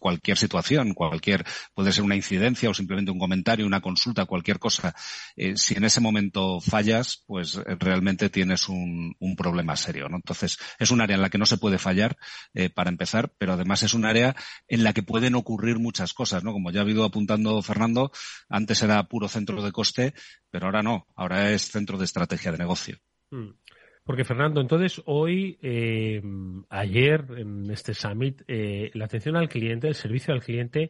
cualquier 0.00 0.36
situación, 0.36 0.94
cualquier, 0.94 1.44
puede 1.74 1.92
ser 1.92 2.02
una 2.02 2.16
incidencia 2.16 2.68
o 2.68 2.74
simplemente 2.74 3.12
un 3.12 3.20
comentario, 3.20 3.66
una 3.66 3.80
consulta, 3.80 4.24
cualquier 4.24 4.58
cosa. 4.58 4.94
Eh, 5.36 5.56
si 5.56 5.74
en 5.74 5.84
ese 5.84 6.00
momento 6.00 6.60
fallas, 6.60 7.22
pues 7.26 7.56
eh, 7.56 7.62
realmente 7.78 8.30
tienes 8.30 8.68
un, 8.68 9.14
un, 9.20 9.36
problema 9.36 9.76
serio, 9.76 10.08
¿no? 10.08 10.16
Entonces, 10.16 10.58
es 10.78 10.90
un 10.90 11.00
área 11.00 11.14
en 11.14 11.22
la 11.22 11.30
que 11.30 11.38
no 11.38 11.46
se 11.46 11.58
puede 11.58 11.78
fallar, 11.78 12.16
eh, 12.54 12.70
para 12.70 12.90
empezar, 12.90 13.32
pero 13.38 13.52
además 13.52 13.84
es 13.84 13.94
un 13.94 14.04
área 14.04 14.34
en 14.66 14.82
la 14.82 14.92
que 14.92 15.02
pueden 15.02 15.36
ocurrir 15.36 15.78
muchas 15.78 16.12
cosas, 16.12 16.42
¿no? 16.42 16.52
Como 16.52 16.70
ya 16.70 16.80
ha 16.80 16.82
habido 16.82 17.04
apuntando 17.04 17.62
Fernando, 17.62 18.10
antes 18.48 18.82
era 18.82 19.04
puro 19.04 19.28
centro 19.28 19.62
de 19.62 19.70
coste, 19.70 20.14
pero 20.50 20.66
ahora 20.66 20.82
no, 20.82 21.06
ahora 21.14 21.52
es 21.52 21.70
centro 21.70 21.98
de 21.98 22.06
estrategia 22.06 22.50
de 22.52 22.58
negocio. 22.58 22.98
Mm. 23.30 23.50
Porque 24.04 24.24
Fernando, 24.24 24.60
entonces 24.60 25.00
hoy, 25.06 25.58
eh, 25.62 26.22
ayer 26.68 27.24
en 27.36 27.70
este 27.70 27.94
summit, 27.94 28.42
eh, 28.48 28.90
la 28.94 29.04
atención 29.04 29.36
al 29.36 29.48
cliente, 29.48 29.88
el 29.88 29.94
servicio 29.94 30.34
al 30.34 30.42
cliente, 30.42 30.88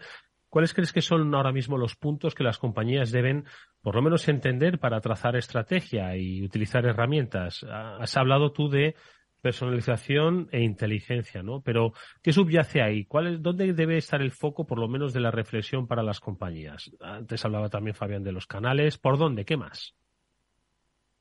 ¿cuáles 0.49 0.73
crees 0.73 0.93
que 0.93 1.03
son 1.03 1.35
ahora 1.35 1.53
mismo 1.53 1.77
los 1.77 1.97
puntos 1.97 2.35
que 2.35 2.45
las 2.45 2.59
compañías 2.59 3.11
deben, 3.11 3.45
por 3.83 3.95
lo 3.95 4.03
menos, 4.03 4.29
entender 4.29 4.79
para 4.79 5.01
trazar 5.01 5.37
estrategia 5.37 6.17
y 6.17 6.43
utilizar 6.43 6.87
herramientas? 6.87 7.65
Has 7.69 8.17
hablado 8.17 8.53
tú 8.53 8.69
de 8.69 8.95
personalización 9.41 10.49
e 10.53 10.61
inteligencia, 10.61 11.43
¿no? 11.43 11.63
Pero, 11.63 11.93
¿qué 12.23 12.33
subyace 12.33 12.83
ahí? 12.83 13.05
¿Cuál 13.07 13.27
es, 13.27 13.43
¿Dónde 13.43 13.73
debe 13.73 13.97
estar 13.97 14.21
el 14.21 14.33
foco, 14.33 14.67
por 14.67 14.79
lo 14.79 14.89
menos, 14.89 15.13
de 15.13 15.21
la 15.21 15.31
reflexión 15.31 15.87
para 15.87 16.03
las 16.03 16.21
compañías? 16.21 16.91
Antes 17.01 17.45
hablaba 17.45 17.69
también 17.69 17.95
Fabián 17.95 18.23
de 18.23 18.33
los 18.33 18.47
canales. 18.47 18.99
¿Por 18.99 19.19
dónde? 19.19 19.45
¿Qué 19.45 19.57
más? 19.57 19.95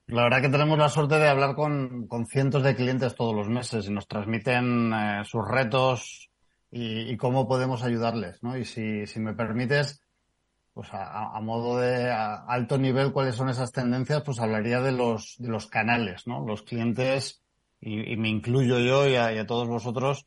La 0.09 0.23
verdad 0.23 0.41
que 0.41 0.49
tenemos 0.49 0.79
la 0.79 0.89
suerte 0.89 1.19
de 1.19 1.27
hablar 1.27 1.53
con, 1.53 2.07
con 2.07 2.25
cientos 2.25 2.63
de 2.63 2.75
clientes 2.75 3.13
todos 3.13 3.35
los 3.35 3.47
meses 3.47 3.85
y 3.85 3.91
nos 3.91 4.07
transmiten 4.07 4.91
eh, 4.91 5.21
sus 5.23 5.47
retos 5.47 6.31
y, 6.71 7.15
cómo 7.17 7.47
podemos 7.47 7.83
ayudarles, 7.83 8.41
¿no? 8.41 8.57
Y 8.57 8.65
si, 8.65 9.05
si 9.05 9.19
me 9.19 9.35
permites, 9.35 10.01
pues 10.73 10.91
a, 10.93 11.37
a 11.37 11.41
modo 11.41 11.79
de 11.79 12.11
alto 12.11 12.79
nivel, 12.79 13.11
cuáles 13.11 13.35
son 13.35 13.49
esas 13.49 13.71
tendencias, 13.71 14.23
pues 14.23 14.39
hablaría 14.39 14.81
de 14.81 14.93
los, 14.93 15.35
de 15.37 15.49
los 15.49 15.67
canales, 15.67 16.25
¿no? 16.25 16.43
Los 16.43 16.63
clientes, 16.63 17.43
y, 17.79 18.15
me 18.17 18.29
incluyo 18.29 18.79
yo 18.79 19.03
a, 19.03 19.31
y 19.31 19.37
a 19.37 19.45
todos 19.45 19.67
vosotros, 19.67 20.25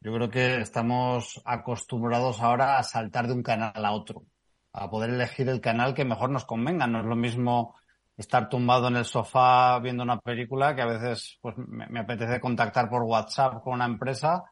yo 0.00 0.12
creo 0.12 0.28
que 0.28 0.60
estamos 0.60 1.40
acostumbrados 1.44 2.40
ahora 2.40 2.78
a 2.78 2.82
saltar 2.82 3.28
de 3.28 3.34
un 3.34 3.44
canal 3.44 3.84
a 3.84 3.92
otro, 3.92 4.24
a 4.72 4.90
poder 4.90 5.10
elegir 5.10 5.48
el 5.48 5.60
canal 5.60 5.94
que 5.94 6.04
mejor 6.04 6.30
nos 6.30 6.44
convenga. 6.44 6.88
No 6.88 6.98
es 6.98 7.06
lo 7.06 7.14
mismo 7.14 7.76
estar 8.16 8.48
tumbado 8.48 8.88
en 8.88 8.96
el 8.96 9.04
sofá 9.04 9.78
viendo 9.80 10.02
una 10.02 10.20
película 10.20 10.74
que 10.74 10.82
a 10.82 10.86
veces 10.86 11.38
pues 11.40 11.56
me, 11.56 12.00
apetece 12.00 12.40
contactar 12.40 12.88
por 12.88 13.02
WhatsApp 13.02 13.62
con 13.62 13.74
una 13.74 13.86
empresa 13.86 14.44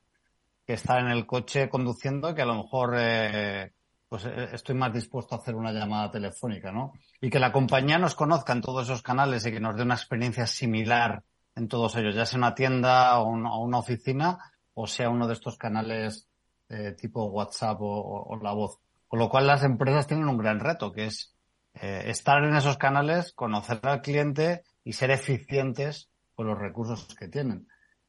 que 0.66 0.74
está 0.74 0.98
en 0.98 1.08
el 1.08 1.26
coche 1.26 1.68
conduciendo 1.68 2.34
que 2.34 2.42
a 2.42 2.46
lo 2.46 2.56
mejor 2.56 2.94
eh, 2.98 3.72
pues 4.08 4.24
eh, 4.24 4.48
estoy 4.52 4.74
más 4.74 4.92
dispuesto 4.92 5.34
a 5.34 5.38
hacer 5.38 5.54
una 5.54 5.72
llamada 5.72 6.10
telefónica, 6.10 6.72
¿no? 6.72 6.92
Y 7.20 7.30
que 7.30 7.38
la 7.38 7.52
compañía 7.52 7.98
nos 7.98 8.14
conozca 8.14 8.52
en 8.52 8.60
todos 8.60 8.84
esos 8.84 9.02
canales 9.02 9.46
y 9.46 9.52
que 9.52 9.60
nos 9.60 9.76
dé 9.76 9.82
una 9.82 9.94
experiencia 9.94 10.46
similar 10.46 11.22
en 11.54 11.68
todos 11.68 11.96
ellos, 11.96 12.14
ya 12.14 12.26
sea 12.26 12.38
una 12.38 12.54
tienda 12.54 13.18
o 13.20 13.28
una, 13.28 13.78
oficina 13.78 14.38
o 14.74 14.86
sea 14.86 15.10
uno 15.10 15.26
de 15.26 15.34
estos 15.34 15.56
canales 15.56 16.28
eh, 16.68 16.92
tipo 16.92 17.26
WhatsApp 17.26 17.78
o 17.80 18.38
la 18.42 18.52
voz. 18.52 18.78
Con 19.06 19.18
lo 19.18 19.28
cual 19.28 19.46
las 19.46 19.62
empresas 19.62 20.06
tienen 20.06 20.26
un 20.26 20.38
gran 20.38 20.58
reto, 20.58 20.90
que 20.90 21.04
es 21.04 21.31
eh, 21.74 22.04
estar 22.06 22.42
en 22.44 22.54
esos 22.54 22.76
canales, 22.76 23.32
conocer 23.32 23.80
al 23.82 24.02
cliente 24.02 24.62
y 24.84 24.92
ser 24.92 25.10
eficientes 25.10 26.10
con 26.34 26.46
los 26.46 26.58
recursos 26.58 27.14
que 27.14 27.28
tienen. 27.28 27.68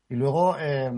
Y 0.10 0.16
luego, 0.16 0.58
eh, 0.60 0.92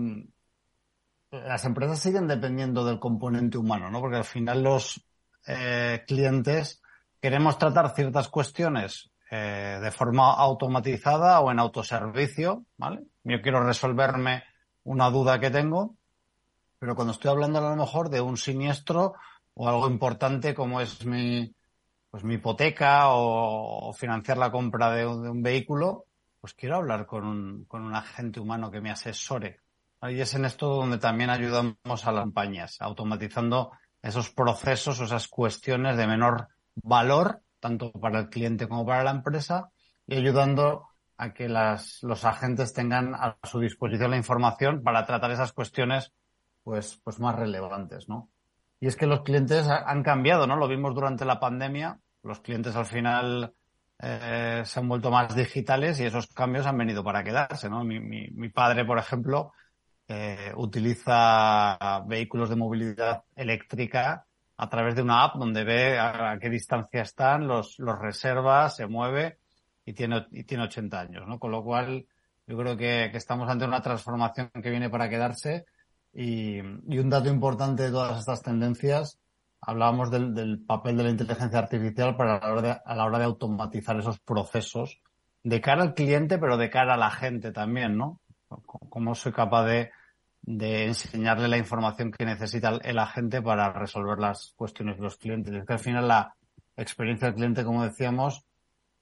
las 1.30 1.64
empresas 1.64 1.98
siguen 1.98 2.26
dependiendo 2.26 2.84
del 2.84 2.98
componente 2.98 3.58
humano, 3.58 3.90
¿no? 3.90 4.00
Porque 4.00 4.16
al 4.16 4.24
final 4.24 4.62
los 4.62 5.04
eh, 5.46 6.04
clientes 6.06 6.82
queremos 7.20 7.58
tratar 7.58 7.94
ciertas 7.94 8.28
cuestiones 8.28 9.10
eh, 9.30 9.78
de 9.82 9.90
forma 9.90 10.34
automatizada 10.34 11.40
o 11.40 11.50
en 11.50 11.58
autoservicio, 11.58 12.64
¿vale? 12.76 13.02
Yo 13.24 13.40
quiero 13.42 13.62
resolverme 13.64 14.44
una 14.84 15.10
duda 15.10 15.40
que 15.40 15.50
tengo, 15.50 15.96
pero 16.78 16.94
cuando 16.94 17.12
estoy 17.12 17.30
hablando 17.30 17.58
a 17.58 17.70
lo 17.70 17.76
mejor 17.76 18.10
de 18.10 18.20
un 18.20 18.36
siniestro 18.36 19.14
o 19.54 19.68
algo 19.68 19.88
importante 19.88 20.54
como 20.54 20.80
es 20.80 21.04
mi, 21.04 21.52
pues 22.16 22.24
mi 22.24 22.36
hipoteca 22.36 23.08
o, 23.10 23.92
financiar 23.92 24.38
la 24.38 24.50
compra 24.50 24.90
de 24.90 25.06
un, 25.06 25.42
vehículo, 25.42 26.06
pues 26.40 26.54
quiero 26.54 26.76
hablar 26.76 27.04
con 27.04 27.26
un, 27.26 27.66
con 27.66 27.82
un 27.82 27.94
agente 27.94 28.40
humano 28.40 28.70
que 28.70 28.80
me 28.80 28.90
asesore. 28.90 29.60
Ahí 30.00 30.18
es 30.18 30.32
en 30.32 30.46
esto 30.46 30.66
donde 30.66 30.96
también 30.96 31.28
ayudamos 31.28 32.06
a 32.06 32.12
las 32.12 32.22
compañías, 32.22 32.80
automatizando 32.80 33.72
esos 34.00 34.30
procesos 34.30 34.98
o 34.98 35.04
esas 35.04 35.28
cuestiones 35.28 35.98
de 35.98 36.06
menor 36.06 36.48
valor, 36.76 37.42
tanto 37.60 37.92
para 37.92 38.20
el 38.20 38.28
cliente 38.30 38.66
como 38.66 38.86
para 38.86 39.04
la 39.04 39.10
empresa, 39.10 39.68
y 40.06 40.16
ayudando 40.16 40.88
a 41.18 41.34
que 41.34 41.50
las, 41.50 42.02
los 42.02 42.24
agentes 42.24 42.72
tengan 42.72 43.14
a 43.14 43.36
su 43.42 43.60
disposición 43.60 44.12
la 44.12 44.16
información 44.16 44.82
para 44.82 45.04
tratar 45.04 45.32
esas 45.32 45.52
cuestiones 45.52 46.14
pues, 46.64 46.98
pues 47.04 47.20
más 47.20 47.36
relevantes, 47.36 48.08
¿no? 48.08 48.30
Y 48.80 48.86
es 48.86 48.96
que 48.96 49.06
los 49.06 49.20
clientes 49.20 49.68
han 49.68 50.02
cambiado, 50.02 50.46
¿no? 50.46 50.56
Lo 50.56 50.66
vimos 50.66 50.94
durante 50.94 51.26
la 51.26 51.40
pandemia 51.40 52.00
los 52.26 52.40
clientes 52.40 52.74
al 52.76 52.86
final 52.86 53.54
eh, 53.98 54.62
se 54.64 54.80
han 54.80 54.88
vuelto 54.88 55.10
más 55.10 55.34
digitales 55.34 55.98
y 56.00 56.04
esos 56.04 56.26
cambios 56.28 56.66
han 56.66 56.76
venido 56.76 57.02
para 57.02 57.24
quedarse, 57.24 57.70
¿no? 57.70 57.84
Mi, 57.84 58.00
mi, 58.00 58.28
mi 58.30 58.48
padre, 58.50 58.84
por 58.84 58.98
ejemplo, 58.98 59.52
eh, 60.08 60.52
utiliza 60.56 61.78
vehículos 62.06 62.50
de 62.50 62.56
movilidad 62.56 63.24
eléctrica 63.34 64.26
a 64.56 64.68
través 64.68 64.94
de 64.94 65.02
una 65.02 65.24
app 65.24 65.36
donde 65.36 65.64
ve 65.64 65.98
a, 65.98 66.38
qué 66.40 66.50
distancia 66.50 67.02
están, 67.02 67.46
los, 67.46 67.78
los 67.78 67.98
reserva, 67.98 68.68
se 68.70 68.86
mueve 68.86 69.38
y 69.84 69.92
tiene, 69.92 70.26
y 70.30 70.44
tiene 70.44 70.64
80 70.64 71.00
años, 71.00 71.26
¿no? 71.26 71.38
Con 71.38 71.50
lo 71.50 71.62
cual, 71.64 72.06
yo 72.46 72.56
creo 72.56 72.76
que, 72.76 73.08
que 73.10 73.18
estamos 73.18 73.48
ante 73.50 73.64
una 73.64 73.82
transformación 73.82 74.50
que 74.62 74.70
viene 74.70 74.90
para 74.90 75.08
quedarse 75.08 75.66
y, 76.12 76.58
y 76.58 76.98
un 76.98 77.10
dato 77.10 77.28
importante 77.28 77.84
de 77.84 77.90
todas 77.90 78.18
estas 78.18 78.42
tendencias 78.42 79.18
hablábamos 79.60 80.10
del, 80.10 80.64
papel 80.66 80.96
de 80.96 81.04
la 81.04 81.10
inteligencia 81.10 81.58
artificial 81.58 82.16
para 82.16 82.38
la 82.38 82.52
hora 82.52 82.62
de, 82.62 82.80
a 82.84 82.94
la 82.94 83.04
hora 83.04 83.18
de 83.18 83.24
automatizar 83.24 83.98
esos 83.98 84.18
procesos 84.20 85.00
de 85.42 85.60
cara 85.60 85.82
al 85.82 85.94
cliente, 85.94 86.38
pero 86.38 86.56
de 86.56 86.70
cara 86.70 86.94
a 86.94 86.98
la 86.98 87.10
gente 87.10 87.52
también, 87.52 87.96
¿no? 87.96 88.20
Cómo 88.48 89.14
soy 89.14 89.32
capaz 89.32 89.64
de, 89.64 89.90
de 90.42 90.86
enseñarle 90.86 91.48
la 91.48 91.58
información 91.58 92.12
que 92.12 92.24
necesita 92.24 92.78
el 92.82 92.98
agente 92.98 93.42
para 93.42 93.72
resolver 93.72 94.18
las 94.18 94.52
cuestiones 94.56 94.96
de 94.96 95.02
los 95.02 95.16
clientes. 95.16 95.52
Es 95.52 95.64
que 95.64 95.72
al 95.72 95.78
final 95.80 96.08
la 96.08 96.34
experiencia 96.76 97.26
del 97.26 97.34
cliente, 97.34 97.64
como 97.64 97.84
decíamos, 97.84 98.44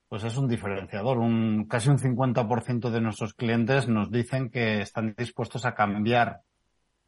pues 0.09 0.25
es 0.25 0.37
un 0.37 0.49
diferenciador. 0.49 1.19
Un, 1.19 1.67
casi 1.67 1.91
un 1.91 1.99
50% 1.99 2.91
de 2.91 3.01
nuestros 3.01 3.35
clientes 3.35 3.89
nos 3.89 4.11
dicen 4.11 4.49
que 4.49 4.81
están 4.81 5.15
dispuestos 5.17 5.67
a 5.67 5.75
cambiar 5.75 6.43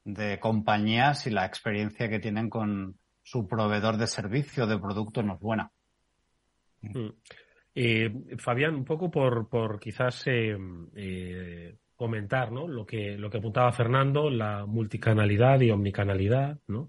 de 0.04 0.38
compañía 0.38 1.14
si 1.14 1.30
la 1.30 1.46
experiencia 1.46 2.08
que 2.08 2.20
tienen 2.20 2.50
con 2.50 2.98
su 3.26 3.48
proveedor 3.48 3.96
de 3.96 4.06
servicio 4.06 4.68
de 4.68 4.78
producto 4.78 5.20
no 5.20 5.34
es 5.34 5.40
buena. 5.40 5.68
Mm. 6.80 7.08
Eh, 7.74 8.36
Fabián, 8.38 8.76
un 8.76 8.84
poco 8.84 9.10
por, 9.10 9.48
por 9.48 9.80
quizás 9.80 10.22
eh, 10.28 10.56
eh, 10.94 11.74
comentar 11.96 12.52
¿no? 12.52 12.68
lo, 12.68 12.86
que, 12.86 13.18
lo 13.18 13.28
que 13.28 13.38
apuntaba 13.38 13.72
Fernando, 13.72 14.30
la 14.30 14.64
multicanalidad 14.64 15.60
y 15.60 15.72
omnicanalidad, 15.72 16.56
¿no? 16.68 16.88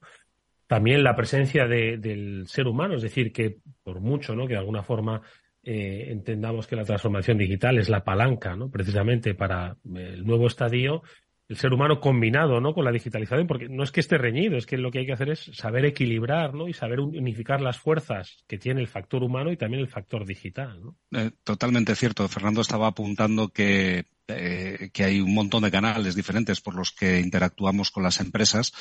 También 0.67 1.03
la 1.03 1.15
presencia 1.15 1.65
del 1.65 2.45
ser 2.47 2.67
humano, 2.67 2.95
es 2.95 3.01
decir, 3.01 3.31
que 3.31 3.57
por 3.81 3.99
mucho 3.99 4.35
¿no? 4.35 4.45
que 4.45 4.53
de 4.53 4.59
alguna 4.59 4.83
forma 4.83 5.21
entendamos 5.63 6.67
que 6.67 6.75
la 6.75 6.83
transformación 6.83 7.37
digital 7.37 7.77
es 7.77 7.87
la 7.87 8.03
palanca, 8.03 8.55
¿no? 8.55 8.69
precisamente 8.69 9.33
para 9.33 9.77
el 9.95 10.25
nuevo 10.25 10.47
estadio, 10.47 11.03
el 11.49 11.55
ser 11.55 11.73
humano 11.73 11.99
combinado 11.99 12.59
¿no? 12.59 12.73
con 12.73 12.83
la 12.83 12.91
digitalización, 12.91 13.47
porque 13.47 13.69
no 13.69 13.83
es 13.83 13.91
que 13.91 14.01
esté 14.01 14.17
reñido, 14.17 14.57
es 14.57 14.65
que 14.65 14.77
lo 14.77 14.91
que 14.91 14.99
hay 14.99 15.05
que 15.05 15.13
hacer 15.13 15.29
es 15.29 15.49
saber 15.53 15.85
equilibrar 15.85 16.53
¿no? 16.53 16.67
y 16.67 16.73
saber 16.73 16.99
unificar 16.99 17.61
las 17.61 17.77
fuerzas 17.77 18.43
que 18.47 18.57
tiene 18.57 18.81
el 18.81 18.87
factor 18.87 19.23
humano 19.23 19.51
y 19.51 19.57
también 19.57 19.81
el 19.81 19.87
factor 19.87 20.25
digital. 20.25 20.81
Eh, 21.11 21.31
totalmente 21.43 21.95
cierto. 21.95 22.27
Fernando 22.27 22.61
estaba 22.61 22.87
apuntando 22.87 23.47
que, 23.49 24.05
eh, 24.27 24.89
que 24.91 25.03
hay 25.05 25.21
un 25.21 25.33
montón 25.33 25.63
de 25.63 25.71
canales 25.71 26.15
diferentes 26.15 26.59
por 26.59 26.75
los 26.75 26.91
que 26.91 27.21
interactuamos 27.21 27.91
con 27.91 28.03
las 28.03 28.19
empresas 28.19 28.73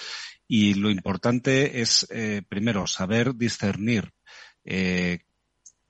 y 0.48 0.74
lo 0.74 0.90
importante 0.90 1.80
es, 1.80 2.06
eh, 2.10 2.42
primero, 2.48 2.86
saber 2.86 3.34
discernir 3.34 4.10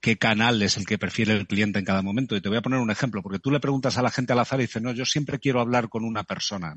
qué 0.07 0.16
canal 0.16 0.62
es 0.62 0.76
el 0.76 0.86
que 0.86 0.98
prefiere 0.98 1.32
el 1.32 1.48
cliente 1.48 1.80
en 1.80 1.84
cada 1.84 2.00
momento. 2.00 2.36
Y 2.36 2.40
te 2.40 2.48
voy 2.48 2.59
a 2.59 2.62
poner 2.62 2.78
un 2.78 2.92
ejemplo, 2.92 3.24
porque 3.24 3.40
tú 3.40 3.50
le 3.50 3.59
preguntas 3.59 3.98
a 3.98 4.02
la 4.02 4.12
gente 4.12 4.32
al 4.32 4.38
azar 4.38 4.61
y 4.61 4.66
dice, 4.66 4.80
no, 4.80 4.92
yo 4.92 5.04
siempre 5.04 5.40
quiero 5.40 5.61
hablar 5.61 5.88
con 5.88 6.04
una 6.04 6.22
persona. 6.22 6.76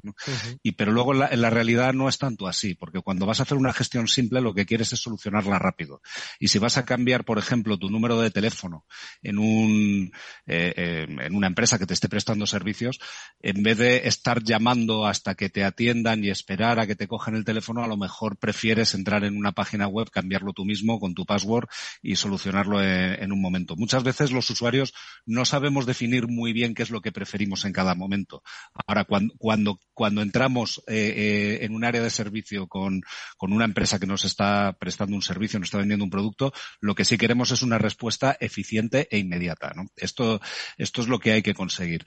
Y 0.64 0.72
pero 0.72 0.92
luego 0.92 1.14
en 1.14 1.40
la, 1.40 1.50
realidad 1.52 1.94
no 1.94 2.10
es 2.10 2.18
tanto 2.18 2.48
así, 2.48 2.74
porque 2.74 3.02
cuando 3.02 3.28
vas 3.28 3.40
a 3.40 3.44
hacer 3.44 3.60
una 3.60 3.72
gestión 3.72 4.08
simple 4.08 4.42
lo 4.42 4.56
que 4.56 4.66
quieres 4.66 4.94
es 4.94 5.02
solucionarla 5.02 5.60
rápido. 5.60 6.02
Y 6.40 6.48
si 6.48 6.58
vas 6.58 6.78
a 6.78 6.86
cambiar, 6.86 7.24
por 7.24 7.38
ejemplo, 7.38 7.78
tu 7.78 7.92
número 7.92 8.20
de 8.20 8.32
teléfono 8.32 8.84
en 9.22 9.38
un 9.38 10.12
eh, 10.48 10.74
eh, 10.76 11.06
en 11.08 11.36
una 11.36 11.46
empresa 11.46 11.78
que 11.78 11.86
te 11.86 11.94
esté 11.94 12.10
prestando 12.10 12.48
servicios, 12.48 13.00
en 13.44 13.62
vez 13.62 13.78
de 13.78 14.08
estar 14.08 14.42
llamando 14.44 15.06
hasta 15.06 15.36
que 15.36 15.50
te 15.50 15.64
atiendan 15.64 16.24
y 16.24 16.32
esperar 16.32 16.80
a 16.80 16.88
que 16.88 16.96
te 16.96 17.08
cojan 17.08 17.36
el 17.36 17.46
teléfono, 17.46 17.84
a 17.84 17.88
lo 17.88 17.96
mejor 17.96 18.38
prefieres 18.38 18.96
entrar 18.96 19.24
en 19.24 19.38
una 19.38 19.52
página 19.52 19.88
web, 19.88 20.10
cambiarlo 20.10 20.52
tú 20.52 20.66
mismo 20.66 21.00
con 21.00 21.14
tu 21.14 21.28
password 21.28 21.68
y 22.02 22.16
solucionarlo 22.16 22.82
en, 22.82 23.19
en 23.20 23.32
un 23.32 23.42
momento. 23.42 23.76
Muchas 23.76 24.04
veces 24.04 24.32
los 24.32 24.50
usuarios 24.50 24.94
no 25.26 25.46
sabemos 25.46 25.86
definir 25.86 26.28
muy 26.28 26.54
bien 26.54 26.74
qué 26.74 26.84
es 26.84 26.90
lo 26.90 27.02
que 27.02 27.12
preferimos 27.12 27.66
en 27.66 27.74
cada 27.74 27.96
momento. 27.96 28.42
Ahora, 28.88 29.06
cuando, 29.06 29.34
cuando, 29.38 29.80
cuando 29.94 30.22
entramos 30.22 30.82
eh, 30.88 31.14
eh, 31.16 31.66
en 31.66 31.74
un 31.74 31.84
área 31.84 32.02
de 32.02 32.10
servicio 32.10 32.68
con, 32.68 33.02
con 33.38 33.54
una 33.54 33.66
empresa 33.66 34.00
que 34.00 34.08
nos 34.08 34.26
está 34.26 34.78
prestando 34.80 35.16
un 35.16 35.22
servicio, 35.22 35.60
nos 35.60 35.68
está 35.68 35.78
vendiendo 35.78 36.06
un 36.06 36.12
producto, 36.12 36.54
lo 36.80 36.96
que 36.96 37.06
sí 37.06 37.18
queremos 37.18 37.52
es 37.52 37.62
una 37.62 37.78
respuesta 37.78 38.38
eficiente 38.40 39.08
e 39.12 39.18
inmediata. 39.18 39.74
¿no? 39.76 39.88
Esto, 39.96 40.42
esto 40.78 41.02
es 41.02 41.08
lo 41.08 41.20
que 41.20 41.34
hay 41.34 41.42
que 41.42 41.54
conseguir 41.54 42.06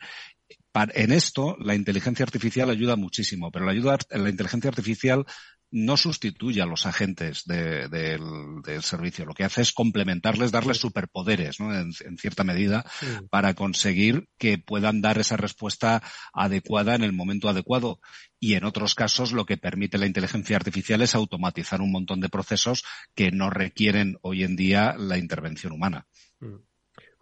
en 0.95 1.13
esto 1.13 1.57
la 1.61 1.75
inteligencia 1.75 2.25
artificial 2.25 2.71
ayuda 2.71 2.97
muchísimo, 2.97 3.51
pero 3.51 3.67
la, 3.67 3.73
ayuda, 3.73 3.99
la 4.11 4.31
inteligencia 4.31 4.69
artificial 4.71 5.27
no 5.73 5.97
sustituye 5.97 6.61
a 6.61 6.67
los 6.67 6.85
agentes 6.87 7.45
del 7.47 8.83
servicio. 8.83 9.25
Lo 9.25 9.33
que 9.33 9.45
hace 9.45 9.63
es 9.63 9.73
complementarles, 9.73 10.53
darles 10.53 10.77
superpoderes, 10.77 11.59
¿no? 11.59 11.75
en, 11.75 11.93
cierta 12.19 12.45
medida, 12.45 12.85
para 13.31 13.55
conseguir 13.55 14.29
que 14.39 14.59
puedan 14.59 15.01
dar 15.01 15.19
esa 15.19 15.39
respuesta 15.39 16.03
adecuada 16.35 16.95
en 16.95 17.03
el 17.03 17.13
momento 17.13 17.49
adecuado. 17.49 18.01
Y 18.39 18.55
en 18.55 18.65
otros 18.65 18.95
casos, 18.95 19.33
lo 19.33 19.47
que 19.47 19.57
permite 19.57 19.97
la 19.97 20.07
inteligencia 20.07 20.57
artificial 20.57 21.01
es 21.01 21.15
automatizar 21.15 21.81
un 21.81 21.91
montón 21.91 22.21
de 22.21 22.29
procesos 22.29 22.85
que 23.15 23.33
no 23.33 23.49
requieren 23.49 24.19
hoy 24.21 24.45
en 24.45 24.57
día 24.57 24.95
la 24.99 25.17
intervención 25.17 25.73
humana. 25.73 26.07
Mm. 26.41 26.57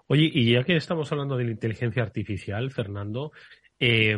Oye, 0.09 0.29
y 0.35 0.53
ya 0.53 0.65
que 0.65 0.75
estamos 0.75 1.13
hablando 1.13 1.37
de 1.37 1.45
la 1.45 1.53
inteligencia 1.53 2.03
artificial, 2.03 2.73
Fernando, 2.73 3.31
eh, 3.79 4.17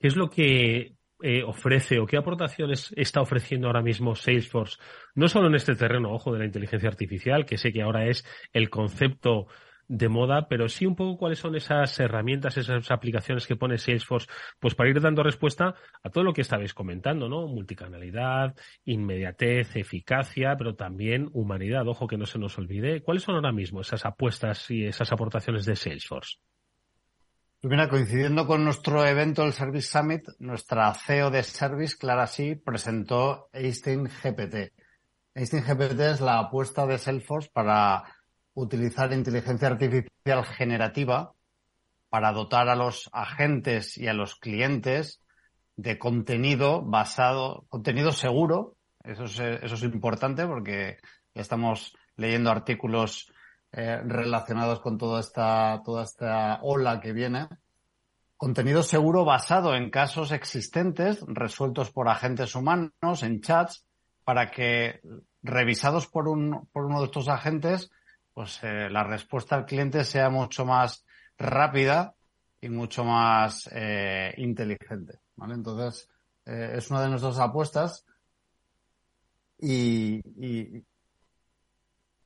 ¿qué 0.00 0.08
es 0.08 0.16
lo 0.16 0.28
que 0.28 0.96
eh, 1.26 1.42
ofrece 1.42 1.98
o 1.98 2.06
qué 2.06 2.18
aportaciones 2.18 2.92
está 2.96 3.22
ofreciendo 3.22 3.66
ahora 3.66 3.80
mismo 3.80 4.14
Salesforce, 4.14 4.76
no 5.14 5.26
solo 5.26 5.46
en 5.46 5.54
este 5.54 5.74
terreno, 5.74 6.12
ojo, 6.12 6.30
de 6.34 6.40
la 6.40 6.44
inteligencia 6.44 6.90
artificial, 6.90 7.46
que 7.46 7.56
sé 7.56 7.72
que 7.72 7.80
ahora 7.80 8.06
es 8.08 8.26
el 8.52 8.68
concepto 8.68 9.46
de 9.88 10.10
moda, 10.10 10.48
pero 10.48 10.68
sí 10.68 10.84
un 10.84 10.96
poco 10.96 11.16
cuáles 11.16 11.38
son 11.38 11.56
esas 11.56 11.98
herramientas, 11.98 12.58
esas 12.58 12.90
aplicaciones 12.90 13.46
que 13.46 13.56
pone 13.56 13.78
Salesforce, 13.78 14.28
pues 14.60 14.74
para 14.74 14.90
ir 14.90 15.00
dando 15.00 15.22
respuesta 15.22 15.74
a 16.02 16.10
todo 16.10 16.24
lo 16.24 16.34
que 16.34 16.42
estabais 16.42 16.74
comentando, 16.74 17.26
¿no? 17.26 17.46
Multicanalidad, 17.46 18.54
inmediatez, 18.84 19.76
eficacia, 19.76 20.56
pero 20.58 20.74
también 20.74 21.30
humanidad, 21.32 21.88
ojo 21.88 22.06
que 22.06 22.18
no 22.18 22.26
se 22.26 22.38
nos 22.38 22.58
olvide. 22.58 23.02
¿Cuáles 23.02 23.22
son 23.22 23.36
ahora 23.36 23.52
mismo 23.52 23.80
esas 23.80 24.04
apuestas 24.04 24.70
y 24.70 24.84
esas 24.84 25.10
aportaciones 25.10 25.64
de 25.64 25.74
Salesforce? 25.74 26.36
Pues 27.64 27.70
mira, 27.70 27.88
coincidiendo 27.88 28.46
con 28.46 28.62
nuestro 28.62 29.06
evento, 29.06 29.42
el 29.42 29.54
Service 29.54 29.88
Summit, 29.88 30.28
nuestra 30.38 30.92
CEO 30.92 31.30
de 31.30 31.42
Service, 31.42 31.96
Clara 31.96 32.26
Sí, 32.26 32.56
presentó 32.56 33.48
Einstein 33.54 34.04
GPT. 34.04 34.74
Einstein 35.34 35.64
GPT 35.64 36.00
es 36.00 36.20
la 36.20 36.40
apuesta 36.40 36.86
de 36.86 36.98
Salesforce 36.98 37.48
para 37.50 38.04
utilizar 38.52 39.14
inteligencia 39.14 39.68
artificial 39.68 40.44
generativa 40.44 41.32
para 42.10 42.32
dotar 42.32 42.68
a 42.68 42.76
los 42.76 43.08
agentes 43.14 43.96
y 43.96 44.08
a 44.08 44.12
los 44.12 44.34
clientes 44.34 45.22
de 45.76 45.98
contenido 45.98 46.82
basado, 46.82 47.64
contenido 47.70 48.12
seguro. 48.12 48.76
Eso 49.04 49.24
es, 49.24 49.40
eso 49.40 49.74
es 49.74 49.82
importante 49.84 50.46
porque 50.46 50.98
estamos 51.32 51.96
leyendo 52.16 52.50
artículos 52.50 53.32
eh, 53.76 54.00
relacionados 54.04 54.78
con 54.78 54.96
toda 54.98 55.18
esta, 55.18 55.82
toda 55.84 56.04
esta 56.04 56.60
ola 56.62 57.00
que 57.00 57.12
viene. 57.12 57.48
Contenido 58.36 58.84
seguro 58.84 59.24
basado 59.24 59.74
en 59.74 59.90
casos 59.90 60.30
existentes 60.30 61.20
resueltos 61.26 61.90
por 61.90 62.08
agentes 62.08 62.54
humanos 62.54 63.22
en 63.24 63.40
chats 63.40 63.84
para 64.22 64.52
que 64.52 65.00
revisados 65.42 66.06
por, 66.06 66.28
un, 66.28 66.68
por 66.72 66.84
uno 66.84 67.00
de 67.00 67.06
estos 67.06 67.26
agentes, 67.26 67.90
pues 68.32 68.60
eh, 68.62 68.88
la 68.90 69.02
respuesta 69.02 69.56
al 69.56 69.66
cliente 69.66 70.04
sea 70.04 70.30
mucho 70.30 70.64
más 70.64 71.04
rápida 71.36 72.14
y 72.60 72.68
mucho 72.68 73.02
más 73.02 73.68
eh, 73.72 74.34
inteligente. 74.36 75.18
¿vale? 75.34 75.54
Entonces, 75.54 76.08
es 76.46 76.90
una 76.90 77.02
de 77.02 77.08
nuestras 77.08 77.38
apuestas 77.40 78.04
y, 79.58 80.20
y, 80.36 80.84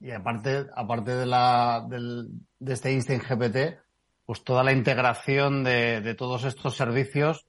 y 0.00 0.10
aparte, 0.10 0.66
aparte 0.74 1.14
de, 1.14 1.26
la, 1.26 1.84
del, 1.88 2.28
de 2.58 2.72
este 2.72 2.92
Instinct 2.92 3.28
GPT, 3.28 3.78
pues 4.24 4.44
toda 4.44 4.62
la 4.62 4.72
integración 4.72 5.64
de, 5.64 6.00
de 6.00 6.14
todos 6.14 6.44
estos 6.44 6.76
servicios 6.76 7.46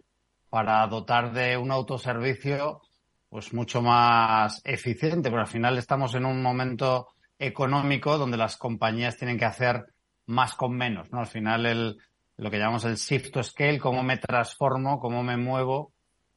para 0.50 0.86
dotar 0.88 1.32
de 1.34 1.58
un 1.58 1.72
autoservicio 1.72 2.82
pues 3.30 3.54
mucho 3.54 3.82
más 3.82 4.62
eficiente, 4.66 5.30
pero 5.30 5.42
al 5.42 5.48
final 5.48 5.78
estamos 5.78 6.16
en 6.16 6.26
un 6.26 6.42
momento 6.42 7.10
económico 7.38 8.18
donde 8.18 8.38
las 8.38 8.58
compañías 8.58 9.18
tienen 9.18 9.38
que 9.38 9.46
hacer 9.46 9.86
más 10.26 10.56
con 10.56 10.76
menos, 10.76 11.12
¿no? 11.12 11.20
Al 11.20 11.28
final 11.28 11.66
el, 11.66 11.98
lo 12.38 12.50
que 12.50 12.58
llamamos 12.58 12.86
el 12.86 12.96
shift 12.96 13.32
to 13.32 13.44
scale, 13.44 13.80
cómo 13.80 14.02
me 14.02 14.18
transformo, 14.18 15.00
cómo 15.00 15.24
me 15.24 15.38
muevo 15.38 15.94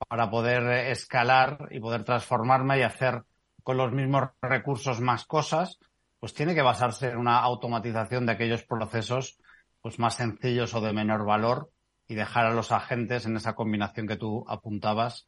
para 0.09 0.29
poder 0.29 0.89
escalar 0.89 1.69
y 1.71 1.81
poder 1.81 2.05
transformarme 2.05 2.79
y 2.79 2.83
hacer 2.83 3.23
con 3.63 3.77
los 3.77 3.93
mismos 3.93 4.31
recursos 4.41 5.01
más 5.01 5.25
cosas, 5.25 5.79
pues 6.23 6.35
tiene 6.35 6.55
que 6.55 6.63
basarse 6.63 7.09
en 7.09 7.17
una 7.17 7.41
automatización 7.41 8.27
de 8.27 8.33
aquellos 8.33 8.63
procesos 8.63 9.41
pues 9.81 9.99
más 9.99 10.15
sencillos 10.15 10.73
o 10.73 10.81
de 10.81 10.93
menor 10.93 11.25
valor 11.27 11.73
y 12.07 12.15
dejar 12.15 12.47
a 12.47 12.55
los 12.55 12.71
agentes 12.71 13.27
en 13.27 13.35
esa 13.35 13.57
combinación 13.57 14.07
que 14.07 14.17
tú 14.17 14.45
apuntabas 14.47 15.27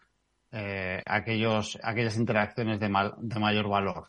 eh, 0.53 1.03
aquellos, 1.05 1.81
aquellas 1.83 2.17
interacciones 2.17 2.79
de, 2.79 2.87
de 2.87 3.41
mayor 3.41 3.69
valor. 3.69 4.09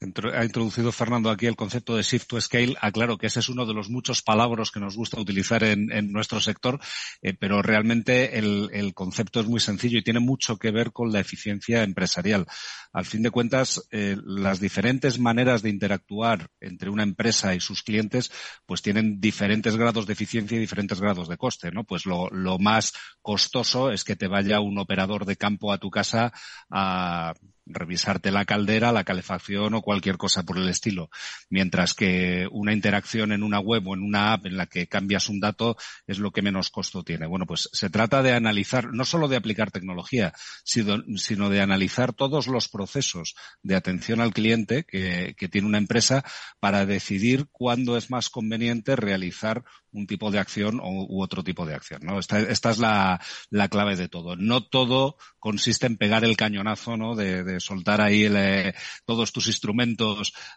Ha 0.00 0.44
introducido 0.44 0.92
Fernando 0.92 1.30
aquí 1.30 1.46
el 1.46 1.56
concepto 1.56 1.96
de 1.96 2.02
shift 2.02 2.28
to 2.28 2.40
scale. 2.40 2.76
Aclaro 2.80 3.16
que 3.16 3.28
ese 3.28 3.40
es 3.40 3.48
uno 3.48 3.64
de 3.64 3.72
los 3.72 3.88
muchos 3.88 4.20
palabras 4.20 4.70
que 4.70 4.80
nos 4.80 4.94
gusta 4.94 5.18
utilizar 5.18 5.64
en, 5.64 6.12
nuestro 6.12 6.40
sector, 6.40 6.78
eh, 7.22 7.32
pero 7.32 7.62
realmente 7.62 8.38
el, 8.38 8.92
concepto 8.94 9.40
es 9.40 9.46
muy 9.46 9.60
sencillo 9.60 9.98
y 9.98 10.04
tiene 10.04 10.20
mucho 10.20 10.58
que 10.58 10.70
ver 10.70 10.92
con 10.92 11.12
la 11.12 11.20
eficiencia 11.20 11.82
empresarial. 11.82 12.46
Al 12.92 13.06
fin 13.06 13.22
de 13.22 13.30
cuentas, 13.30 13.88
eh, 13.90 14.16
las 14.24 14.60
diferentes 14.60 15.18
maneras 15.18 15.62
de 15.62 15.70
interactuar 15.70 16.48
entre 16.60 16.90
una 16.90 17.02
empresa 17.02 17.54
y 17.54 17.60
sus 17.60 17.82
clientes, 17.82 18.30
pues 18.66 18.82
tienen 18.82 19.18
diferentes 19.20 19.76
grados 19.76 20.06
de 20.06 20.12
eficiencia 20.12 20.56
y 20.56 20.60
diferentes 20.60 21.00
grados 21.00 21.28
de 21.28 21.38
coste, 21.38 21.70
¿no? 21.70 21.84
Pues 21.84 22.04
lo, 22.04 22.28
lo 22.30 22.58
más 22.58 22.92
costoso 23.22 23.90
es 23.90 24.04
que 24.04 24.16
te 24.16 24.28
vaya 24.28 24.60
un 24.60 24.78
operador 24.78 25.24
de 25.24 25.36
campo 25.36 25.72
a 25.72 25.78
tu 25.78 25.90
casa 25.90 26.32
a 26.70 27.34
revisarte 27.66 28.30
la 28.30 28.44
caldera, 28.44 28.92
la 28.92 29.04
calefacción 29.04 29.74
o 29.74 29.82
cualquier 29.86 30.16
cosa 30.16 30.42
por 30.42 30.58
el 30.58 30.68
estilo. 30.68 31.10
Mientras 31.48 31.94
que 31.94 32.48
una 32.50 32.72
interacción 32.72 33.30
en 33.30 33.44
una 33.44 33.60
web 33.60 33.86
o 33.86 33.94
en 33.94 34.02
una 34.02 34.32
app 34.32 34.46
en 34.46 34.56
la 34.56 34.66
que 34.66 34.88
cambias 34.88 35.28
un 35.28 35.38
dato 35.38 35.76
es 36.08 36.18
lo 36.18 36.32
que 36.32 36.42
menos 36.42 36.70
costo 36.70 37.04
tiene. 37.04 37.28
Bueno, 37.28 37.46
pues 37.46 37.68
se 37.72 37.88
trata 37.88 38.20
de 38.20 38.32
analizar, 38.32 38.92
no 38.92 39.04
solo 39.04 39.28
de 39.28 39.36
aplicar 39.36 39.70
tecnología, 39.70 40.32
sino, 40.64 41.50
de 41.50 41.60
analizar 41.60 42.12
todos 42.14 42.48
los 42.48 42.68
procesos 42.68 43.36
de 43.62 43.76
atención 43.76 44.20
al 44.20 44.34
cliente 44.34 44.82
que, 44.82 45.36
que 45.38 45.46
tiene 45.46 45.68
una 45.68 45.78
empresa 45.78 46.24
para 46.58 46.84
decidir 46.84 47.46
cuándo 47.52 47.96
es 47.96 48.10
más 48.10 48.28
conveniente 48.28 48.96
realizar 48.96 49.62
un 49.92 50.08
tipo 50.08 50.32
de 50.32 50.40
acción 50.40 50.80
u, 50.82 51.22
otro 51.22 51.44
tipo 51.44 51.64
de 51.64 51.74
acción. 51.74 52.00
¿no? 52.02 52.18
Esta, 52.18 52.40
esta 52.40 52.70
es 52.70 52.78
la, 52.78 53.20
la, 53.50 53.68
clave 53.68 53.96
de 53.96 54.08
todo. 54.08 54.36
No 54.36 54.62
todo 54.62 55.16
consiste 55.38 55.86
en 55.86 55.96
pegar 55.96 56.24
el 56.24 56.36
cañonazo, 56.36 56.96
¿no? 56.96 57.14
de, 57.14 57.44
de 57.44 57.60
soltar 57.60 58.00
ahí 58.00 58.26
eh, 58.28 58.74
todos 59.06 59.32
tus 59.32 59.46
instrumentos 59.46 59.75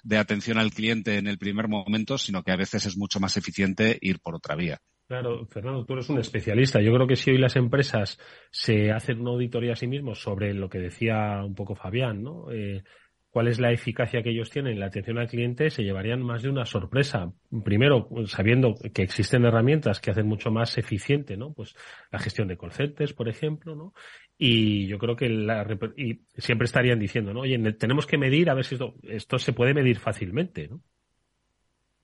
de 0.03 0.17
atención 0.17 0.57
al 0.57 0.71
cliente 0.71 1.17
en 1.17 1.27
el 1.27 1.37
primer 1.37 1.67
momento, 1.67 2.17
sino 2.17 2.43
que 2.43 2.51
a 2.51 2.57
veces 2.57 2.85
es 2.85 2.97
mucho 2.97 3.19
más 3.19 3.37
eficiente 3.37 3.97
ir 4.01 4.19
por 4.19 4.35
otra 4.35 4.55
vía. 4.55 4.79
Claro, 5.07 5.47
Fernando, 5.47 5.85
tú 5.85 5.93
eres 5.93 6.07
un 6.09 6.19
especialista. 6.19 6.81
Yo 6.81 6.93
creo 6.93 7.07
que 7.07 7.15
si 7.15 7.31
hoy 7.31 7.39
las 7.39 7.55
empresas 7.55 8.19
se 8.51 8.91
hacen 8.91 9.21
una 9.21 9.31
auditoría 9.31 9.73
a 9.73 9.75
sí 9.75 9.87
mismos 9.87 10.21
sobre 10.21 10.53
lo 10.53 10.69
que 10.69 10.77
decía 10.77 11.41
un 11.43 11.55
poco 11.55 11.73
Fabián, 11.73 12.21
¿no? 12.21 12.51
Eh, 12.51 12.83
cuál 13.29 13.47
es 13.47 13.59
la 13.59 13.71
eficacia 13.71 14.23
que 14.23 14.31
ellos 14.31 14.49
tienen 14.49 14.73
en 14.73 14.79
la 14.79 14.87
atención 14.87 15.19
al 15.19 15.27
cliente, 15.27 15.69
se 15.69 15.83
llevarían 15.83 16.21
más 16.21 16.41
de 16.41 16.49
una 16.49 16.65
sorpresa. 16.65 17.31
Primero, 17.63 18.09
sabiendo 18.25 18.73
que 18.93 19.03
existen 19.03 19.45
herramientas 19.45 19.99
que 19.99 20.11
hacen 20.11 20.27
mucho 20.27 20.49
más 20.51 20.77
eficiente, 20.77 21.37
¿no? 21.37 21.53
Pues 21.53 21.75
la 22.11 22.19
gestión 22.19 22.47
de 22.47 22.57
call 22.57 22.71
por 23.15 23.29
ejemplo, 23.29 23.75
¿no? 23.75 23.93
Y 24.37 24.87
yo 24.87 24.97
creo 24.97 25.15
que 25.15 25.29
la, 25.29 25.67
y 25.97 26.21
siempre 26.37 26.65
estarían 26.65 26.99
diciendo, 26.99 27.33
¿no? 27.33 27.41
Oye, 27.41 27.57
tenemos 27.73 28.07
que 28.07 28.17
medir 28.17 28.49
a 28.49 28.55
ver 28.55 28.65
si 28.65 28.75
esto, 28.75 28.95
esto 29.03 29.37
se 29.37 29.53
puede 29.53 29.73
medir 29.73 29.99
fácilmente, 29.99 30.67
¿no? 30.67 30.81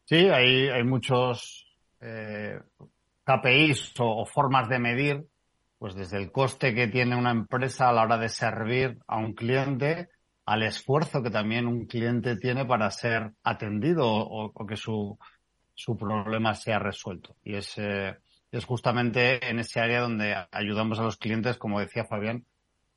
Sí, 0.04 0.16
hay, 0.16 0.68
hay 0.68 0.84
muchos 0.84 1.66
eh, 2.02 2.60
KPIs 3.24 3.94
o 4.00 4.26
formas 4.26 4.70
de 4.70 4.78
medir, 4.78 5.26
pues 5.80 5.96
desde 5.96 6.18
el 6.18 6.32
coste 6.32 6.76
que 6.76 6.88
tiene 6.88 7.16
una 7.16 7.32
empresa 7.32 7.90
a 7.90 7.94
la 7.94 8.04
hora 8.04 8.18
de 8.20 8.30
servir 8.30 9.00
a 9.08 9.18
un 9.18 9.34
cliente, 9.34 10.10
al 10.46 10.64
esfuerzo 10.64 11.24
que 11.24 11.32
también 11.32 11.68
un 11.68 11.86
cliente 11.86 12.38
tiene 12.38 12.66
para 12.66 12.90
ser 12.92 13.34
atendido 13.44 14.08
o, 14.08 14.66
que 14.66 14.78
su, 14.78 15.18
su, 15.74 15.98
problema 15.98 16.54
sea 16.54 16.80
resuelto. 16.80 17.36
Y 17.44 17.56
es, 17.56 17.78
eh, 17.78 18.16
es 18.52 18.66
justamente 18.66 19.50
en 19.50 19.60
ese 19.60 19.80
área 19.80 20.02
donde 20.02 20.36
ayudamos 20.52 21.00
a 21.00 21.04
los 21.04 21.18
clientes, 21.18 21.58
como 21.58 21.80
decía 21.80 22.06
Fabián, 22.06 22.46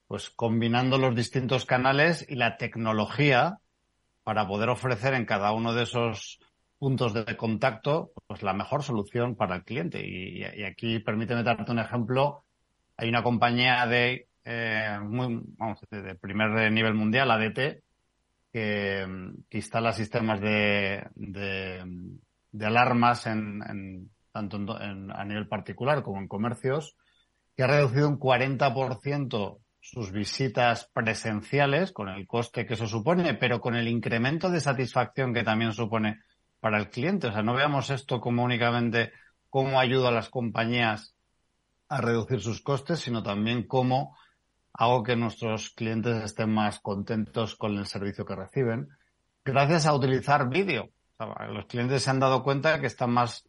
pues 0.06 0.30
combinando 0.30 0.98
los 0.98 1.14
distintos 1.14 1.64
canales 1.64 2.24
y 2.28 2.34
la 2.34 2.56
tecnología 2.56 3.58
para 4.24 4.46
poder 4.46 4.68
ofrecer 4.68 5.14
en 5.14 5.24
cada 5.24 5.52
uno 5.52 5.72
de 5.72 5.84
esos 5.84 6.38
puntos 6.78 7.12
de 7.12 7.36
contacto 7.36 8.12
pues 8.26 8.42
la 8.42 8.52
mejor 8.52 8.82
solución 8.82 9.36
para 9.36 9.56
el 9.56 9.64
cliente. 9.64 10.06
Y, 10.06 10.42
y 10.42 10.64
aquí 10.64 10.98
permíteme 10.98 11.42
darte 11.42 11.72
un 11.72 11.78
ejemplo. 11.78 12.44
Hay 12.96 13.08
una 13.08 13.22
compañía 13.22 13.86
de 13.86 14.28
eh, 14.44 14.98
muy, 15.02 15.40
vamos, 15.56 15.80
de 15.90 16.14
primer 16.14 16.72
nivel 16.72 16.94
mundial, 16.94 17.30
ADT, 17.30 17.82
que, 18.52 19.06
instala 19.50 19.92
sistemas 19.92 20.40
de, 20.40 21.06
de, 21.14 22.66
alarmas 22.66 23.26
en, 23.26 24.10
tanto 24.32 24.76
a 24.76 25.24
nivel 25.24 25.48
particular 25.48 26.02
como 26.02 26.18
en 26.18 26.28
comercios, 26.28 26.96
que 27.56 27.64
ha 27.64 27.66
reducido 27.66 28.08
un 28.08 28.18
40% 28.18 29.58
sus 29.80 30.12
visitas 30.12 30.90
presenciales, 30.92 31.92
con 31.92 32.08
el 32.08 32.26
coste 32.26 32.66
que 32.66 32.74
eso 32.74 32.86
supone, 32.86 33.34
pero 33.34 33.60
con 33.60 33.74
el 33.74 33.88
incremento 33.88 34.50
de 34.50 34.60
satisfacción 34.60 35.32
que 35.32 35.44
también 35.44 35.72
supone 35.72 36.20
para 36.60 36.78
el 36.78 36.90
cliente. 36.90 37.28
O 37.28 37.32
sea, 37.32 37.42
no 37.42 37.54
veamos 37.54 37.90
esto 37.90 38.20
como 38.20 38.44
únicamente 38.44 39.12
cómo 39.48 39.80
ayuda 39.80 40.08
a 40.08 40.12
las 40.12 40.28
compañías 40.28 41.14
a 41.88 42.00
reducir 42.00 42.40
sus 42.40 42.60
costes, 42.60 43.00
sino 43.00 43.22
también 43.22 43.66
cómo 43.66 44.16
hago 44.78 45.02
que 45.02 45.16
nuestros 45.16 45.70
clientes 45.70 46.22
estén 46.22 46.54
más 46.54 46.78
contentos 46.78 47.56
con 47.56 47.76
el 47.76 47.86
servicio 47.86 48.24
que 48.24 48.36
reciben, 48.36 48.88
gracias 49.44 49.86
a 49.86 49.92
utilizar 49.92 50.48
vídeo. 50.48 50.90
los 51.50 51.66
clientes 51.66 52.04
se 52.04 52.10
han 52.10 52.20
dado 52.20 52.44
cuenta 52.44 52.80
que 52.80 52.86
están 52.86 53.10
más 53.10 53.44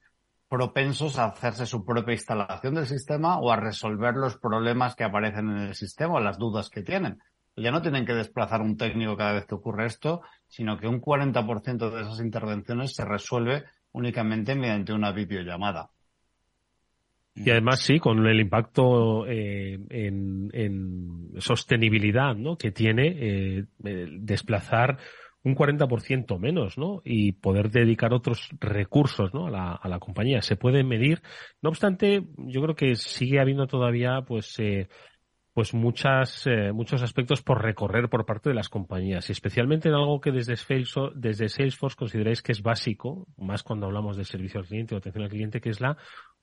propensos 0.50 1.20
a 1.20 1.26
hacerse 1.26 1.68
su 1.68 1.86
propia 1.86 2.16
instalación 2.16 2.74
del 2.74 2.88
sistema 2.88 3.38
o 3.38 3.52
a 3.52 3.58
resolver 3.58 4.16
los 4.16 4.38
problemas 4.38 4.96
que 4.96 5.04
aparecen 5.04 5.52
en 5.52 5.58
el 5.58 5.76
sistema 5.76 6.16
o 6.16 6.20
las 6.20 6.40
dudas 6.40 6.72
que 6.72 6.82
tienen. 6.82 7.20
Ya 7.56 7.70
no 7.70 7.84
tienen 7.84 8.08
que 8.08 8.16
desplazar 8.16 8.62
un 8.62 8.76
técnico 8.76 9.16
cada 9.16 9.34
vez 9.34 9.46
que 9.46 9.54
ocurre 9.54 9.86
esto, 9.86 10.22
sino 10.48 10.80
que 10.80 10.88
un 10.88 11.00
40% 11.00 11.92
de 11.92 12.02
esas 12.02 12.20
intervenciones 12.22 12.96
se 12.96 13.06
resuelve 13.06 13.66
únicamente 13.92 14.56
mediante 14.56 14.94
una 14.94 15.12
videollamada. 15.12 15.92
Y 17.46 17.50
además 17.50 17.82
sí, 17.82 18.00
con 18.00 18.26
el 18.26 18.40
impacto 18.40 19.26
eh, 19.26 19.80
en, 19.90 21.32
sostenibilidad 21.40 22.36
¿no? 22.36 22.58
que 22.58 22.72
tiene 22.72 23.16
eh, 23.18 23.66
desplazar 23.80 24.98
un 25.44 25.56
40% 25.56 26.38
menos, 26.38 26.78
¿no? 26.78 27.02
Y 27.06 27.32
poder 27.32 27.72
dedicar 27.72 28.14
otros 28.14 28.50
recursos, 28.60 29.34
¿no? 29.34 29.48
A 29.48 29.50
la, 29.50 29.72
a 29.72 29.88
la 29.88 30.00
compañía. 30.00 30.42
Se 30.42 30.58
puede 30.58 30.84
medir. 30.84 31.22
No 31.62 31.70
obstante, 31.70 32.24
yo 32.38 32.62
creo 32.62 32.76
que 32.76 32.96
sigue 32.96 33.40
habiendo 33.40 33.66
todavía, 33.66 34.22
pues, 34.28 34.60
eh, 34.60 34.90
pues 35.54 35.74
muchas, 35.74 36.46
eh, 36.48 36.72
muchos 36.72 37.02
aspectos 37.02 37.42
por 37.42 37.62
recorrer 37.62 38.10
por 38.10 38.26
parte 38.26 38.50
de 38.50 38.56
las 38.56 38.70
compañías 38.70 39.30
y 39.30 39.32
especialmente 39.32 39.90
en 39.90 39.96
algo 39.96 40.22
que 40.22 40.32
desde 40.32 40.56
Salesforce, 40.56 41.14
desde 41.20 41.50
Salesforce 41.50 41.98
consideráis 41.98 42.42
que 42.42 42.52
es 42.52 42.62
básico, 42.62 43.28
más 43.38 43.64
cuando 43.64 43.88
hablamos 43.88 44.18
de 44.18 44.26
servicio 44.26 44.60
al 44.60 44.68
cliente 44.68 44.96
o 44.96 44.98
atención 44.98 45.24
al 45.24 45.30
cliente, 45.30 45.62
que 45.62 45.70
es 45.70 45.82
la 45.82 45.98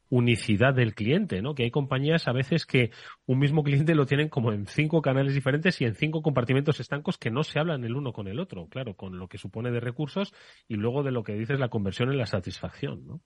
unicidad 0.09 0.75
del 0.75 0.95
cliente, 0.95 1.43
¿no? 1.43 1.55
Que 1.55 1.65
hay 1.65 1.71
compañías 1.71 2.29
a 2.29 2.33
veces 2.33 2.65
que 2.65 2.91
un 3.27 3.39
mismo 3.39 3.63
cliente 3.63 3.95
lo 3.95 4.07
tienen 4.07 4.29
como 4.29 4.53
en 4.53 4.67
cinco 4.67 5.03
canales 5.03 5.35
diferentes 5.35 5.81
y 5.81 5.85
en 5.85 5.95
cinco 5.95 6.23
compartimentos 6.23 6.81
estancos 6.81 7.19
que 7.19 7.31
no 7.31 7.43
se 7.43 7.59
hablan 7.59 7.85
el 7.85 7.97
uno 7.97 8.13
con 8.13 8.29
el 8.29 8.39
otro, 8.39 8.69
claro, 8.69 8.95
con 8.95 9.19
lo 9.19 9.29
que 9.29 9.39
supone 9.39 9.71
de 9.71 9.81
recursos 9.81 10.33
y 10.69 10.77
luego 10.77 11.03
de 11.03 11.11
lo 11.11 11.25
que 11.25 11.35
dices 11.35 11.59
la 11.59 11.69
conversión 11.69 12.11
en 12.11 12.19
la 12.19 12.27
satisfacción, 12.27 13.07
¿no? 13.07 13.21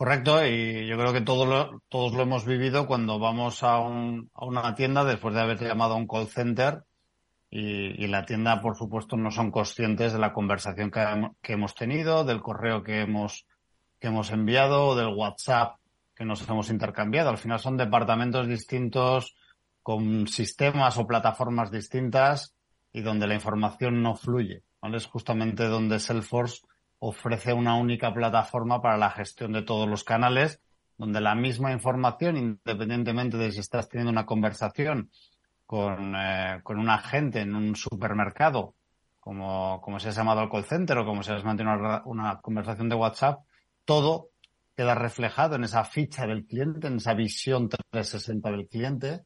Correcto, 0.00 0.42
y 0.46 0.86
yo 0.86 0.96
creo 0.96 1.12
que 1.12 1.20
todos 1.20 1.46
lo, 1.46 1.82
todos 1.90 2.14
lo 2.14 2.22
hemos 2.22 2.46
vivido 2.46 2.86
cuando 2.86 3.18
vamos 3.18 3.62
a, 3.62 3.80
un, 3.80 4.30
a 4.32 4.46
una 4.46 4.74
tienda 4.74 5.04
después 5.04 5.34
de 5.34 5.42
haber 5.42 5.58
llamado 5.58 5.92
a 5.92 5.96
un 5.98 6.08
call 6.08 6.26
center 6.26 6.84
y, 7.50 8.06
la 8.06 8.24
tienda, 8.24 8.62
por 8.62 8.78
supuesto, 8.78 9.18
no 9.18 9.30
son 9.30 9.50
conscientes 9.50 10.14
de 10.14 10.18
la 10.18 10.32
conversación 10.32 10.90
que, 10.90 11.04
que 11.42 11.52
hemos 11.52 11.74
tenido, 11.74 12.24
del 12.24 12.40
correo 12.40 12.82
que 12.82 13.02
hemos 13.02 13.44
que 13.98 14.08
hemos 14.08 14.30
enviado 14.30 14.96
del 14.96 15.14
WhatsApp 15.14 15.76
que 16.14 16.24
nos 16.24 16.48
hemos 16.48 16.70
intercambiado. 16.70 17.28
Al 17.28 17.36
final 17.36 17.58
son 17.58 17.76
departamentos 17.76 18.48
distintos 18.48 19.36
con 19.82 20.26
sistemas 20.28 20.96
o 20.96 21.06
plataformas 21.06 21.70
distintas 21.70 22.54
y 22.90 23.02
donde 23.02 23.26
la 23.26 23.34
información 23.34 24.02
no 24.02 24.16
fluye. 24.16 24.62
Es 24.80 25.04
justamente 25.04 25.64
donde 25.64 26.00
Salesforce 26.00 26.62
ofrece 27.00 27.52
una 27.52 27.74
única 27.74 28.14
plataforma 28.14 28.80
para 28.80 28.96
la 28.96 29.10
gestión 29.10 29.52
de 29.52 29.62
todos 29.62 29.88
los 29.88 30.04
canales, 30.04 30.60
donde 30.96 31.20
la 31.20 31.34
misma 31.34 31.72
información, 31.72 32.36
independientemente 32.36 33.36
de 33.36 33.50
si 33.52 33.60
estás 33.60 33.88
teniendo 33.88 34.12
una 34.12 34.26
conversación 34.26 35.10
con, 35.66 36.14
eh, 36.14 36.60
con 36.62 36.78
un 36.78 36.90
agente 36.90 37.40
en 37.40 37.54
un 37.54 37.74
supermercado, 37.74 38.74
como, 39.18 39.80
como 39.82 40.00
se 40.00 40.08
ha 40.08 40.12
llamado 40.12 40.40
al 40.40 40.50
call 40.50 40.64
center 40.64 40.98
o 40.98 41.04
como 41.06 41.22
se 41.22 41.32
ha 41.32 41.42
mantenido 41.42 42.02
una, 42.04 42.40
conversación 42.40 42.88
de 42.88 42.96
WhatsApp, 42.96 43.40
todo 43.84 44.30
queda 44.76 44.94
reflejado 44.94 45.56
en 45.56 45.64
esa 45.64 45.84
ficha 45.84 46.26
del 46.26 46.46
cliente, 46.46 46.86
en 46.86 46.96
esa 46.96 47.14
visión 47.14 47.68
360 47.68 48.50
del 48.50 48.66
cliente 48.66 49.20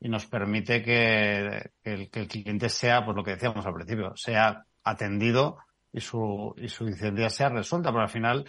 y 0.00 0.08
nos 0.08 0.26
permite 0.26 0.82
que, 0.82 1.70
el, 1.84 2.10
cliente 2.10 2.68
sea, 2.68 3.04
pues 3.04 3.16
lo 3.16 3.24
que 3.24 3.32
decíamos 3.32 3.64
al 3.64 3.74
principio, 3.74 4.12
sea 4.16 4.64
atendido 4.82 5.58
y 5.96 6.00
su, 6.00 6.54
y 6.58 6.68
su 6.68 6.86
incidencia 6.86 7.30
sea 7.30 7.48
resuelta, 7.48 7.90
pero 7.90 8.02
al 8.02 8.10
final 8.10 8.44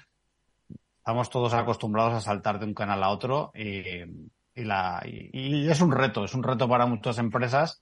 estamos 0.97 1.29
todos 1.29 1.53
acostumbrados 1.53 2.13
a 2.13 2.19
saltar 2.19 2.59
de 2.59 2.65
un 2.65 2.73
canal 2.73 3.01
a 3.01 3.09
otro 3.09 3.51
y, 3.55 4.01
y, 4.53 4.63
la, 4.65 5.01
y, 5.05 5.69
es 5.69 5.79
un 5.79 5.93
reto, 5.93 6.25
es 6.25 6.33
un 6.33 6.43
reto 6.43 6.67
para 6.67 6.85
muchas 6.85 7.19
empresas 7.19 7.81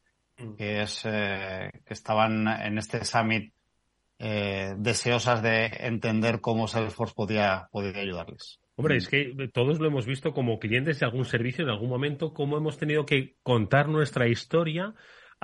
que 0.57 0.83
es 0.83 1.01
eh, 1.05 1.71
que 1.83 1.93
estaban 1.93 2.47
en 2.47 2.77
este 2.77 3.03
summit 3.05 3.53
eh, 4.19 4.75
deseosas 4.77 5.41
de 5.41 5.65
entender 5.79 6.41
cómo 6.41 6.67
Salesforce 6.67 7.15
podía, 7.15 7.67
podía 7.71 7.99
ayudarles. 7.99 8.59
Hombre, 8.75 8.97
es 8.97 9.07
que 9.07 9.33
todos 9.51 9.79
lo 9.79 9.87
hemos 9.87 10.05
visto 10.05 10.31
como 10.31 10.59
clientes 10.59 10.99
de 10.99 11.07
algún 11.07 11.25
servicio 11.25 11.63
en 11.63 11.71
algún 11.71 11.89
momento, 11.89 12.33
cómo 12.33 12.57
hemos 12.57 12.77
tenido 12.77 13.05
que 13.05 13.35
contar 13.41 13.87
nuestra 13.89 14.27
historia 14.27 14.93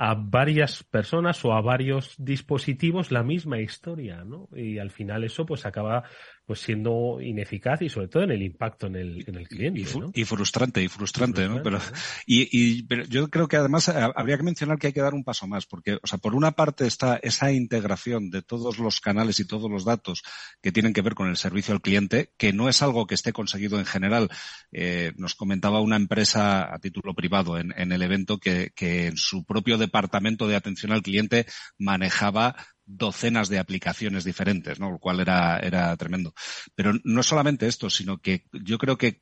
a 0.04 0.14
varias 0.14 0.82
personas 0.82 1.44
o 1.44 1.52
a 1.52 1.60
varios 1.60 2.16
dispositivos 2.18 3.12
la 3.12 3.22
misma 3.22 3.60
historia, 3.60 4.24
¿no? 4.24 4.48
Y 4.52 4.78
al 4.78 4.90
final 4.90 5.22
eso 5.22 5.46
pues 5.46 5.64
acaba 5.64 6.02
pues 6.44 6.60
siendo 6.60 7.20
ineficaz 7.20 7.82
y 7.82 7.88
sobre 7.88 8.08
todo 8.08 8.24
en 8.24 8.32
el 8.32 8.42
impacto 8.42 8.86
en 8.88 8.96
el, 8.96 9.24
en 9.26 9.36
el 9.36 9.48
cliente. 9.48 9.80
Y, 10.14 10.24
frustrante, 10.24 10.82
y 10.82 10.88
frustrante, 10.88 11.48
¿no? 11.48 11.62
Pero, 11.62 11.78
y, 12.26 12.82
pero 12.84 13.04
yo 13.04 13.30
creo 13.30 13.46
que 13.46 13.56
además 13.56 13.88
eh, 13.88 13.92
habría 14.14 14.36
que 14.36 14.42
mencionar 14.42 14.78
que 14.78 14.88
hay 14.88 14.92
que 14.92 15.00
dar 15.00 15.14
un 15.14 15.24
paso 15.24 15.46
más, 15.46 15.66
porque, 15.66 15.98
o 16.02 16.06
sea, 16.06 16.18
por 16.18 16.34
una 16.34 16.52
parte 16.52 16.86
está 16.86 17.16
esa 17.22 17.52
integración 17.52 18.30
de 18.30 18.42
todos 18.42 18.78
los 18.78 19.00
canales 19.00 19.38
y 19.38 19.46
todos 19.46 19.70
los 19.70 19.84
datos 19.84 20.22
que 20.60 20.72
tienen 20.72 20.92
que 20.92 21.02
ver 21.02 21.14
con 21.14 21.28
el 21.28 21.36
servicio 21.36 21.74
al 21.74 21.80
cliente, 21.80 22.32
que 22.36 22.52
no 22.52 22.68
es 22.68 22.82
algo 22.82 23.06
que 23.06 23.14
esté 23.14 23.32
conseguido 23.32 23.78
en 23.78 23.86
general. 23.86 24.28
Eh, 24.72 25.12
nos 25.16 25.34
comentaba 25.34 25.80
una 25.80 25.96
empresa 25.96 26.74
a 26.74 26.78
título 26.80 27.14
privado 27.14 27.58
en, 27.58 27.72
en 27.76 27.92
el 27.92 28.02
evento 28.02 28.38
que, 28.38 28.72
que 28.74 29.06
en 29.06 29.16
su 29.16 29.44
propio 29.44 29.78
departamento 29.78 30.48
de 30.48 30.56
atención 30.56 30.92
al 30.92 31.02
cliente 31.02 31.46
manejaba 31.78 32.56
docenas 32.96 33.48
de 33.48 33.58
aplicaciones 33.58 34.24
diferentes, 34.24 34.78
¿no? 34.78 34.90
Lo 34.90 34.98
cual 34.98 35.20
era, 35.20 35.58
era 35.58 35.96
tremendo. 35.96 36.34
Pero 36.74 36.92
no 37.04 37.22
solamente 37.22 37.66
esto, 37.66 37.90
sino 37.90 38.18
que 38.18 38.44
yo 38.52 38.78
creo 38.78 38.98
que 38.98 39.20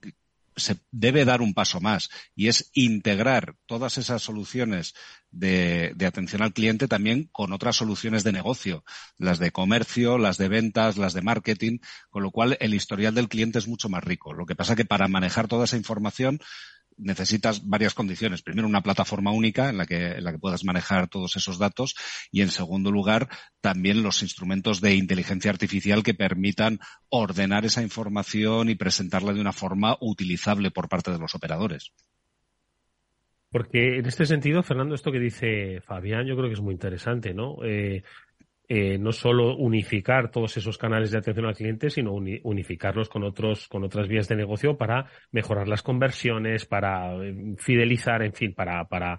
se 0.56 0.76
debe 0.90 1.24
dar 1.24 1.40
un 1.40 1.54
paso 1.54 1.80
más 1.80 2.10
y 2.34 2.48
es 2.48 2.70
integrar 2.74 3.56
todas 3.66 3.98
esas 3.98 4.22
soluciones 4.22 4.94
de, 5.30 5.94
atención 6.06 6.42
al 6.42 6.52
cliente 6.52 6.88
también 6.88 7.28
con 7.32 7.52
otras 7.52 7.76
soluciones 7.76 8.24
de 8.24 8.32
negocio, 8.32 8.84
las 9.16 9.38
de 9.38 9.52
comercio, 9.52 10.18
las 10.18 10.38
de 10.38 10.48
ventas, 10.48 10.96
las 10.96 11.14
de 11.14 11.22
marketing, 11.22 11.78
con 12.10 12.22
lo 12.22 12.30
cual 12.30 12.56
el 12.60 12.74
historial 12.74 13.14
del 13.14 13.28
cliente 13.28 13.58
es 13.58 13.68
mucho 13.68 13.88
más 13.88 14.04
rico. 14.04 14.32
Lo 14.32 14.46
que 14.46 14.56
pasa 14.56 14.76
que 14.76 14.84
para 14.84 15.08
manejar 15.08 15.48
toda 15.48 15.64
esa 15.64 15.76
información 15.76 16.40
necesitas 17.01 17.66
varias 17.68 17.94
condiciones. 17.94 18.42
Primero, 18.42 18.68
una 18.68 18.82
plataforma 18.82 19.32
única 19.32 19.70
en 19.70 19.78
la 19.78 19.86
que, 19.86 20.12
en 20.12 20.24
la 20.24 20.32
que 20.32 20.38
puedas 20.38 20.64
manejar 20.64 21.09
todos 21.09 21.36
esos 21.36 21.59
datos 21.59 21.94
y, 22.30 22.42
en 22.42 22.51
segundo 22.51 22.90
lugar, 22.90 23.28
también 23.61 24.03
los 24.03 24.22
instrumentos 24.22 24.80
de 24.80 24.94
inteligencia 24.94 25.51
artificial 25.51 26.03
que 26.03 26.14
permitan 26.14 26.78
ordenar 27.09 27.64
esa 27.64 27.82
información 27.82 28.70
y 28.70 28.74
presentarla 28.74 29.32
de 29.32 29.40
una 29.40 29.53
forma 29.53 29.96
utilizable 30.01 30.70
por 30.70 30.88
parte 30.88 31.11
de 31.11 31.18
los 31.18 31.34
operadores. 31.34 31.92
Porque 33.51 33.98
en 33.98 34.07
este 34.07 34.26
sentido, 34.26 34.62
Fernando, 34.62 34.94
esto 34.94 35.11
que 35.11 35.18
dice 35.18 35.80
Fabián, 35.80 36.24
yo 36.26 36.36
creo 36.36 36.48
que 36.48 36.55
es 36.55 36.61
muy 36.61 36.72
interesante, 36.72 37.34
¿no? 37.34 37.57
Eh, 37.64 38.05
eh, 38.72 38.98
no 38.98 39.10
solo 39.10 39.56
unificar 39.56 40.30
todos 40.30 40.56
esos 40.56 40.78
canales 40.78 41.10
de 41.10 41.18
atención 41.18 41.44
al 41.44 41.56
cliente, 41.56 41.90
sino 41.90 42.12
unificarlos 42.12 43.08
con 43.08 43.24
otros, 43.24 43.66
con 43.66 43.82
otras 43.82 44.06
vías 44.06 44.28
de 44.28 44.36
negocio 44.36 44.78
para 44.78 45.06
mejorar 45.32 45.66
las 45.66 45.82
conversiones, 45.82 46.66
para 46.66 47.16
eh, 47.16 47.56
fidelizar, 47.58 48.22
en 48.22 48.32
fin, 48.32 48.54
para, 48.54 48.84
para 48.84 49.18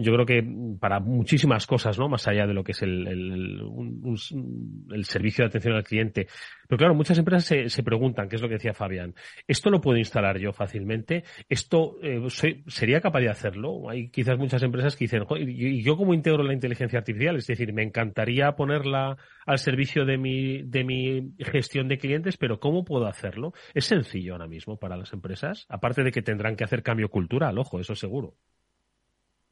yo 0.00 0.12
creo 0.12 0.24
que 0.24 0.44
para 0.78 1.00
muchísimas 1.00 1.66
cosas, 1.66 1.98
¿no? 1.98 2.08
Más 2.08 2.28
allá 2.28 2.46
de 2.46 2.54
lo 2.54 2.62
que 2.62 2.70
es 2.70 2.82
el, 2.82 3.08
el, 3.08 5.04
servicio 5.04 5.42
de 5.42 5.48
atención 5.48 5.74
al 5.74 5.82
cliente. 5.82 6.28
Pero 6.68 6.78
claro, 6.78 6.94
muchas 6.94 7.18
empresas 7.18 7.44
se, 7.44 7.68
se, 7.68 7.82
preguntan, 7.82 8.28
qué 8.28 8.36
es 8.36 8.42
lo 8.42 8.48
que 8.48 8.54
decía 8.54 8.74
Fabián, 8.74 9.14
¿esto 9.48 9.70
lo 9.70 9.80
puedo 9.80 9.98
instalar 9.98 10.38
yo 10.38 10.52
fácilmente? 10.52 11.24
¿Esto 11.48 11.96
eh, 12.00 12.22
sería 12.68 13.00
capaz 13.00 13.20
de 13.20 13.28
hacerlo? 13.28 13.90
Hay 13.90 14.08
quizás 14.10 14.38
muchas 14.38 14.62
empresas 14.62 14.94
que 14.94 15.06
dicen, 15.06 15.24
¿y 15.36 15.82
yo 15.82 15.96
cómo 15.96 16.14
integro 16.14 16.44
la 16.44 16.54
inteligencia 16.54 17.00
artificial? 17.00 17.34
Es 17.34 17.48
decir, 17.48 17.72
me 17.72 17.82
encantaría 17.82 18.52
ponerla 18.52 19.16
al 19.46 19.58
servicio 19.58 20.04
de 20.04 20.16
mi, 20.16 20.62
de 20.62 20.84
mi 20.84 21.34
gestión 21.38 21.88
de 21.88 21.98
clientes, 21.98 22.36
pero 22.36 22.60
¿cómo 22.60 22.84
puedo 22.84 23.06
hacerlo? 23.06 23.52
Es 23.74 23.86
sencillo 23.86 24.34
ahora 24.34 24.46
mismo 24.46 24.78
para 24.78 24.96
las 24.96 25.12
empresas, 25.12 25.66
aparte 25.68 26.04
de 26.04 26.12
que 26.12 26.22
tendrán 26.22 26.54
que 26.54 26.62
hacer 26.62 26.84
cambio 26.84 27.08
cultural, 27.08 27.58
ojo, 27.58 27.80
eso 27.80 27.96
seguro. 27.96 28.36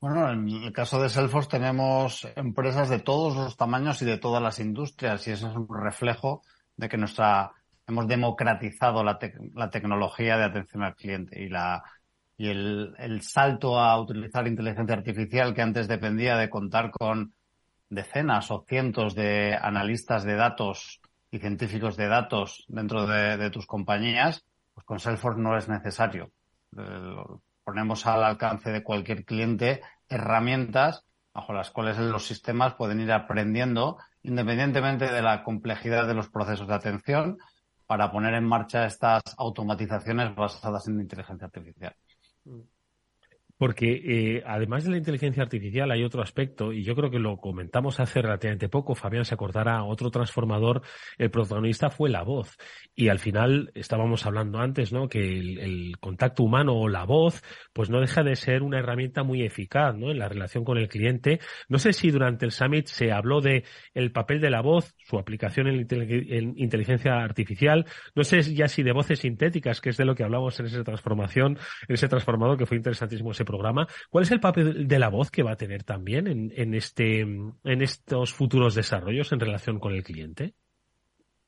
Bueno, 0.07 0.31
en 0.31 0.49
el 0.63 0.73
caso 0.73 1.03
de 1.03 1.09
Salesforce 1.09 1.51
tenemos 1.51 2.29
empresas 2.37 2.89
de 2.89 3.01
todos 3.01 3.35
los 3.35 3.57
tamaños 3.57 4.01
y 4.03 4.05
de 4.05 4.19
todas 4.19 4.41
las 4.41 4.61
industrias 4.61 5.27
y 5.27 5.33
eso 5.33 5.49
es 5.49 5.57
un 5.57 5.67
reflejo 5.69 6.43
de 6.77 6.89
que 6.89 6.97
nuestra 6.97 7.51
hemos 7.89 8.07
democratizado 8.07 9.03
la, 9.03 9.19
la 9.55 9.69
tecnología 9.69 10.37
de 10.37 10.45
atención 10.45 10.85
al 10.85 10.95
cliente 10.95 11.43
y 11.43 11.49
la 11.49 11.83
y 12.39 12.51
el, 12.51 12.95
el, 12.99 13.21
salto 13.23 13.81
a 13.81 14.01
utilizar 14.01 14.47
inteligencia 14.47 14.95
artificial 14.95 15.53
que 15.53 15.63
antes 15.63 15.89
dependía 15.89 16.37
de 16.37 16.51
contar 16.51 16.93
con 16.93 17.35
decenas 17.91 18.53
o 18.53 18.65
cientos 18.69 19.17
de 19.17 19.59
analistas 19.61 20.23
de 20.23 20.37
datos 20.37 21.01
y 21.33 21.41
científicos 21.41 21.97
de 21.97 22.07
datos 22.07 22.65
dentro 22.69 23.09
de, 23.09 23.39
de 23.39 23.51
tus 23.51 23.67
compañías, 23.67 24.45
pues 24.73 24.87
con 24.87 25.01
Salesforce 25.01 25.41
no 25.41 25.59
es 25.59 25.69
necesario 25.69 26.31
ponemos 27.67 28.07
al 28.07 28.23
alcance 28.23 28.71
de 28.71 28.85
cualquier 28.85 29.25
cliente 29.25 29.83
herramientas 30.09 31.05
bajo 31.35 31.53
las 31.53 31.73
cuales 31.73 31.99
los 31.99 32.25
sistemas 32.25 32.75
pueden 32.75 33.01
ir 33.01 33.11
aprendiendo 33.11 33.99
independientemente 34.23 35.11
de 35.11 35.21
la 35.21 35.43
complejidad 35.43 36.07
de 36.07 36.15
los 36.15 36.29
procesos 36.29 36.69
de 36.69 36.75
atención 36.75 37.39
para 37.87 38.13
poner 38.13 38.35
en 38.35 38.45
marcha 38.45 38.87
estas 38.87 39.23
automatizaciones 39.37 40.33
basadas 40.37 40.87
en 40.87 41.01
inteligencia 41.01 41.47
artificial. 41.47 41.97
Mm. 42.45 42.61
Porque 43.59 44.03
eh, 44.05 44.43
además 44.47 44.85
de 44.85 44.91
la 44.91 44.99
inteligencia 44.99 45.43
artificial 45.43 45.91
hay 45.91 46.05
otro 46.05 46.23
aspecto, 46.23 46.73
y 46.73 46.83
yo 46.83 46.95
creo 46.95 47.11
que 47.11 47.19
lo 47.19 47.39
comentamos 47.39 48.01
hace 48.01 48.21
relativamente 48.23 48.69
poco, 48.69 48.95
Fabián 48.95 49.25
se 49.25 49.35
acordará, 49.35 49.85
otro 49.85 50.11
transformador, 50.11 50.83
el 51.19 51.31
protagonista 51.31 51.91
fue 51.91 52.11
la 52.11 52.23
voz. 52.23 52.57
Y 52.95 53.09
al 53.09 53.19
final 53.19 53.71
estábamos 53.75 54.27
hablando 54.27 54.59
antes, 54.59 54.93
¿no? 54.93 55.09
Que 55.09 55.39
el, 55.39 55.59
el, 55.59 55.99
contacto 55.99 56.43
humano 56.43 56.75
o 56.75 56.89
la 56.89 57.05
voz, 57.05 57.43
pues 57.73 57.91
no 57.91 58.01
deja 58.01 58.23
de 58.23 58.37
ser 58.37 58.63
una 58.63 58.79
herramienta 58.79 59.23
muy 59.23 59.43
eficaz, 59.43 59.97
¿no? 59.97 60.11
En 60.11 60.19
la 60.19 60.29
relación 60.29 60.65
con 60.65 60.79
el 60.79 60.89
cliente. 60.89 61.41
No 61.69 61.79
sé 61.79 61.93
si 61.93 62.11
durante 62.11 62.45
el 62.45 62.53
summit 62.53 62.87
se 62.87 63.13
habló 63.13 63.41
de 63.41 63.65
el 63.95 64.13
papel 64.13 64.41
de 64.41 64.51
la 64.51 64.61
voz, 64.61 64.95
su 64.99 65.19
aplicación 65.19 65.67
en, 65.69 65.87
en 65.91 66.55
inteligencia 66.59 67.15
artificial. 67.23 67.87
No 68.15 68.25
sé 68.25 68.43
ya 68.55 68.69
si 68.69 68.83
de 68.83 68.93
voces 68.93 69.21
sintéticas, 69.21 69.81
que 69.81 69.91
es 69.91 69.97
de 69.97 70.05
lo 70.05 70.15
que 70.15 70.25
hablamos 70.25 70.59
en 70.61 70.67
esa 70.67 70.85
transformación, 70.85 71.59
en 71.89 71.95
ese 71.95 72.09
transformador 72.09 72.59
que 72.59 72.67
fue 72.67 72.77
interesantísimo 72.77 73.33
ese 73.33 73.45
programa. 73.47 73.87
¿Cuál 74.11 74.25
es 74.25 74.31
el 74.31 74.41
papel 74.41 74.87
de 74.87 74.99
la 74.99 75.09
voz 75.09 75.31
que 75.31 75.43
va 75.43 75.53
a 75.53 75.57
tener 75.57 75.85
también 75.85 76.27
en, 76.27 76.53
en, 76.55 76.75
este, 76.75 77.21
en 77.21 77.57
estos 77.65 78.35
futuros 78.35 78.75
desarrollos 78.75 79.33
en 79.33 79.41
relación 79.41 79.81
con 79.81 79.95
el 79.95 80.05
cliente? 80.05 80.55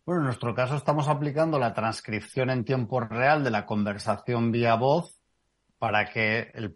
Bueno, 0.09 0.23
en 0.23 0.27
nuestro 0.29 0.55
caso 0.55 0.75
estamos 0.75 1.07
aplicando 1.07 1.59
la 1.59 1.75
transcripción 1.75 2.49
en 2.49 2.65
tiempo 2.65 2.99
real 2.99 3.45
de 3.45 3.51
la 3.51 3.67
conversación 3.67 4.51
vía 4.51 4.75
voz 4.75 5.21
para 5.79 6.07
que 6.07 6.51
el, 6.55 6.75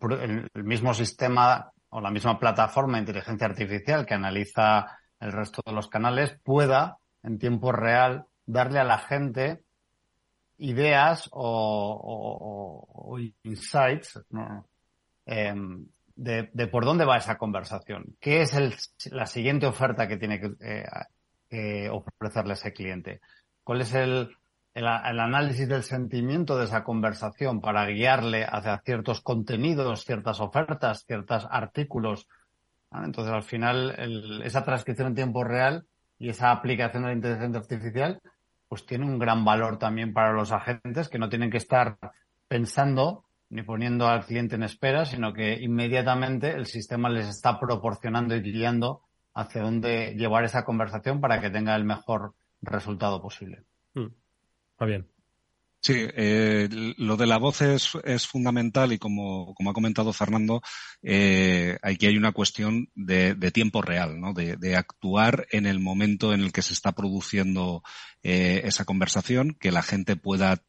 el, 0.53 0.65
mismo 0.65 0.93
sistema 0.93 1.73
o 1.89 2.03
la 2.03 2.11
misma 2.11 2.39
plataforma 2.39 2.99
de 2.99 3.05
inteligencia 3.05 3.47
artificial 3.47 4.05
que 4.05 4.13
analiza 4.13 4.99
el 5.19 5.33
resto 5.33 5.63
de 5.65 5.73
los 5.73 5.89
canales 5.89 6.39
pueda 6.45 6.99
en 7.23 7.39
tiempo 7.39 7.73
real 7.73 8.27
darle 8.45 8.81
a 8.81 8.85
la 8.85 8.99
gente 8.99 9.63
ideas 10.59 11.29
o, 11.33 11.41
o, 12.05 13.15
o 13.15 13.19
insights, 13.45 14.21
¿no? 14.29 14.67
Em, 15.27 15.87
de, 16.15 16.67
por 16.69 16.85
dónde 16.85 17.05
va 17.05 17.17
esa 17.17 17.39
conversación. 17.39 18.17
¿Qué 18.21 18.43
es 18.43 18.55
el, 18.55 18.75
la 19.11 19.27
siguiente 19.27 19.67
oferta 19.67 20.09
que 20.09 20.17
tiene 20.17 20.41
que 20.41 20.85
eh, 21.51 21.89
ofrecerle 21.91 22.55
ese 22.55 22.73
cliente? 22.73 23.21
¿Cuál 23.65 23.81
es 23.81 23.95
el, 23.95 24.37
el, 24.75 24.87
análisis 24.87 25.69
del 25.69 25.83
sentimiento 25.83 26.57
de 26.57 26.65
esa 26.65 26.85
conversación 26.85 27.61
para 27.61 27.87
guiarle 27.87 28.45
hacia 28.45 28.79
ciertos 28.85 29.21
contenidos, 29.21 30.05
ciertas 30.05 30.41
ofertas, 30.41 31.05
ciertos 31.07 31.47
artículos? 31.51 32.29
Entonces, 32.93 33.33
al 33.33 33.43
final, 33.43 33.95
el, 33.99 34.43
esa 34.43 34.65
transcripción 34.65 35.09
en 35.09 35.15
tiempo 35.15 35.45
real 35.45 35.87
y 36.19 36.29
esa 36.29 36.51
aplicación 36.51 37.03
de 37.03 37.09
la 37.09 37.15
inteligencia 37.15 37.61
artificial, 37.61 38.21
pues 38.69 38.87
tiene 38.87 39.07
un 39.07 39.19
gran 39.19 39.45
valor 39.45 39.79
también 39.79 40.13
para 40.13 40.33
los 40.33 40.53
agentes 40.53 41.09
que 41.09 41.19
no 41.19 41.29
tienen 41.29 41.51
que 41.51 41.57
estar 41.57 41.97
pensando 42.49 43.25
ni 43.53 43.63
poniendo 43.63 44.09
al 44.09 44.25
cliente 44.25 44.55
en 44.55 44.63
espera, 44.63 45.05
sino 45.05 45.35
que 45.35 45.53
inmediatamente 45.61 46.53
el 46.53 46.65
sistema 46.65 47.11
les 47.11 47.29
está 47.29 47.61
proporcionando 47.61 48.35
y 48.35 48.41
guiando 48.41 49.03
hacia 49.35 49.61
dónde 49.61 50.15
llevar 50.17 50.45
esa 50.45 50.65
conversación 50.65 51.21
para 51.21 51.39
que 51.39 51.51
tenga 51.51 51.77
el 51.77 51.85
mejor 51.85 52.35
resultado 52.63 53.21
posible. 53.21 53.65
Mm. 53.93 54.07
bien. 54.87 55.07
Sí, 55.83 55.95
eh, 55.97 56.69
lo 56.97 57.17
de 57.17 57.27
la 57.27 57.37
voz 57.37 57.61
es, 57.61 57.91
es 58.05 58.27
fundamental 58.27 58.93
y 58.93 58.99
como, 58.99 59.53
como, 59.55 59.71
ha 59.71 59.75
comentado 59.75 60.13
Fernando, 60.15 60.63
eh, 61.03 61.77
aquí 61.83 62.07
hay 62.07 62.17
una 62.17 62.33
cuestión 62.33 62.89
de, 62.95 63.35
de 63.35 63.51
tiempo 63.51 63.83
real, 63.83 64.19
¿no? 64.19 64.33
De, 64.33 64.57
de, 64.57 64.77
actuar 64.77 65.47
en 65.51 65.67
el 65.67 65.81
momento 65.81 66.33
en 66.33 66.41
el 66.41 66.53
que 66.53 66.63
se 66.63 66.73
está 66.73 66.93
produciendo 66.93 67.83
eh, 68.23 68.63
esa 68.65 68.85
conversación, 68.85 69.57
que 69.61 69.73
la 69.73 69.83
gente 69.83 70.15
pueda 70.15 70.63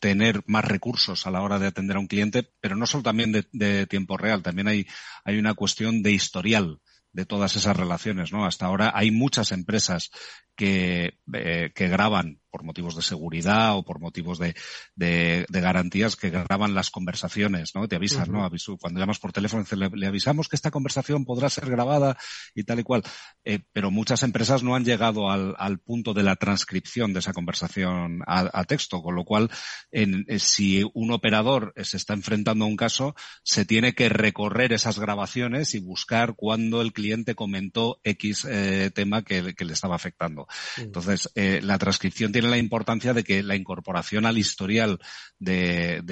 tener 0.00 0.42
más 0.46 0.64
recursos 0.64 1.26
a 1.26 1.30
la 1.30 1.42
hora 1.42 1.58
de 1.58 1.66
atender 1.66 1.96
a 1.96 2.00
un 2.00 2.06
cliente, 2.06 2.50
pero 2.60 2.76
no 2.76 2.86
solo 2.86 3.02
también 3.02 3.32
de, 3.32 3.86
tiempo 3.86 4.16
real, 4.16 4.42
también 4.42 4.68
hay, 4.68 4.86
hay 5.24 5.38
una 5.38 5.54
cuestión 5.54 6.02
de 6.02 6.12
historial 6.12 6.80
de 7.12 7.26
todas 7.26 7.56
esas 7.56 7.76
relaciones, 7.76 8.32
¿no? 8.32 8.44
Hasta 8.44 8.66
ahora 8.66 8.92
hay 8.94 9.10
muchas 9.10 9.52
empresas 9.52 10.10
que, 10.54 11.18
eh, 11.32 11.72
que 11.74 11.88
graban 11.88 12.40
motivos 12.68 12.94
de 12.94 13.02
seguridad 13.02 13.76
o 13.76 13.82
por 13.82 13.98
motivos 13.98 14.38
de, 14.38 14.54
de, 14.94 15.46
garantías 15.48 16.14
que 16.14 16.30
graban 16.30 16.74
las 16.74 16.90
conversaciones, 16.90 17.74
¿no? 17.74 17.88
Te 17.88 17.96
avisan, 17.96 18.30
¿no? 18.30 18.48
cuando 18.78 19.00
llamas 19.00 19.18
por 19.18 19.32
teléfono 19.32 19.64
le, 19.94 20.06
avisamos 20.06 20.48
que 20.48 20.56
esta 20.56 20.70
conversación 20.70 21.24
podrá 21.24 21.48
ser 21.48 21.70
grabada 21.70 22.16
y 22.54 22.64
tal 22.64 22.80
y 22.80 22.82
cual. 22.82 23.02
Eh, 23.44 23.60
pero 23.72 23.90
muchas 23.90 24.22
empresas 24.22 24.62
no 24.62 24.74
han 24.74 24.84
llegado 24.84 25.30
al, 25.30 25.54
al, 25.58 25.78
punto 25.78 26.12
de 26.12 26.22
la 26.22 26.36
transcripción 26.36 27.12
de 27.12 27.20
esa 27.20 27.32
conversación 27.32 28.20
a, 28.26 28.64
texto, 28.64 29.02
con 29.02 29.14
lo 29.14 29.24
cual 29.24 29.50
en, 29.90 30.26
eh, 30.28 30.38
si 30.38 30.84
un 30.92 31.10
operador 31.10 31.72
se 31.82 31.96
está 31.96 32.12
enfrentando 32.12 32.64
a 32.64 32.68
un 32.68 32.76
caso, 32.76 33.14
se 33.42 33.64
tiene 33.64 33.94
que 33.94 34.08
recorrer 34.10 34.72
esas 34.72 34.98
grabaciones 34.98 35.74
y 35.74 35.80
buscar 35.80 36.34
cuándo 36.36 36.82
el 36.82 36.92
cliente 36.92 37.34
comentó 37.34 38.00
X 38.04 38.46
eh, 38.48 38.90
tema 38.94 39.22
que, 39.22 39.54
que, 39.54 39.64
le 39.64 39.72
estaba 39.72 39.96
afectando. 39.96 40.46
Entonces, 40.76 41.30
la 41.34 41.78
transcripción 41.78 42.32
tiene 42.32 42.48
la 42.48 42.58
importancia 42.68 43.14
de 43.14 43.24
que 43.24 43.42
la 43.42 43.56
incorporación 43.56 44.26
al 44.26 44.36
historial 44.36 44.98
de, 45.38 46.02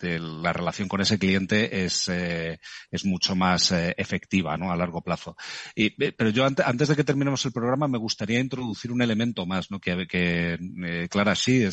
la 0.00 0.52
relación 0.52 0.88
con 0.88 1.00
ese 1.00 1.18
cliente 1.20 1.84
es, 1.84 2.08
eh, 2.08 2.58
es 2.90 3.04
mucho 3.04 3.36
más 3.36 3.70
eh, 3.70 3.94
efectiva 3.96 4.56
¿no? 4.56 4.72
a 4.72 4.76
largo 4.76 5.02
plazo. 5.02 5.36
Y, 5.76 5.86
eh, 6.02 6.12
pero 6.16 6.30
yo 6.30 6.44
antes, 6.44 6.88
de 6.88 6.96
que 6.96 7.04
terminemos 7.04 7.44
el 7.44 7.52
programa 7.52 7.86
me 7.86 7.98
gustaría 7.98 8.40
introducir 8.40 8.90
un 8.90 9.02
elemento 9.02 9.46
más 9.46 9.70
¿no? 9.70 9.78
que, 9.78 10.06
que 10.08 10.58
Clara 11.08 11.36
Sí, 11.36 11.64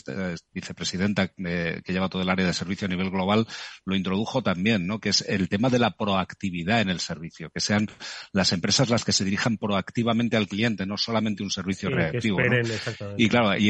vicepresidenta 0.53 1.29
que 1.29 1.81
lleva 1.87 2.09
todo 2.09 2.21
el 2.21 2.29
área 2.29 2.45
de 2.45 2.53
servicio 2.53 2.85
a 2.85 2.89
nivel 2.89 3.09
global, 3.09 3.47
lo 3.85 3.95
introdujo 3.95 4.43
también, 4.43 4.85
¿no? 4.85 4.99
que 4.99 5.09
es 5.09 5.21
el 5.27 5.49
tema 5.49 5.69
de 5.69 5.79
la 5.79 5.91
proactividad 5.91 6.81
en 6.81 6.89
el 6.89 6.99
servicio, 6.99 7.49
que 7.49 7.59
sean 7.59 7.87
las 8.31 8.53
empresas 8.53 8.89
las 8.89 9.03
que 9.03 9.11
se 9.11 9.25
dirijan 9.25 9.57
proactivamente 9.57 10.37
al 10.37 10.47
cliente, 10.47 10.85
no 10.85 10.97
solamente 10.97 11.43
un 11.43 11.51
servicio 11.51 11.89
reactivo. 11.89 12.39
y 13.17 13.29
claro, 13.29 13.57
y, 13.57 13.68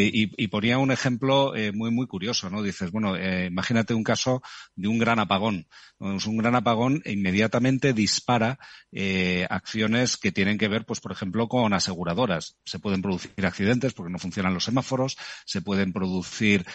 ponía 0.50 0.78
un 0.78 0.92
ejemplo 0.92 1.56
eh, 1.56 1.72
muy, 1.72 1.92
muy 1.92 2.08
curioso, 2.08 2.50
¿no? 2.50 2.62
Dices, 2.62 2.92
bueno, 2.92 3.16
eh, 3.16 3.48
imagínate 3.48 3.94
un 3.94 4.04
caso 4.04 4.42
de 4.76 4.88
un 4.88 5.00
gran 5.00 5.20
apagón. 5.20 5.68
un 6.00 6.38
gran 6.38 6.56
apagón 6.56 7.02
e 7.06 7.12
inmediatamente 7.12 7.94
dispara 7.94 8.58
eh, 8.92 9.46
acciones 9.50 10.18
que 10.18 10.32
tienen 10.32 10.58
que 10.58 10.68
ver, 10.68 10.86
pues, 10.86 11.00
por 11.00 11.12
ejemplo, 11.12 11.48
con 11.48 11.74
aseguradoras. 11.74 12.58
Se 12.66 12.80
pueden 12.80 13.02
producir 13.02 13.46
accidentes 13.46 13.94
porque 13.94 14.12
no 14.12 14.20
funcionan 14.20 14.54
los 14.54 14.64
semáforos, 14.64 15.18
se 15.46 15.62
pueden 15.62 15.94
producir 15.94 16.66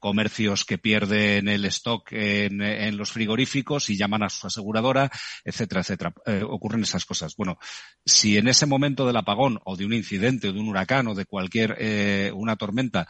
comercios 0.00 0.64
que 0.64 0.78
pierden 0.78 1.46
el 1.46 1.64
stock 1.66 2.08
en, 2.10 2.96
los 2.96 3.12
frigoríficos 3.12 3.88
y 3.88 3.96
llaman 3.96 4.24
a 4.24 4.28
su 4.28 4.48
aseguradora, 4.48 5.10
etcétera, 5.44 5.82
etcétera. 5.82 6.14
ocurren 6.48 6.82
esas 6.82 7.04
cosas. 7.04 7.36
Bueno, 7.36 7.58
si 8.04 8.36
en 8.36 8.48
ese 8.48 8.66
momento 8.66 9.06
del 9.06 9.16
apagón 9.16 9.60
o 9.64 9.76
de 9.76 9.86
un 9.86 9.92
incidente 9.92 10.48
o 10.48 10.52
de 10.52 10.60
un 10.60 10.68
huracán 10.68 11.06
o 11.08 11.14
de 11.14 11.24
cualquier 11.24 11.76
eh, 11.78 12.11
una 12.34 12.56
tormenta, 12.56 13.08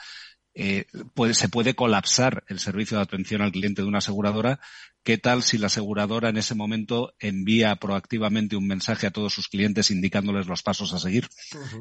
eh, 0.55 0.85
se 1.33 1.49
puede 1.49 1.75
colapsar 1.75 2.45
el 2.49 2.59
servicio 2.59 2.99
de 2.99 3.05
atención 3.05 3.41
al 3.41 3.53
cliente 3.53 3.83
de 3.83 3.89
una 3.89 3.99
aseguradora. 3.99 4.61
¿Qué 5.03 5.17
tal 5.17 5.43
si 5.43 5.57
la 5.57 5.67
aseguradora 5.67 6.29
en 6.29 6.37
ese 6.37 6.55
momento 6.55 7.15
envía 7.19 7.75
proactivamente 7.77 8.57
un 8.57 8.67
mensaje 8.67 9.07
a 9.07 9.11
todos 9.11 9.33
sus 9.33 9.49
clientes 9.49 9.91
indicándoles 9.91 10.47
los 10.47 10.63
pasos 10.63 10.93
a 10.93 10.99
seguir? 10.99 11.29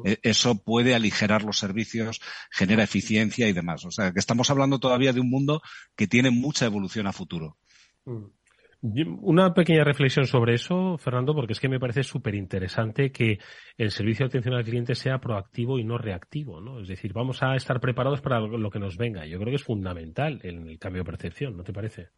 Eh, 0.04 0.18
eso 0.22 0.62
puede 0.62 0.94
aligerar 0.94 1.44
los 1.44 1.58
servicios, 1.58 2.20
genera 2.50 2.82
eficiencia 2.82 3.46
y 3.46 3.52
demás. 3.52 3.84
O 3.84 3.90
sea, 3.90 4.12
que 4.12 4.18
estamos 4.18 4.48
hablando 4.50 4.78
todavía 4.78 5.12
de 5.12 5.20
un 5.20 5.30
mundo 5.30 5.62
que 5.94 6.06
tiene 6.06 6.30
mucha 6.30 6.64
evolución 6.64 7.06
a 7.06 7.12
futuro. 7.12 7.58
Mm. 8.06 8.24
Una 8.82 9.54
pequeña 9.54 9.84
reflexión 9.84 10.26
sobre 10.26 10.54
eso, 10.54 10.98
Fernando, 10.98 11.36
porque 11.36 11.52
es 11.52 11.60
que 11.60 11.68
me 11.68 11.78
parece 11.78 12.02
súper 12.02 12.34
interesante 12.34 13.12
que 13.12 13.38
el 13.78 13.92
servicio 13.92 14.24
de 14.24 14.30
atención 14.30 14.56
al 14.56 14.64
cliente 14.64 14.96
sea 14.96 15.18
proactivo 15.18 15.78
y 15.78 15.84
no 15.84 15.98
reactivo, 15.98 16.60
¿no? 16.60 16.80
Es 16.80 16.88
decir, 16.88 17.12
vamos 17.12 17.44
a 17.44 17.54
estar 17.54 17.78
preparados 17.78 18.20
para 18.20 18.40
lo 18.40 18.70
que 18.70 18.80
nos 18.80 18.96
venga. 18.96 19.24
Yo 19.24 19.38
creo 19.38 19.50
que 19.50 19.56
es 19.56 19.62
fundamental 19.62 20.40
en 20.42 20.68
el 20.68 20.80
cambio 20.80 21.02
de 21.02 21.10
percepción, 21.12 21.56
¿no 21.56 21.62
te 21.62 21.72
parece? 21.72 22.08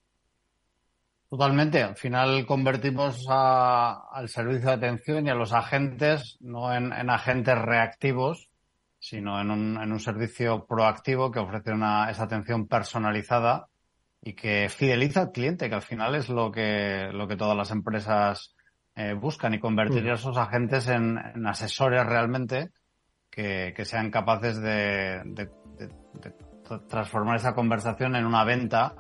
Totalmente. 1.28 1.82
Al 1.82 1.96
final 1.96 2.46
convertimos 2.46 3.26
al 3.28 4.28
servicio 4.30 4.68
de 4.68 4.74
atención 4.74 5.26
y 5.26 5.30
a 5.30 5.34
los 5.34 5.52
agentes 5.52 6.38
no 6.40 6.74
en, 6.74 6.92
agentes 7.10 7.58
reactivos, 7.58 8.48
sino 8.98 9.38
en 9.38 9.50
un, 9.50 9.82
en 9.82 9.92
un, 9.92 10.00
servicio 10.00 10.64
proactivo 10.64 11.30
que 11.30 11.40
ofrece 11.40 11.72
una, 11.72 12.10
esa 12.10 12.24
atención 12.24 12.66
personalizada 12.68 13.66
y 14.26 14.32
que 14.32 14.70
fideliza 14.70 15.20
al 15.20 15.32
cliente, 15.32 15.68
que 15.68 15.74
al 15.74 15.82
final 15.82 16.14
es 16.14 16.30
lo 16.30 16.50
que, 16.50 17.10
lo 17.12 17.28
que 17.28 17.36
todas 17.36 17.56
las 17.56 17.70
empresas 17.70 18.54
eh, 18.96 19.12
buscan 19.12 19.52
y 19.52 19.60
convertir 19.60 20.08
a 20.08 20.14
esos 20.14 20.38
agentes 20.38 20.88
en, 20.88 21.18
asesores 21.46 22.06
realmente 22.06 22.70
que, 23.30 23.74
que 23.76 23.84
sean 23.84 24.10
capaces 24.10 24.58
de, 24.62 25.20
de, 25.26 25.50
transformar 26.88 27.36
esa 27.36 27.54
conversación 27.54 28.16
en 28.16 28.24
una 28.24 28.44
venta 28.44 28.94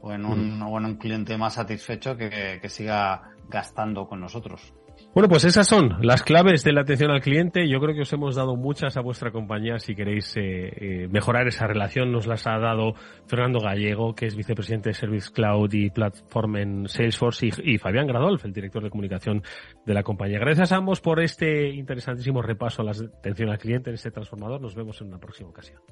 o 0.00 0.10
en 0.12 0.24
un, 0.24 0.62
o 0.62 0.78
en 0.78 0.86
un 0.86 0.96
cliente 0.96 1.36
más 1.36 1.54
satisfecho 1.54 2.16
que, 2.16 2.58
que 2.62 2.68
siga 2.70 3.30
gastando 3.50 4.08
con 4.08 4.20
nosotros. 4.20 4.72
Bueno, 5.14 5.28
pues 5.28 5.44
esas 5.44 5.66
son 5.66 5.98
las 6.00 6.22
claves 6.22 6.64
de 6.64 6.72
la 6.72 6.80
atención 6.80 7.10
al 7.10 7.20
cliente. 7.20 7.68
Yo 7.68 7.80
creo 7.80 7.94
que 7.94 8.00
os 8.00 8.12
hemos 8.14 8.34
dado 8.34 8.56
muchas 8.56 8.96
a 8.96 9.02
vuestra 9.02 9.30
compañía. 9.30 9.78
Si 9.78 9.94
queréis 9.94 10.34
eh, 10.38 10.40
eh, 10.40 11.08
mejorar 11.10 11.46
esa 11.46 11.66
relación, 11.66 12.10
nos 12.10 12.26
las 12.26 12.46
ha 12.46 12.58
dado 12.58 12.94
Fernando 13.26 13.60
Gallego, 13.60 14.14
que 14.14 14.24
es 14.24 14.34
vicepresidente 14.34 14.88
de 14.88 14.94
Service 14.94 15.30
Cloud 15.30 15.70
y 15.74 15.90
Platform 15.90 16.56
en 16.56 16.88
Salesforce, 16.88 17.50
y, 17.62 17.76
Fabián 17.76 18.06
Gradolf, 18.06 18.46
el 18.46 18.54
director 18.54 18.82
de 18.82 18.88
comunicación 18.88 19.42
de 19.84 19.92
la 19.92 20.02
compañía. 20.02 20.38
Gracias 20.38 20.72
a 20.72 20.76
ambos 20.76 21.02
por 21.02 21.20
este 21.20 21.68
interesantísimo 21.68 22.40
repaso 22.40 22.80
a 22.80 22.86
la 22.86 22.92
atención 22.92 23.50
al 23.50 23.58
cliente 23.58 23.90
en 23.90 23.94
este 23.94 24.10
transformador. 24.10 24.62
Nos 24.62 24.74
vemos 24.74 24.98
en 25.02 25.08
una 25.08 25.18
próxima 25.18 25.50
ocasión. 25.50 25.82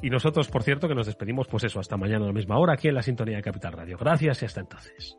Y 0.00 0.08
nosotros, 0.08 0.48
por 0.48 0.62
cierto, 0.62 0.88
que 0.88 0.94
nos 0.94 1.04
despedimos, 1.04 1.48
pues 1.48 1.64
eso, 1.64 1.80
hasta 1.80 1.98
mañana 1.98 2.24
a 2.24 2.28
la 2.28 2.32
misma 2.32 2.58
hora 2.58 2.72
aquí 2.72 2.88
en 2.88 2.94
la 2.94 3.02
sintonía 3.02 3.36
de 3.36 3.42
Capital 3.42 3.74
Radio. 3.74 3.98
Gracias 3.98 4.40
y 4.42 4.46
hasta 4.46 4.60
entonces. 4.60 5.18